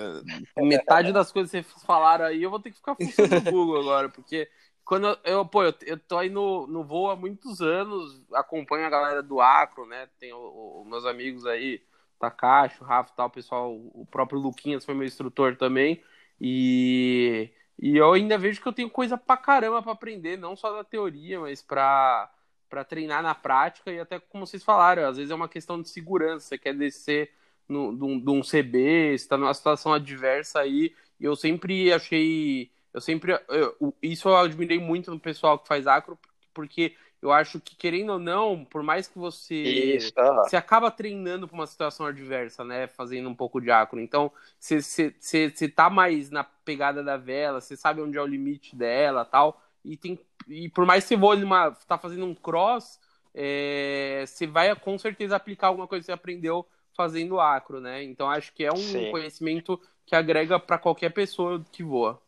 [0.56, 3.80] metade das coisas que vocês falaram aí, eu vou ter que ficar funcionando no Google
[3.80, 4.48] agora, porque
[4.84, 8.86] quando eu, eu, pô, eu, eu tô aí no, no voo há muitos anos, acompanho
[8.86, 10.08] a galera do Acro, né?
[10.18, 11.82] Tem o- o- meus amigos aí,
[12.18, 16.02] Takashi, o Rafa e tal, o pessoal, o próprio Luquinhas foi meu instrutor também,
[16.40, 20.72] e, e eu ainda vejo que eu tenho coisa pra caramba pra aprender, não só
[20.74, 22.30] da teoria, mas pra
[22.68, 25.88] para treinar na prática e até como vocês falaram, às vezes é uma questão de
[25.88, 27.30] segurança, você quer descer
[27.68, 32.70] no, de, um, de um CB, está numa situação adversa aí E eu sempre achei.
[32.92, 33.32] Eu sempre.
[33.48, 36.18] Eu, isso eu admirei muito no pessoal que faz acro,
[36.52, 39.54] porque eu acho que, querendo ou não, por mais que você.
[39.54, 40.12] Isso,
[40.44, 42.86] Você acaba treinando para uma situação adversa, né?
[42.86, 43.98] Fazendo um pouco de acro.
[43.98, 48.22] Então, você, você, você, você tá mais na pegada da vela, você sabe onde é
[48.22, 49.60] o limite dela tal.
[49.82, 51.70] E, tem, e por mais que você vou numa.
[51.86, 52.98] tá fazendo um cross,
[53.34, 56.66] é, você vai com certeza aplicar alguma coisa que você aprendeu
[56.96, 58.02] fazendo acro, né?
[58.02, 59.10] Então acho que é um Sim.
[59.10, 62.20] conhecimento que agrega para qualquer pessoa que voa.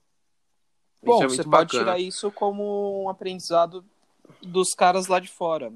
[1.03, 1.85] Bom, é você muito pode bacana.
[1.85, 3.85] tirar isso como um aprendizado
[4.43, 5.73] dos caras lá de fora.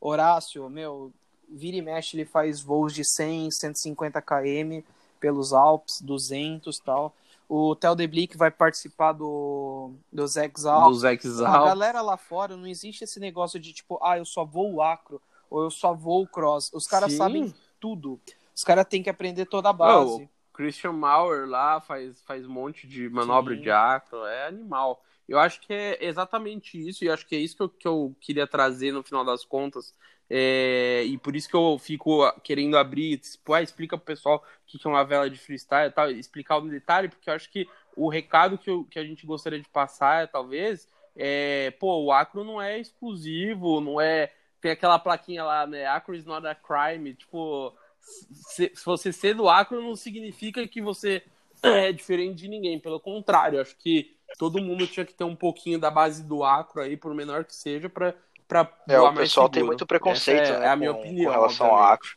[0.00, 1.12] Horácio, meu,
[1.48, 4.82] vira e mexe, ele faz voos de 100, 150 km
[5.20, 7.14] pelos Alpes, 200 tal.
[7.56, 10.88] O Theo de Blick vai participar do, dos Exalp.
[10.88, 14.44] Dos ex A galera lá fora, não existe esse negócio de tipo, ah, eu só
[14.44, 16.72] vou acro, ou eu só vou cross.
[16.74, 17.18] Os caras Sim.
[17.18, 18.20] sabem tudo.
[18.52, 20.28] Os caras têm que aprender toda a base.
[20.52, 23.62] Christian Mauer lá faz, faz um monte de manobra Sim.
[23.62, 25.00] de acro, é animal.
[25.28, 28.16] Eu acho que é exatamente isso, e acho que é isso que eu, que eu
[28.20, 29.94] queria trazer no final das contas.
[30.28, 34.66] É, e por isso que eu fico querendo abrir, tipo, ah, explica pro pessoal o
[34.66, 37.68] que é uma vela de freestyle e tal, explicar no detalhe, porque eu acho que
[37.96, 42.42] o recado que, eu- que a gente gostaria de passar, talvez, é, pô, o acro
[42.44, 44.32] não é exclusivo, não é.
[44.60, 45.86] Tem aquela plaquinha lá, né?
[45.86, 47.14] Acro is not a crime.
[47.14, 51.22] Tipo, se, se você ser do acro não significa que você
[51.62, 52.78] é diferente de ninguém.
[52.80, 56.80] Pelo contrário, acho que todo mundo tinha que ter um pouquinho da base do acro
[56.80, 58.14] aí, por menor que seja, pra,
[58.48, 59.66] pra É, o pessoal tem seguro.
[59.72, 60.66] muito preconceito, Essa é, né?
[60.66, 61.26] é a minha com, opinião.
[61.26, 62.10] com relação ao acro.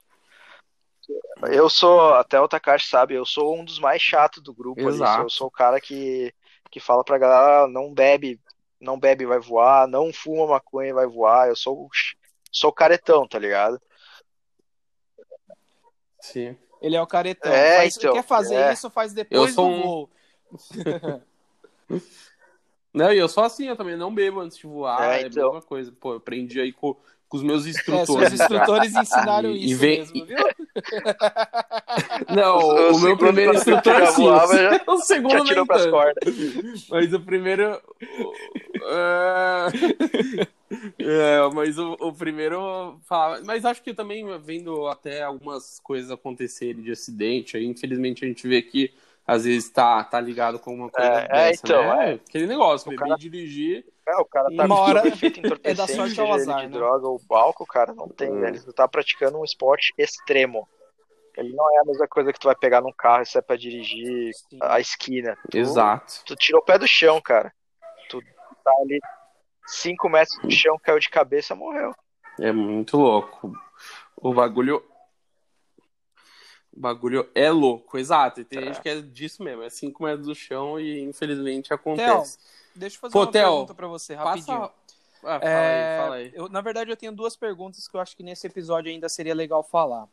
[1.50, 4.90] Eu sou, até o Takashi sabe, eu sou um dos mais chatos do grupo ali.
[4.90, 5.24] Exato.
[5.24, 6.34] Eu sou o cara que,
[6.70, 8.42] que fala pra galera, "Ah, não bebe,
[8.80, 11.48] não bebe vai voar, não fuma maconha vai voar.
[11.48, 11.88] Eu sou,
[12.52, 13.80] sou caretão, tá ligado?
[16.22, 16.58] Sim.
[16.82, 17.52] Ele é o caretão.
[17.54, 18.74] É, Faz- então, quer fazer é.
[18.74, 20.10] isso, faz depois Eu sou do um- voo.
[22.98, 25.02] Não, e eu sou assim, eu também não bebo antes de voar.
[25.14, 25.54] É, É, a então.
[25.54, 25.92] mesma coisa.
[25.92, 26.96] Pô, eu aprendi aí com,
[27.28, 28.30] com os meus É, instrutores.
[28.30, 28.46] seus já.
[28.46, 30.38] instrutores ensinaram E- e isso vem- mesmo, viu?
[32.36, 34.26] Não, O- o o, meu primeiro instrutor sim.
[34.26, 35.92] já- o segundo Já nem tirou pras tanto.
[35.92, 36.24] cordas.
[36.90, 37.82] Mas o primeiro.
[38.84, 39.68] é,
[41.00, 43.42] é, mas o, o primeiro falava.
[43.46, 48.48] Mas acho que também vendo até algumas coisas acontecerem de acidente, aí infelizmente a gente
[48.48, 48.92] vê que
[49.28, 52.12] às vezes tá, tá ligado com alguma coisa É, é, dessa, então, né?
[52.12, 52.14] é.
[52.14, 53.86] Aquele negócio, O beber cara- e dirigir.
[54.08, 56.72] É, o cara tá Uma hora feito é da sorte ao azar, de né?
[56.72, 58.40] droga ou álcool, cara, não tem, Hum.
[58.40, 58.56] velho.
[58.56, 60.68] Ele tá praticando um esporte extremo.
[61.36, 63.56] Ele não é a mesma coisa que tu vai pegar num carro e sai pra
[63.58, 64.58] dirigir Sim.
[64.62, 65.38] a esquina.
[65.52, 66.24] Tu, Exato.
[66.26, 67.54] Tu tirou o pé do chão, cara.
[68.10, 68.20] Tu
[68.64, 69.00] tá ali
[69.68, 71.94] 5 metros do chão, caiu de cabeça, morreu.
[72.40, 73.52] É muito louco.
[74.16, 74.84] O bagulho.
[76.78, 78.40] O bagulho é louco, exato.
[78.42, 78.66] E tem É.
[78.68, 82.38] gente que é disso mesmo, é 5 metros do chão e infelizmente acontece.
[82.38, 84.60] Theo, deixa eu fazer Pô, uma Theo, pergunta pra você, rapidinho.
[84.60, 84.74] Passa.
[85.24, 86.32] Ah, fala É, aí, fala aí.
[86.36, 89.34] eu- na verdade, eu tenho duas perguntas que eu acho que nesse episódio ainda seria
[89.34, 90.08] legal falar.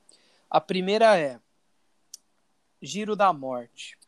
[0.49, 1.39] A primeira é:
[2.81, 3.99] Giro da Morte.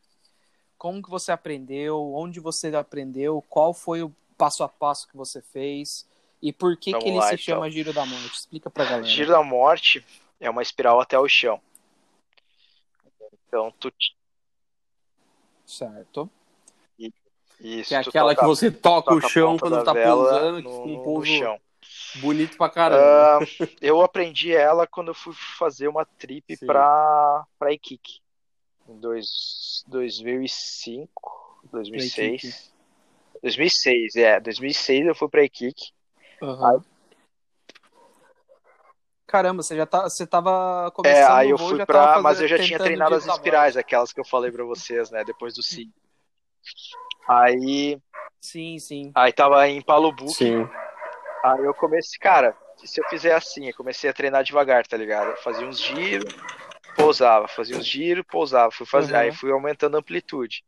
[0.79, 2.15] Como que você aprendeu?
[2.15, 3.43] Onde você aprendeu?
[3.49, 6.07] Qual foi o passo a passo que você fez?
[6.43, 7.45] E por que, Vamos que ele lá, se então.
[7.45, 8.35] chama Giro da Morte?
[8.35, 9.05] Explica pra galera.
[9.05, 10.05] Giro da morte
[10.41, 11.61] é uma espiral até o chão.
[13.57, 13.91] Então, tu.
[15.65, 16.31] Certo.
[17.59, 20.69] Isso, Que é aquela toca- que você toca, toca o chão quando tá pousando, que
[20.69, 21.59] fica um pouso chão.
[22.17, 23.39] bonito pra caramba.
[23.43, 26.67] Ah, eu aprendi ela quando eu fui fazer uma trip Sim.
[26.67, 28.21] pra, pra Iquique.
[28.87, 32.71] Em dois, 2005, 2006.
[33.43, 34.39] 2006, é.
[34.39, 35.93] 2006 eu fui pra Iquique.
[36.43, 36.85] Aham.
[39.27, 41.99] Caramba, você já tá, você tava É, começando aí eu o voo, fui já pra.
[42.07, 45.11] tava Mas fazendo- eu já tinha treinado as espirais, aquelas que eu falei pra vocês,
[45.11, 45.25] né?
[45.25, 45.91] Depois do SIG.
[47.29, 48.01] Aí,
[48.41, 49.11] Sim, sim.
[49.15, 50.29] aí tava em Palubu.
[50.29, 50.69] Sim.
[51.45, 55.31] Aí eu comecei, cara, se eu fizer assim, eu comecei a treinar devagar, tá ligado?
[55.31, 56.33] Eu fazia uns giros,
[56.95, 59.21] pousava, fazia uns giros, pousava, fui fazer, Uhum.
[59.21, 60.65] aí fui aumentando a amplitude.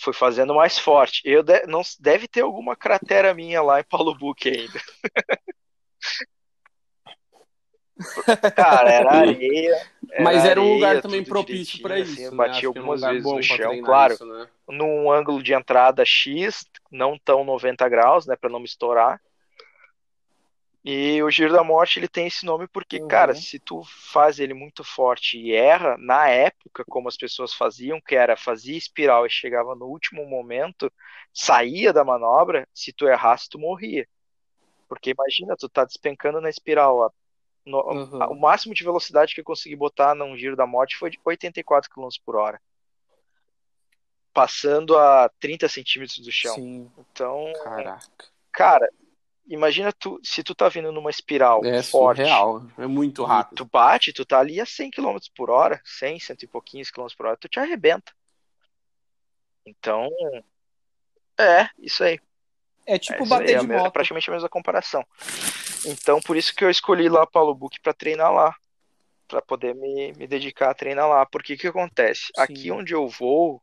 [0.00, 1.20] Fui fazendo mais forte.
[1.24, 4.80] Eu de- não deve ter alguma cratera minha lá em Paulo Buque ainda.
[8.56, 9.80] Cara, era areia.
[10.20, 12.20] Mas era um areia, lugar também propício pra assim, isso.
[12.22, 12.36] eu né?
[12.36, 14.48] bati é um algumas lugar vezes no chão, claro, isso, né?
[14.68, 19.20] num ângulo de entrada X, não tão 90 graus, né, Pra não me estourar.
[20.84, 23.08] E o Giro da Morte ele tem esse nome porque, Uhum.
[23.08, 27.98] cara, se tu faz ele muito forte e erra, na época, como as pessoas faziam,
[28.02, 30.92] que era fazia espiral e chegava no último momento,
[31.32, 34.06] saía da manobra, se tu errasse, tu morria.
[34.88, 37.04] Porque imagina, tu tá despencando na espiral.
[37.04, 37.10] a-
[37.64, 38.18] no- Uhum.
[38.32, 41.90] o máximo de velocidade que eu consegui botar num Giro da Morte foi de 84
[41.90, 42.60] km por hora.
[44.32, 46.56] passando a 30 centímetros do chão.
[46.56, 46.90] Sim.
[46.98, 48.04] Então, Caraca.
[48.50, 48.88] cara,
[49.46, 52.66] imagina tu, se tu tá vindo numa espiral É forte, surreal.
[52.76, 53.58] É muito rápido.
[53.58, 57.06] tu bate, tu tá ali a 100 km por hora, 100, cento e pouquinhos km
[57.16, 58.12] por hora, tu te arrebenta.
[59.64, 60.10] Então,
[61.38, 62.18] é, isso aí.
[62.86, 63.92] É É, tipo aí, bater é, de é moto.
[63.92, 65.04] praticamente a mesma comparação.
[65.86, 68.54] Então, por isso que eu escolhi lá Paulo Book para treinar lá,
[69.28, 71.26] para poder me, me dedicar a treinar lá.
[71.26, 72.24] Porque o que acontece?
[72.26, 72.32] Sim.
[72.42, 73.62] Aqui onde eu vou,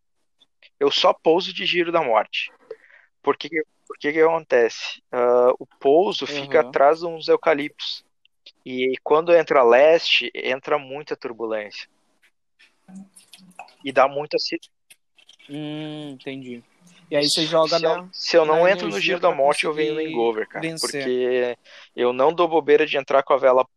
[0.79, 2.51] eu só pouso de giro da morte.
[3.21, 5.01] Por que que, acontece?
[5.11, 6.69] Ah, o pouso fica Aham.
[6.69, 8.03] atrás de uns eucaliptos.
[8.65, 11.87] E quando entra leste, entra muita turbulência.
[13.83, 14.37] E dá muita.
[15.49, 16.63] Hum, entendi.
[17.11, 18.09] E aí você joga se, eu, na.
[18.13, 20.61] se eu não entro no giro da pra morte, eu venho no engover, cara.
[20.61, 20.89] vencer.
[21.03, 21.57] Porque
[21.93, 23.67] eu não dou bobeira de entrar com a vela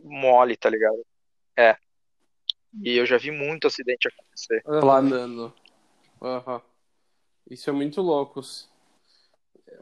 [0.00, 1.04] mole, tá ligado?
[1.56, 1.76] É.
[2.80, 4.62] E eu já vi muito acidente acontecer.
[4.68, 4.80] Aham.
[4.80, 5.52] Planando.
[6.22, 6.62] Aham.
[7.50, 8.40] Isso é muito louco.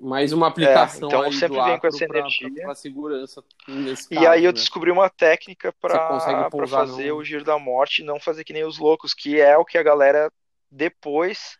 [0.00, 2.50] Mais uma aplicação então eu aí sempre venho com essa pra- energia.
[2.54, 4.52] pra- pra segurança nesse E caso, aí eu né?
[4.54, 8.42] descobri uma técnica pra, pra pousar fazer no- o giro da morte e não fazer
[8.44, 10.32] que nem os loucos, que é o que a galera
[10.70, 11.58] depois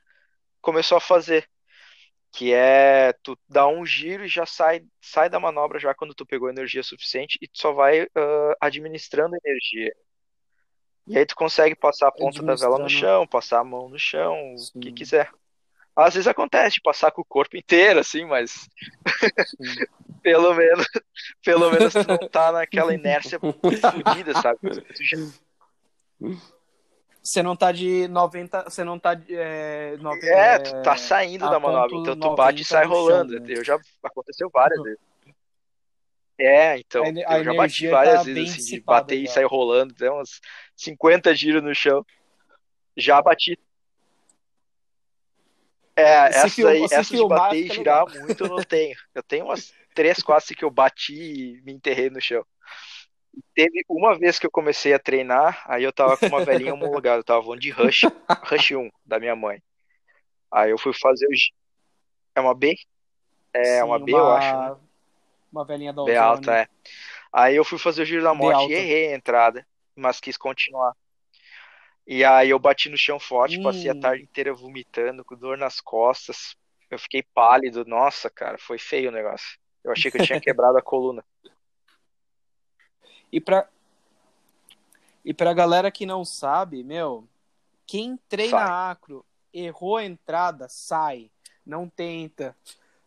[0.62, 1.46] começou a fazer.
[2.34, 6.24] Que é tu dá um giro e já sai, sai da manobra já quando tu
[6.24, 9.92] pegou energia suficiente e tu só vai ah, administrando energia.
[11.06, 13.98] E aí tu consegue passar a ponta da vela no chão, passar a mão no
[13.98, 14.94] chão, o que Sim.
[14.94, 15.30] quiser.
[15.94, 18.68] Às vezes acontece de passar com o corpo inteiro, assim, mas Sim.
[20.22, 20.86] pelo menos,
[21.44, 24.58] pelo menos tu não tá naquela inércia fodida, sabe?
[27.22, 28.64] Você não tá de 90.
[28.64, 29.34] Você não tá de.
[29.36, 32.88] É, 90, É, tu tá saindo da manobra, então tu bate e 90 sai do
[32.88, 33.40] chão, rolando.
[33.40, 33.46] né?
[33.48, 34.98] Eu já aconteceu várias vezes.
[36.38, 39.32] É, então, A eu já bati várias tá vezes assim, de bater e já.
[39.34, 40.40] sair rolando, tem uns
[40.76, 42.04] 50 giros no chão.
[42.96, 43.56] Já bati.
[45.94, 48.22] É, Se essa fil- aí, essa de filmar, bater e fica girar legal.
[48.22, 48.96] muito eu não tenho.
[49.14, 52.44] Eu tenho umas três, quatro assim, que eu bati e me enterrei no chão.
[53.54, 57.20] Teve uma vez que eu comecei a treinar, aí eu tava com uma velhinha homologada,
[57.20, 58.08] eu tava voando de Rush,
[58.44, 59.62] Rush 1, da minha mãe.
[60.52, 61.34] Aí eu fui fazer o.
[61.34, 61.52] gi-
[62.36, 62.74] É uma B?
[63.54, 64.56] É Sim, uma B, eu acho.
[64.56, 64.76] né?
[65.52, 66.66] Uma velhinha da B alta, é.
[67.32, 70.94] Aí eu fui fazer o giro da morte e errei a entrada, mas quis continuar.
[72.06, 74.00] E aí eu bati no chão forte, passei a Hum.
[74.00, 76.56] tarde inteira vomitando, com dor nas costas.
[76.90, 77.84] Eu fiquei pálido.
[77.84, 79.58] Nossa, cara, foi feio o negócio.
[79.84, 81.24] Eu achei que eu tinha quebrado a coluna.
[83.32, 83.66] E pra,
[85.24, 87.26] e pra galera que não sabe, meu,
[87.86, 88.90] quem treina Sai.
[88.90, 91.30] acro, errou a entrada, sai.
[91.64, 92.56] Não tenta.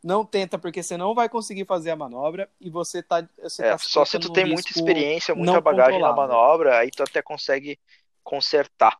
[0.03, 3.27] Não tenta, porque você não vai conseguir fazer a manobra e você tá.
[3.41, 7.03] Você É, tá só se tu tem muita experiência, muita bagagem na manobra, aí tu
[7.03, 7.80] até consegue
[8.23, 8.97] consertar.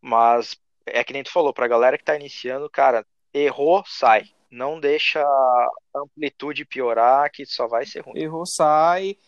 [0.00, 0.56] Mas
[0.86, 4.30] é que nem tu falou, pra galera que tá iniciando, cara, errou, sai.
[4.50, 8.16] Não deixa a amplitude piorar, que só vai ser ruim.
[8.16, 9.18] Errou, sai.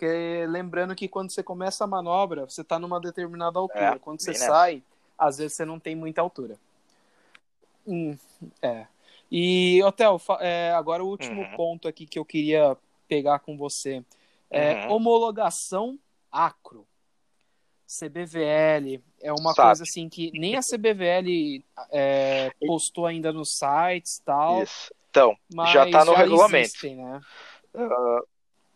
[0.00, 3.96] Porque lembrando que quando você começa a manobra, você tá numa determinada altura.
[3.96, 4.46] É, quando você nessa.
[4.46, 4.82] sai,
[5.18, 6.56] às vezes você não tem muita altura.
[7.86, 8.16] Hum,
[8.62, 8.86] é.
[9.30, 11.54] E, Otel, é, agora o último Uhum.
[11.54, 12.74] ponto aqui que eu queria
[13.06, 14.02] pegar com você.
[14.50, 14.92] É Uhum.
[14.94, 15.98] homologação
[16.32, 16.86] acro.
[17.86, 19.68] CBVL é uma Sabe.
[19.68, 24.94] coisa assim que nem a CBVL é, postou ainda nos sites e tal, Isso.
[25.10, 25.36] Então,
[25.66, 26.56] já tá no regulamento.
[26.68, 27.20] existem, né?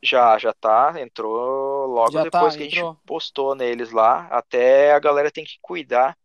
[0.05, 2.93] Já, já tá, entrou logo Já tá, depois que a entrou.
[2.93, 4.26] gente postou neles lá.
[4.28, 6.16] Até a galera tem que cuidar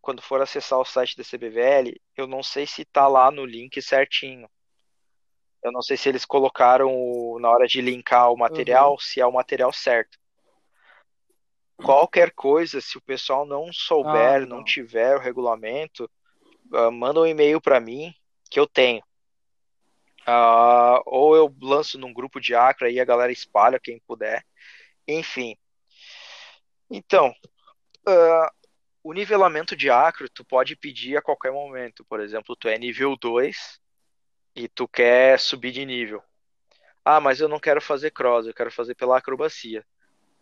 [0.00, 2.00] quando for acessar o site da CBVL.
[2.16, 4.48] Eu não sei se tá lá no link certinho.
[5.62, 8.98] Eu não sei se eles colocaram o- na hora de linkar o material, Uhum.
[8.98, 10.18] se é o material certo.
[11.76, 14.64] Qualquer coisa, se o pessoal não souber, Ah, não não.
[14.64, 16.10] tiver o regulamento,
[16.72, 18.14] ah, manda um e-mail para mim
[18.50, 19.02] que eu tenho.
[20.26, 24.44] Ah, ou eu lanço num grupo de acro aí a galera espalha quem puder.
[25.06, 25.56] Enfim.
[26.90, 27.34] Então,
[28.06, 28.52] ah,
[29.02, 32.04] o nivelamento de acro tu pode pedir a qualquer momento.
[32.04, 33.80] Por exemplo, tu é nível 2
[34.54, 36.22] e tu quer subir de nível.
[37.04, 39.84] Ah, mas eu não quero fazer cross, eu quero fazer pela acrobacia.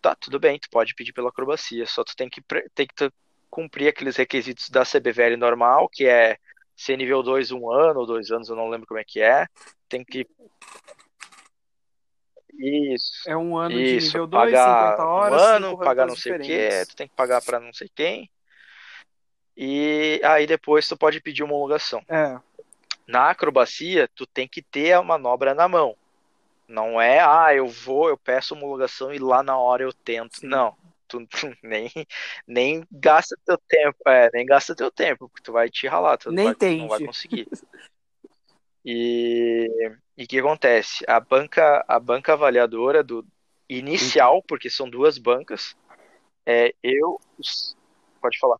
[0.00, 2.42] Tá, tudo bem, tu pode pedir pela acrobacia, só tu tem que,
[2.74, 3.10] tem que
[3.50, 6.38] cumprir aqueles requisitos da CBVL normal, que é
[6.76, 9.46] ser nível 2 um ano ou dois anos, eu não lembro como é que é.
[9.88, 10.26] Tem que.
[12.58, 13.28] Isso.
[13.28, 16.32] É um ano de Isso, nível 2, pagar 50 horas, um ano, pagar não sei
[16.32, 16.88] o diferentes.
[16.88, 18.30] tu tem que pagar pra não sei quem.
[19.56, 22.02] E aí depois tu pode pedir uma homologação.
[22.08, 22.38] É,
[23.06, 25.96] Na acrobacia, tu tem que ter a manobra na mão.
[26.66, 30.40] Não é, ah, eu vou, eu peço homologação e lá na hora eu tento.
[30.40, 30.46] Sim.
[30.46, 30.74] Não.
[31.08, 31.90] Tu, tu nem,
[32.46, 36.30] nem gasta teu tempo, é, nem gasta teu tempo, porque tu vai te ralar, tu
[36.30, 37.48] Nem não vai, não vai conseguir.
[38.84, 39.66] E
[40.16, 41.04] e o que acontece?
[41.08, 43.26] A banca, a banca avaliadora do
[43.68, 45.76] inicial, porque são duas bancas,
[46.46, 47.20] é eu,
[48.20, 48.58] pode falar.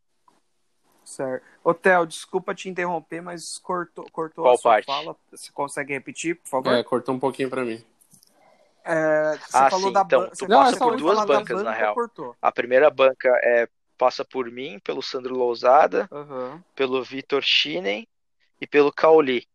[1.05, 1.45] Certo.
[1.63, 4.87] Hotel, desculpa te interromper, mas cortou, cortou Qual a sua parte?
[4.87, 5.17] fala.
[5.31, 6.73] Você consegue repetir, por favor?
[6.73, 7.85] É, cortou um pouquinho pra mim.
[8.85, 10.37] É, você Ah, falou sim, da então, banca.
[10.37, 11.95] tu você passa por duas da bancas, na banca, real.
[11.95, 12.37] Cortou.
[12.41, 13.67] A primeira banca é
[13.97, 16.63] passa por mim, pelo Sandro Lousada, Aham.
[16.75, 18.07] pelo Vitor Schinen
[18.61, 19.47] e pelo Cauli.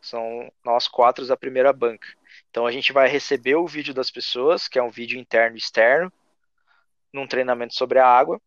[0.00, 2.06] São nós quatro a primeira banca.
[2.50, 5.58] Então a gente vai receber o vídeo das pessoas, que é um vídeo interno e
[5.58, 6.12] externo,
[7.12, 8.40] num treinamento sobre a água,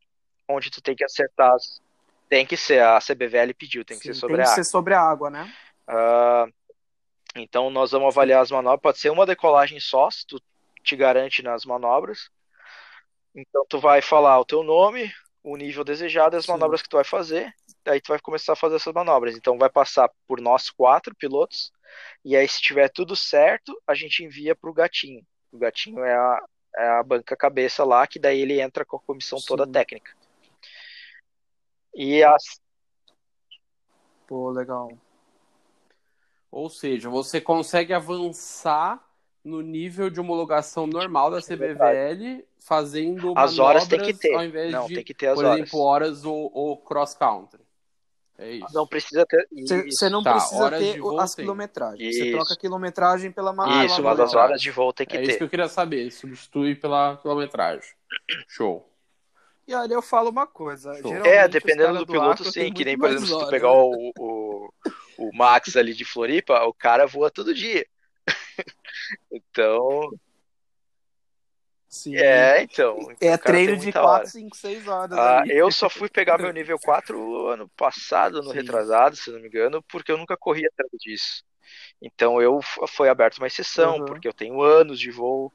[0.48, 1.54] onde tu tem que acertar.
[1.54, 1.82] as-
[2.28, 4.64] Tem que ser, a CBVL pediu, tem que Sim, ser sobre tem a que água.
[4.64, 5.48] ser sobre a água, né?
[5.88, 6.48] Ah,
[7.36, 8.82] então nós vamos avaliar as manobras.
[8.82, 10.42] Pode ser uma decolagem só, se tu
[10.84, 12.30] te garante nas manobras.
[13.36, 15.12] Então tu vai falar o teu nome,
[15.44, 16.54] o nível desejado e as Sim.
[16.54, 17.54] manobras que tu vai fazer.
[17.84, 19.36] Daí tu vai começar a fazer essas manobras.
[19.36, 21.72] Então vai passar por nós quatro pilotos.
[22.24, 25.26] E aí, se tiver tudo certo, a gente envia para o gatinho.
[25.52, 26.46] O gatinho é a,
[26.78, 29.72] é a banca cabeça lá, que daí ele entra com a comissão toda Sim.
[29.72, 30.14] técnica.
[31.94, 32.60] E as,
[34.28, 34.92] Pô, legal.
[36.56, 39.06] Ou seja, você consegue avançar
[39.44, 44.34] no nível de homologação normal da CBVL fazendo as horas tem que ter.
[44.34, 45.60] ao invés Não, de, tem que ter as por horas.
[45.60, 47.60] exemplo, horas ou, ou cross country.
[48.38, 48.74] É isso.
[48.74, 49.46] Não precisa ter.
[49.86, 52.16] Você não Tá, precisa horas ter as quilometragens.
[52.16, 54.40] Você troca a quilometragem pela ma- pela Isso, mas as manobra.
[54.40, 55.28] horas de voo tem que é ter.
[55.28, 56.10] isso que eu queria saber.
[56.10, 57.90] Substitui pela quilometragem.
[58.48, 58.90] Show.
[59.68, 60.94] E olha, eu falo uma coisa.
[61.26, 62.72] É, dependendo do piloto, Acro sim.
[62.72, 63.74] Que nem, por exemplo, se tu horas, pegar né?
[63.74, 64.74] o, o,
[65.18, 67.86] o Max ali de Floripa, o cara voa todo dia.
[69.32, 70.12] Então,
[71.88, 72.16] Sim.
[72.16, 72.98] é, então.
[73.00, 74.26] então É treino de muita 4, hora.
[74.26, 75.18] 5, 6 horas.
[75.18, 78.52] Ah, eu só fui pegar meu nível 4 ano passado, Sim.
[78.54, 81.44] retrasado, se não me engano, porque eu nunca corri atrás disso.
[82.02, 84.06] Então eu foi aberto uma exceção, Uhum.
[84.06, 85.52] porque eu tenho anos de voo,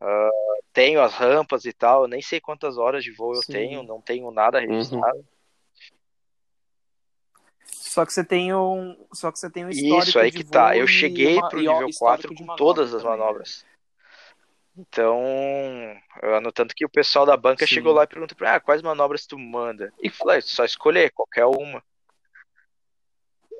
[0.00, 0.30] ah,
[0.72, 3.52] tenho as rampas e tal, eu nem sei quantas horas de voo eu Sim.
[3.52, 5.24] tenho, não tenho nada registrado.
[7.96, 10.44] Só que você tem um, só que você tem um histórico Isso, aí de que
[10.44, 10.76] tá.
[10.76, 13.24] Eu cheguei uma- pro nível histórico 4 de com todas as também, né?
[13.24, 13.64] manobras.
[14.76, 15.18] Então,
[16.22, 17.72] eu- no tanto que o pessoal da banca Sim.
[17.76, 19.90] chegou lá e perguntou pra ah, quais manobras tu manda?
[19.98, 21.82] E falei, só escolher, qualquer uma.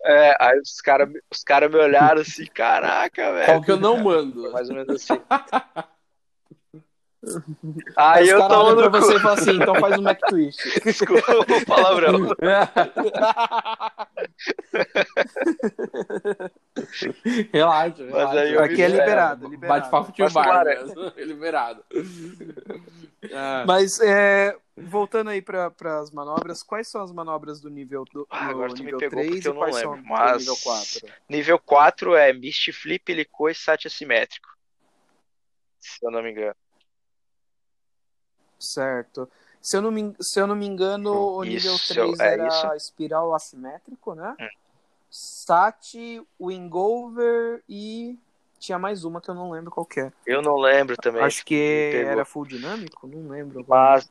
[0.04, 3.46] É, aí os caras os cara me olharam assim, caraca, velho.
[3.46, 4.52] Qual que eu não mando?
[4.52, 5.18] Mais ou menos assim.
[7.96, 9.06] Aí eu caras tomo no pra cu.
[9.06, 10.62] você e falam assim, então faz um Mac Twist.
[10.84, 12.18] Desculpa o palavrão.
[17.52, 18.40] relaxa, Mas relaxa.
[18.40, 19.80] aí Aqui é liberado, liberado.
[19.80, 20.74] Bate papo de bar, né?
[21.24, 21.84] liberado.
[23.32, 28.26] Ah, Mas é, voltando aí para as manobras, quais são as manobras do nível do
[28.30, 30.04] Ah, no agora tu me nível pegou 3 porque eu e não quais lembro, são
[30.06, 31.08] mas- do nível 4?
[31.28, 34.48] Nível 4 é Mist Flip, Helicô e Sat assimétrico.
[35.80, 36.54] Se eu não me engano.
[38.58, 39.28] Certo.
[39.60, 42.46] Se eu não me, se eu não me engano, o nível Isso, 3 é era
[42.46, 42.74] isso.
[42.74, 44.36] espiral assimétrico, né?
[44.40, 44.48] Hum.
[45.10, 45.94] Sat,
[46.40, 48.18] Wingover e
[48.58, 50.12] tinha mais uma que eu não lembro qual é.
[50.26, 51.22] Eu não lembro também.
[51.22, 53.64] Acho que era full dinâmico, não lembro.
[53.68, 54.08] Mas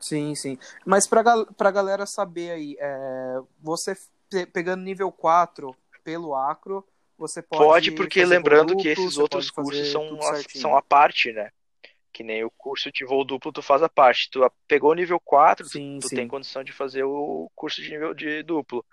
[0.00, 0.58] Sim, sim.
[0.86, 1.22] Mas pra,
[1.56, 3.96] pra galera saber aí, é, você
[4.30, 6.86] pe- pegando nível 4 pelo acro,
[7.16, 7.64] você pode.
[7.64, 10.18] pode, porque lembrando voo que esses outros cursos são,
[10.54, 11.50] são a parte, né?
[12.12, 14.30] Que nem o curso de voo duplo, tu faz a parte.
[14.30, 16.16] Tu pegou o nível 4, tu, Sim, tu sim.
[16.16, 18.84] tem condição de fazer o curso de nível de duplo.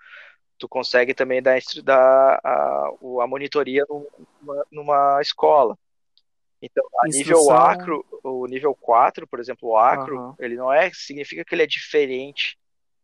[0.58, 2.90] Tu consegue também dar, dar a,
[3.22, 5.76] a monitoria numa, numa escola.
[6.60, 10.34] Então, a nível acro, o nível 4, por exemplo, o acro, Aham.
[10.38, 12.58] ele não é, significa que ele é diferente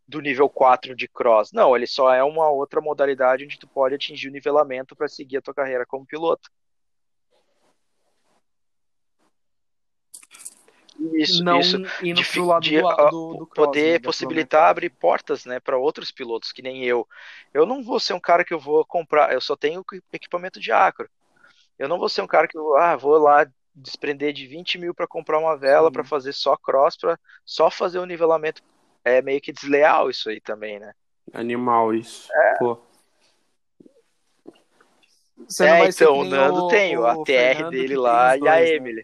[0.06, 1.52] do nível 4 de cross.
[1.52, 5.38] Não, ele só é uma outra modalidade onde tu pode atingir o nivelamento para seguir
[5.38, 6.50] a tua carreira como piloto.
[11.14, 11.76] Isso, não isso.
[12.02, 15.44] indo De, pro lado de, do, ah, do, do cross, poder né, possibilitar abrir portas,
[15.44, 17.06] né, para outros pilotos que nem eu.
[17.52, 20.70] Eu não vou ser um cara que eu vou comprar, eu só tenho equipamento de
[20.72, 21.08] acro.
[21.78, 24.94] Eu não vou ser um cara que eu, ah, vou lá desprender de 20 mil
[24.94, 28.62] para comprar uma vela para fazer só cross, para só fazer o nivelamento.
[29.04, 30.92] É meio que desleal isso aí também, né?
[31.32, 32.30] Animal isso.
[32.32, 32.58] É.
[32.58, 32.78] Pô.
[35.48, 38.48] Você não é, então, o Nando o- tem o a TR Fernando, dele lá e
[38.48, 39.02] a dois, né?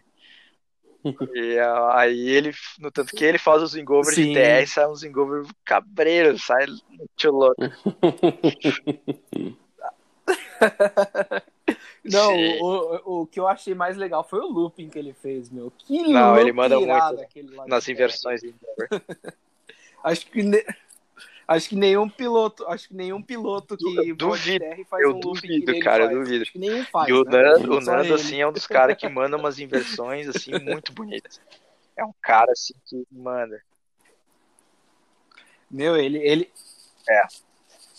[1.33, 1.57] E
[1.93, 4.33] aí ele, no tanto que ele faz os engovers de.
[4.33, 7.61] TR, sai uns engovers cabreiros, sai muito louco.
[12.03, 15.71] Não, o, o, que eu achei mais legal foi o looping que ele fez, meu.
[15.71, 18.41] Que Não, ele manda muito de Nas inversões.
[20.03, 20.65] Acho que ne-
[21.49, 25.19] acho que nenhum piloto, acho que nenhum piloto que duvido, terra e faz eu um
[25.19, 26.43] duvido, cara, eu duvido.
[26.43, 27.09] Acho que nenhum faz.
[27.09, 27.31] E o né?
[27.31, 30.93] Nando, o Só Nando assim, é um dos caras que manda umas inversões, assim, muito
[30.93, 31.41] bonitas.
[31.97, 33.61] É um cara, assim, que manda.
[35.69, 36.51] Meu, ele ele
[37.09, 37.23] É.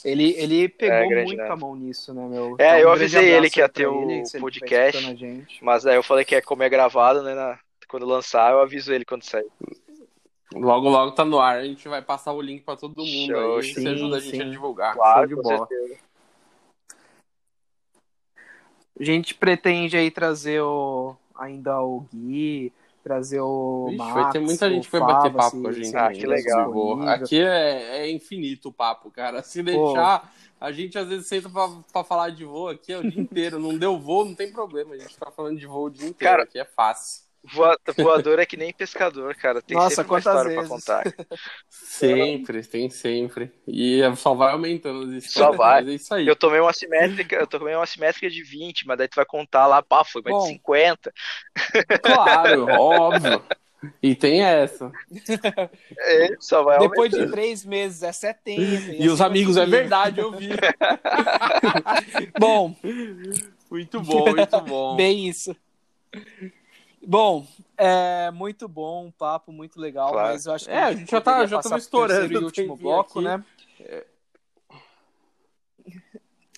[0.03, 2.57] Ele, ele pegou grande muito a mão nisso, né, meu?
[2.59, 5.61] É, Então, eu um avisei ele que ia ter o ele, podcast.
[5.61, 7.35] Mas aí eu falei que é como é gravado, né?
[7.35, 9.51] na- quando lançar, eu aviso ele quando sair.
[10.55, 11.59] Logo, logo tá no ar.
[11.59, 13.63] A gente vai passar o link pra todo mundo Show, aí.
[13.65, 14.43] sim, Você ajuda a gente sim.
[14.43, 14.95] a divulgar.
[14.95, 15.67] Claro, Show de bola.
[15.67, 15.99] certeza.
[18.99, 22.71] A gente pretende aí trazer o, ainda o Gui,
[23.03, 25.73] trazer o Vixe, Max, vai ter muita gente que vai bater papo se- com a
[25.73, 25.97] se gente.
[25.97, 26.65] Ah, que legal.
[26.67, 27.09] disponível.
[27.09, 29.43] Aqui é, é infinito o papo, cara.
[29.43, 33.11] Se deixar, a gente às vezes senta pra, pra falar de voo aqui é o
[33.11, 33.59] dia inteiro.
[33.59, 34.95] Não deu voo, não tem problema.
[34.95, 36.19] A gente tá falando de voo o dia inteiro.
[36.19, 37.23] Cara, aqui é fácil.
[37.43, 39.63] Voa- Voador é que nem pescador, cara.
[39.63, 40.59] Tem Nossa, sempre uma história vezes?
[40.69, 41.05] pra contar.
[41.69, 43.53] Sempre, tem sempre.
[43.67, 45.33] E só vai aumentando as histórias.
[45.33, 45.83] Só vai.
[45.89, 46.27] É isso aí.
[46.27, 49.67] Eu tomei uma simétrica, eu tomei uma simétrica de 20, mas daí tu vai contar
[49.67, 50.43] lá, pá, foi mais Bom.
[50.45, 51.13] de 50.
[52.03, 53.43] Claro, óbvio.
[54.03, 54.93] E tem essa.
[55.99, 57.27] É, só vai Depois aumentando.
[57.27, 58.61] de três meses é 70.
[58.61, 59.71] E assim os vai amigos, é subindo.
[59.71, 60.51] verdade, eu vi.
[62.39, 62.77] Bom,
[63.71, 64.97] Muito bom, muito bom.
[64.97, 65.57] bem isso.
[67.07, 67.47] Bom,
[67.77, 70.29] é muito bom, um papo muito legal, Claro.
[70.29, 72.75] mas eu acho que É, a gente já tá- já estamos terceiro estourando e último
[72.75, 73.25] o tempinho bloco, aqui.
[73.25, 73.45] né?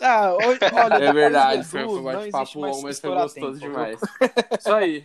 [0.01, 4.01] Ah, hoje, olha, É verdade, foi um bate-papo longo, mas foi gostoso tempo, demais.
[4.59, 5.05] Isso aí.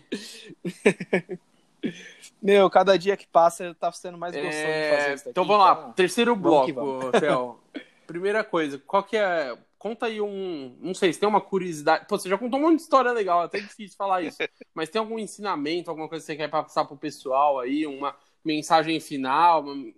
[2.42, 5.66] Meu, cada dia que passa tá sendo mais gostoso de É, fazer isso então vamos
[5.66, 7.60] lá, terceiro vamos que bloco, Theo.
[8.08, 9.56] Primeira coisa, qual que é.
[9.78, 10.76] Conta aí um.
[10.82, 12.08] Não sei, se tem uma curiosidade.
[12.08, 14.38] Pô, você já contou um monte de história legal, é até difícil falar isso.
[14.74, 19.00] Mas tem algum ensinamento, alguma coisa que você quer passar pro pessoal aí, uma mensagem
[19.00, 19.94] final, uma-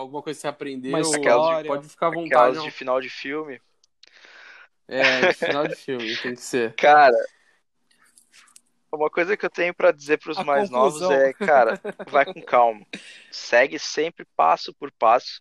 [0.00, 0.90] alguma coisa que você aprendeu?
[0.90, 2.34] Uma história, pode ficar à vontade.
[2.34, 2.64] Aquelas não.
[2.64, 3.60] de final de filme.
[4.86, 6.74] É, de final de filme, tem que ser.
[6.74, 7.16] Cara,
[8.92, 11.10] uma coisa que eu tenho pra dizer pros A mais conclusão.
[11.10, 11.80] novos é, cara,
[12.10, 12.84] vai com calma.
[13.30, 15.40] Segue sempre passo por passo,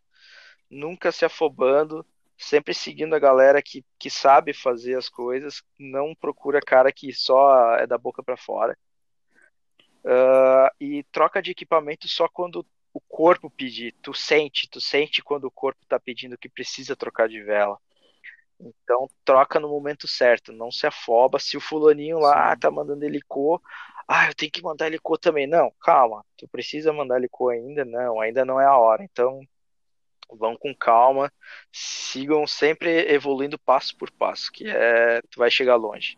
[0.69, 2.05] nunca se afobando,
[2.41, 7.75] sempre seguindo a galera que, que sabe fazer as coisas, não procura cara que só
[7.75, 8.77] é da boca pra fora.
[10.03, 13.95] Ah, e troca de equipamento só quando o corpo pedir.
[14.01, 17.77] Tu sente, tu sente quando o corpo tá pedindo que precisa trocar de vela.
[18.59, 21.39] Então troca no momento certo, não se afoba.
[21.39, 23.61] Se o fulaninho lá ah, tá mandando helicô,
[24.07, 25.47] ah, eu tenho que mandar helicô também.
[25.47, 27.85] Não, calma, tu precisa mandar helicô ainda?
[27.85, 29.03] Não, ainda não é a hora.
[29.03, 29.41] Então
[30.31, 31.31] vão com calma,
[31.71, 36.17] sigam sempre evoluindo passo por passo, que é tu vai chegar longe.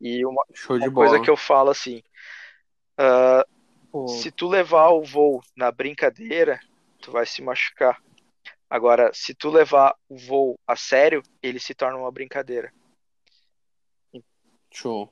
[0.00, 2.02] E uma, uma coisa que eu falo assim,
[3.90, 6.60] Pô, se tu levar o voo na brincadeira,
[7.00, 8.02] tu vai se machucar.
[8.68, 12.72] Agora, se tu levar o voo a sério, ele se torna uma brincadeira.
[14.70, 15.08] Show.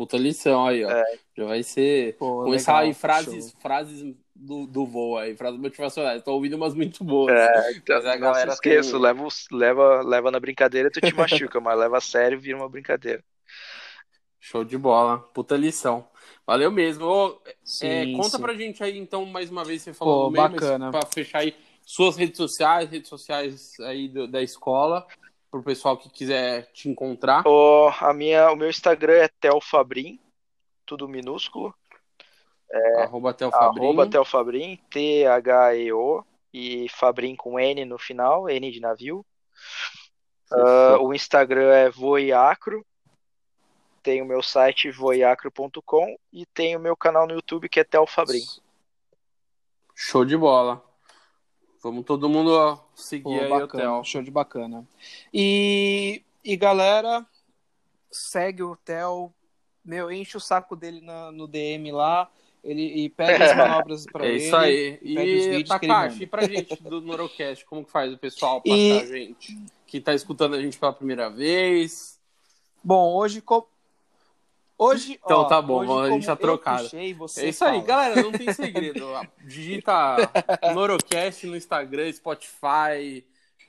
[0.00, 0.90] Puta lição aí, ó.
[0.90, 1.04] É.
[1.36, 2.16] Já vai ser.
[2.16, 3.60] pô, Começar legal, aí frases, show.
[3.60, 6.22] frases do, do voo aí, frases motivacionais.
[6.22, 7.34] Tô ouvindo umas muito boas.
[7.38, 11.02] É, então, Mas a não galera se esqueça, tem- leva, leva, leva na brincadeira, tu
[11.02, 13.22] te machuca, mas leva a sério, vira uma brincadeira.
[14.38, 15.18] Show de bola.
[15.18, 16.08] Puta lição.
[16.46, 17.04] Valeu mesmo.
[17.04, 18.40] Ô, é, Sim, conta sim.
[18.42, 20.90] pra gente aí, então, mais uma vez, você falou Pô, meio, bacana.
[20.90, 21.54] mas pra fechar aí
[21.84, 25.06] suas redes sociais, redes sociais aí do- da escola,
[25.50, 27.46] pro pessoal que quiser te encontrar.
[27.46, 30.20] O, a minha, o meu Instagram é Telfabrim,
[30.86, 31.74] tudo minúsculo.
[32.98, 33.86] Arroba até o Fabrinho.
[33.88, 39.24] Arroba Telfabrim, T-H-E-O, e Fabrim com N no final, N de navio.
[40.52, 42.84] Ah, o Instagram é Voiacro.
[44.02, 48.42] Tem o meu site voiacro.com e tem o meu canal no YouTube que é Telfabrim.
[49.94, 50.82] Show de bola.
[51.82, 54.04] Vamos todo mundo ó, seguir Pô, aí o bacana, Theo.
[54.04, 54.86] show de bacana.
[55.32, 57.26] E, e galera,
[58.10, 59.32] segue o Theo,
[59.84, 62.30] meu, enche o saco dele na- no DM lá,
[62.62, 64.44] ele, e pede as manobras pra É ele.
[64.44, 64.98] isso aí.
[64.98, 66.24] pede os E vídeos que ele Takashi, manda.
[66.24, 69.56] e pra gente do Norocast, como que faz o pessoal pra E- a gente?
[69.86, 72.20] Que tá escutando a gente pela primeira vez.
[72.84, 73.40] Bom, hoje...
[73.40, 73.69] Co...
[74.82, 76.82] Hoje, Então ó, tá bom, hoje, a gente como tá trocado.
[76.84, 77.00] puxei,
[77.44, 77.82] É isso aí, fala.
[77.82, 79.04] galera, não tem segredo.
[79.44, 80.16] Digita
[80.74, 83.24] Norocast no Instagram, Spotify,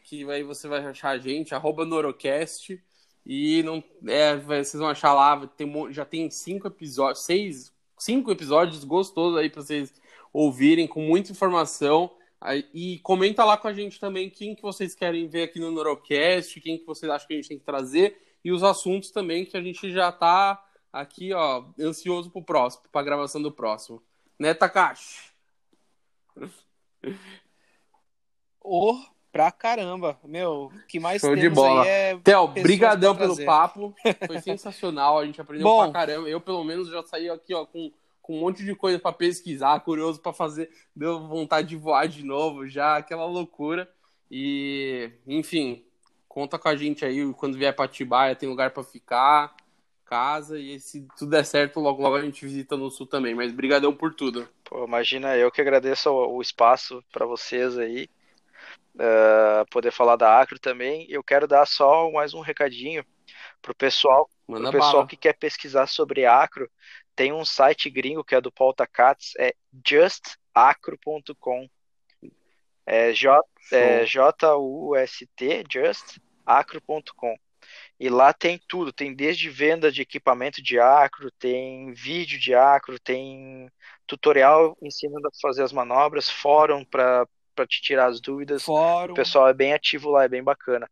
[0.05, 2.81] que aí você vai achar a gente, arroba Norocast.
[3.25, 8.83] E não, é, vocês vão achar lá, tem, já tem cinco episódios, seis, cinco episódios
[8.83, 9.93] gostosos aí pra vocês
[10.33, 12.09] ouvirem, com muita informação.
[12.39, 15.69] Aí- E comenta lá com a gente também quem que vocês querem ver aqui no
[15.71, 19.45] Norocast, quem que vocês acham que a gente tem que trazer, e os assuntos também
[19.45, 20.59] que a gente já tá
[20.91, 24.01] aqui, ó, ansioso pro próximo, pra gravação do próximo.
[24.39, 25.31] Né, Takashi?
[28.63, 30.19] Ô, oh, pra caramba.
[30.23, 31.83] Meu, que mais Show temos de bola.
[31.83, 33.45] aí é Theo, brigadão pelo trazer.
[33.45, 33.95] papo.
[34.27, 35.83] Foi sensacional, a gente aprendeu Bom.
[35.83, 36.29] pra caramba.
[36.29, 37.91] Eu, pelo menos, já saí aqui, ó, com,
[38.21, 40.69] com um monte de coisa pra pesquisar, curioso pra fazer.
[40.95, 43.89] Deu vontade de voar de novo já, aquela loucura.
[44.29, 45.83] E, enfim,
[46.27, 49.53] conta com a gente aí quando vier pra Atibaia, tem lugar pra ficar,
[50.11, 53.33] casa, e se tudo der certo, logo logo a gente visita no sul também.
[53.33, 54.45] Mas brigadão por tudo.
[54.65, 58.09] Pô, imagina, eu que agradeço o, espaço para vocês aí,
[58.95, 61.09] uh, poder falar da Acro também.
[61.09, 63.05] Eu quero dar só mais um recadinho
[63.61, 65.07] pro pessoal, Manda pro pessoal bala.
[65.07, 66.69] que quer pesquisar sobre Acro.
[67.15, 69.53] Tem um site gringo que é do Paul Takats, é
[69.87, 71.69] justacro.com.
[72.85, 77.37] É J é J-U-S-T, justacro.com.
[78.01, 82.99] E lá tem tudo, tem desde venda de equipamento de acro, tem vídeo de acro,
[82.99, 83.69] tem
[84.07, 87.27] tutorial ensinando a fazer as manobras, fórum para
[87.69, 88.63] te tirar as dúvidas.
[88.63, 89.13] Fórum.
[89.13, 90.89] O pessoal é bem ativo lá, é bem bacana.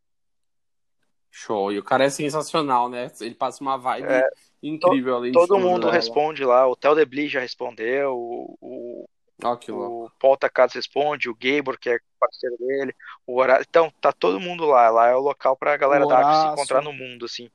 [1.32, 1.72] Show.
[1.72, 3.12] E o cara é sensacional, né?
[3.20, 4.30] Ele passa uma vibe É,
[4.62, 9.10] incrível além de Todo mundo responde lá, o Theo Deblis já respondeu, o, o,
[9.42, 10.06] Louco.
[10.06, 12.94] o Paul Takats responde, o Gabor, que é parceiro dele,
[13.26, 13.66] o Horácio.
[13.70, 14.90] Então, tá todo mundo lá.
[14.90, 17.50] Lá é o local pra galera da Acro se encontrar no mundo, assim.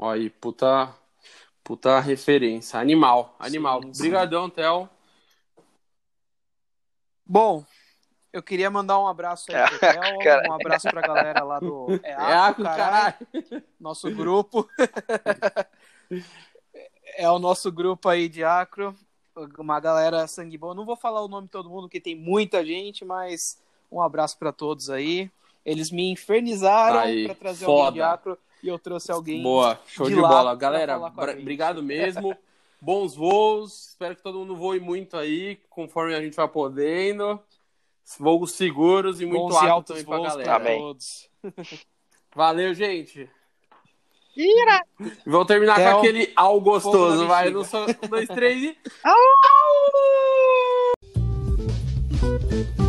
[0.00, 0.94] Aí, puta,
[1.64, 2.78] puta referência.
[2.78, 3.82] Animal, animal.
[3.82, 4.02] Sim, sim.
[4.02, 4.88] Brigadão, Theo.
[7.26, 7.64] Bom,
[8.32, 10.48] eu queria mandar um abraço aí pro Theo, Cara.
[10.48, 13.64] um abraço pra galera lá do É É Acro, caralho, caralho.
[13.80, 14.68] nosso grupo.
[17.16, 18.94] é o nosso grupo aí de Acro,
[19.58, 20.74] uma galera sangue bom.
[20.74, 23.58] Não vou falar o nome de todo mundo, porque tem muita gente, mas
[23.90, 25.30] um abraço pra todos aí.
[25.64, 27.86] Eles me infernizaram pra trazer foda.
[27.86, 29.42] alguém de Acro e eu trouxe alguém.
[29.42, 30.54] Boa, show de de, bola.
[30.54, 32.36] Galera, obrigado mesmo.
[32.80, 33.88] Bons voos.
[33.88, 37.40] Espero que todo mundo voe muito aí, conforme a gente vai podendo.
[38.18, 40.78] Voos seguros e muito Bons alto também pra galera.
[40.78, 41.28] todos.
[42.34, 43.28] Valeu, gente.
[45.26, 47.22] Vamos terminar Theo, com aquele ao fogo gostoso.
[47.22, 48.76] na Vai, no som, um, dois, três e.
[49.04, 49.14] Au!
[52.82, 52.87] Au!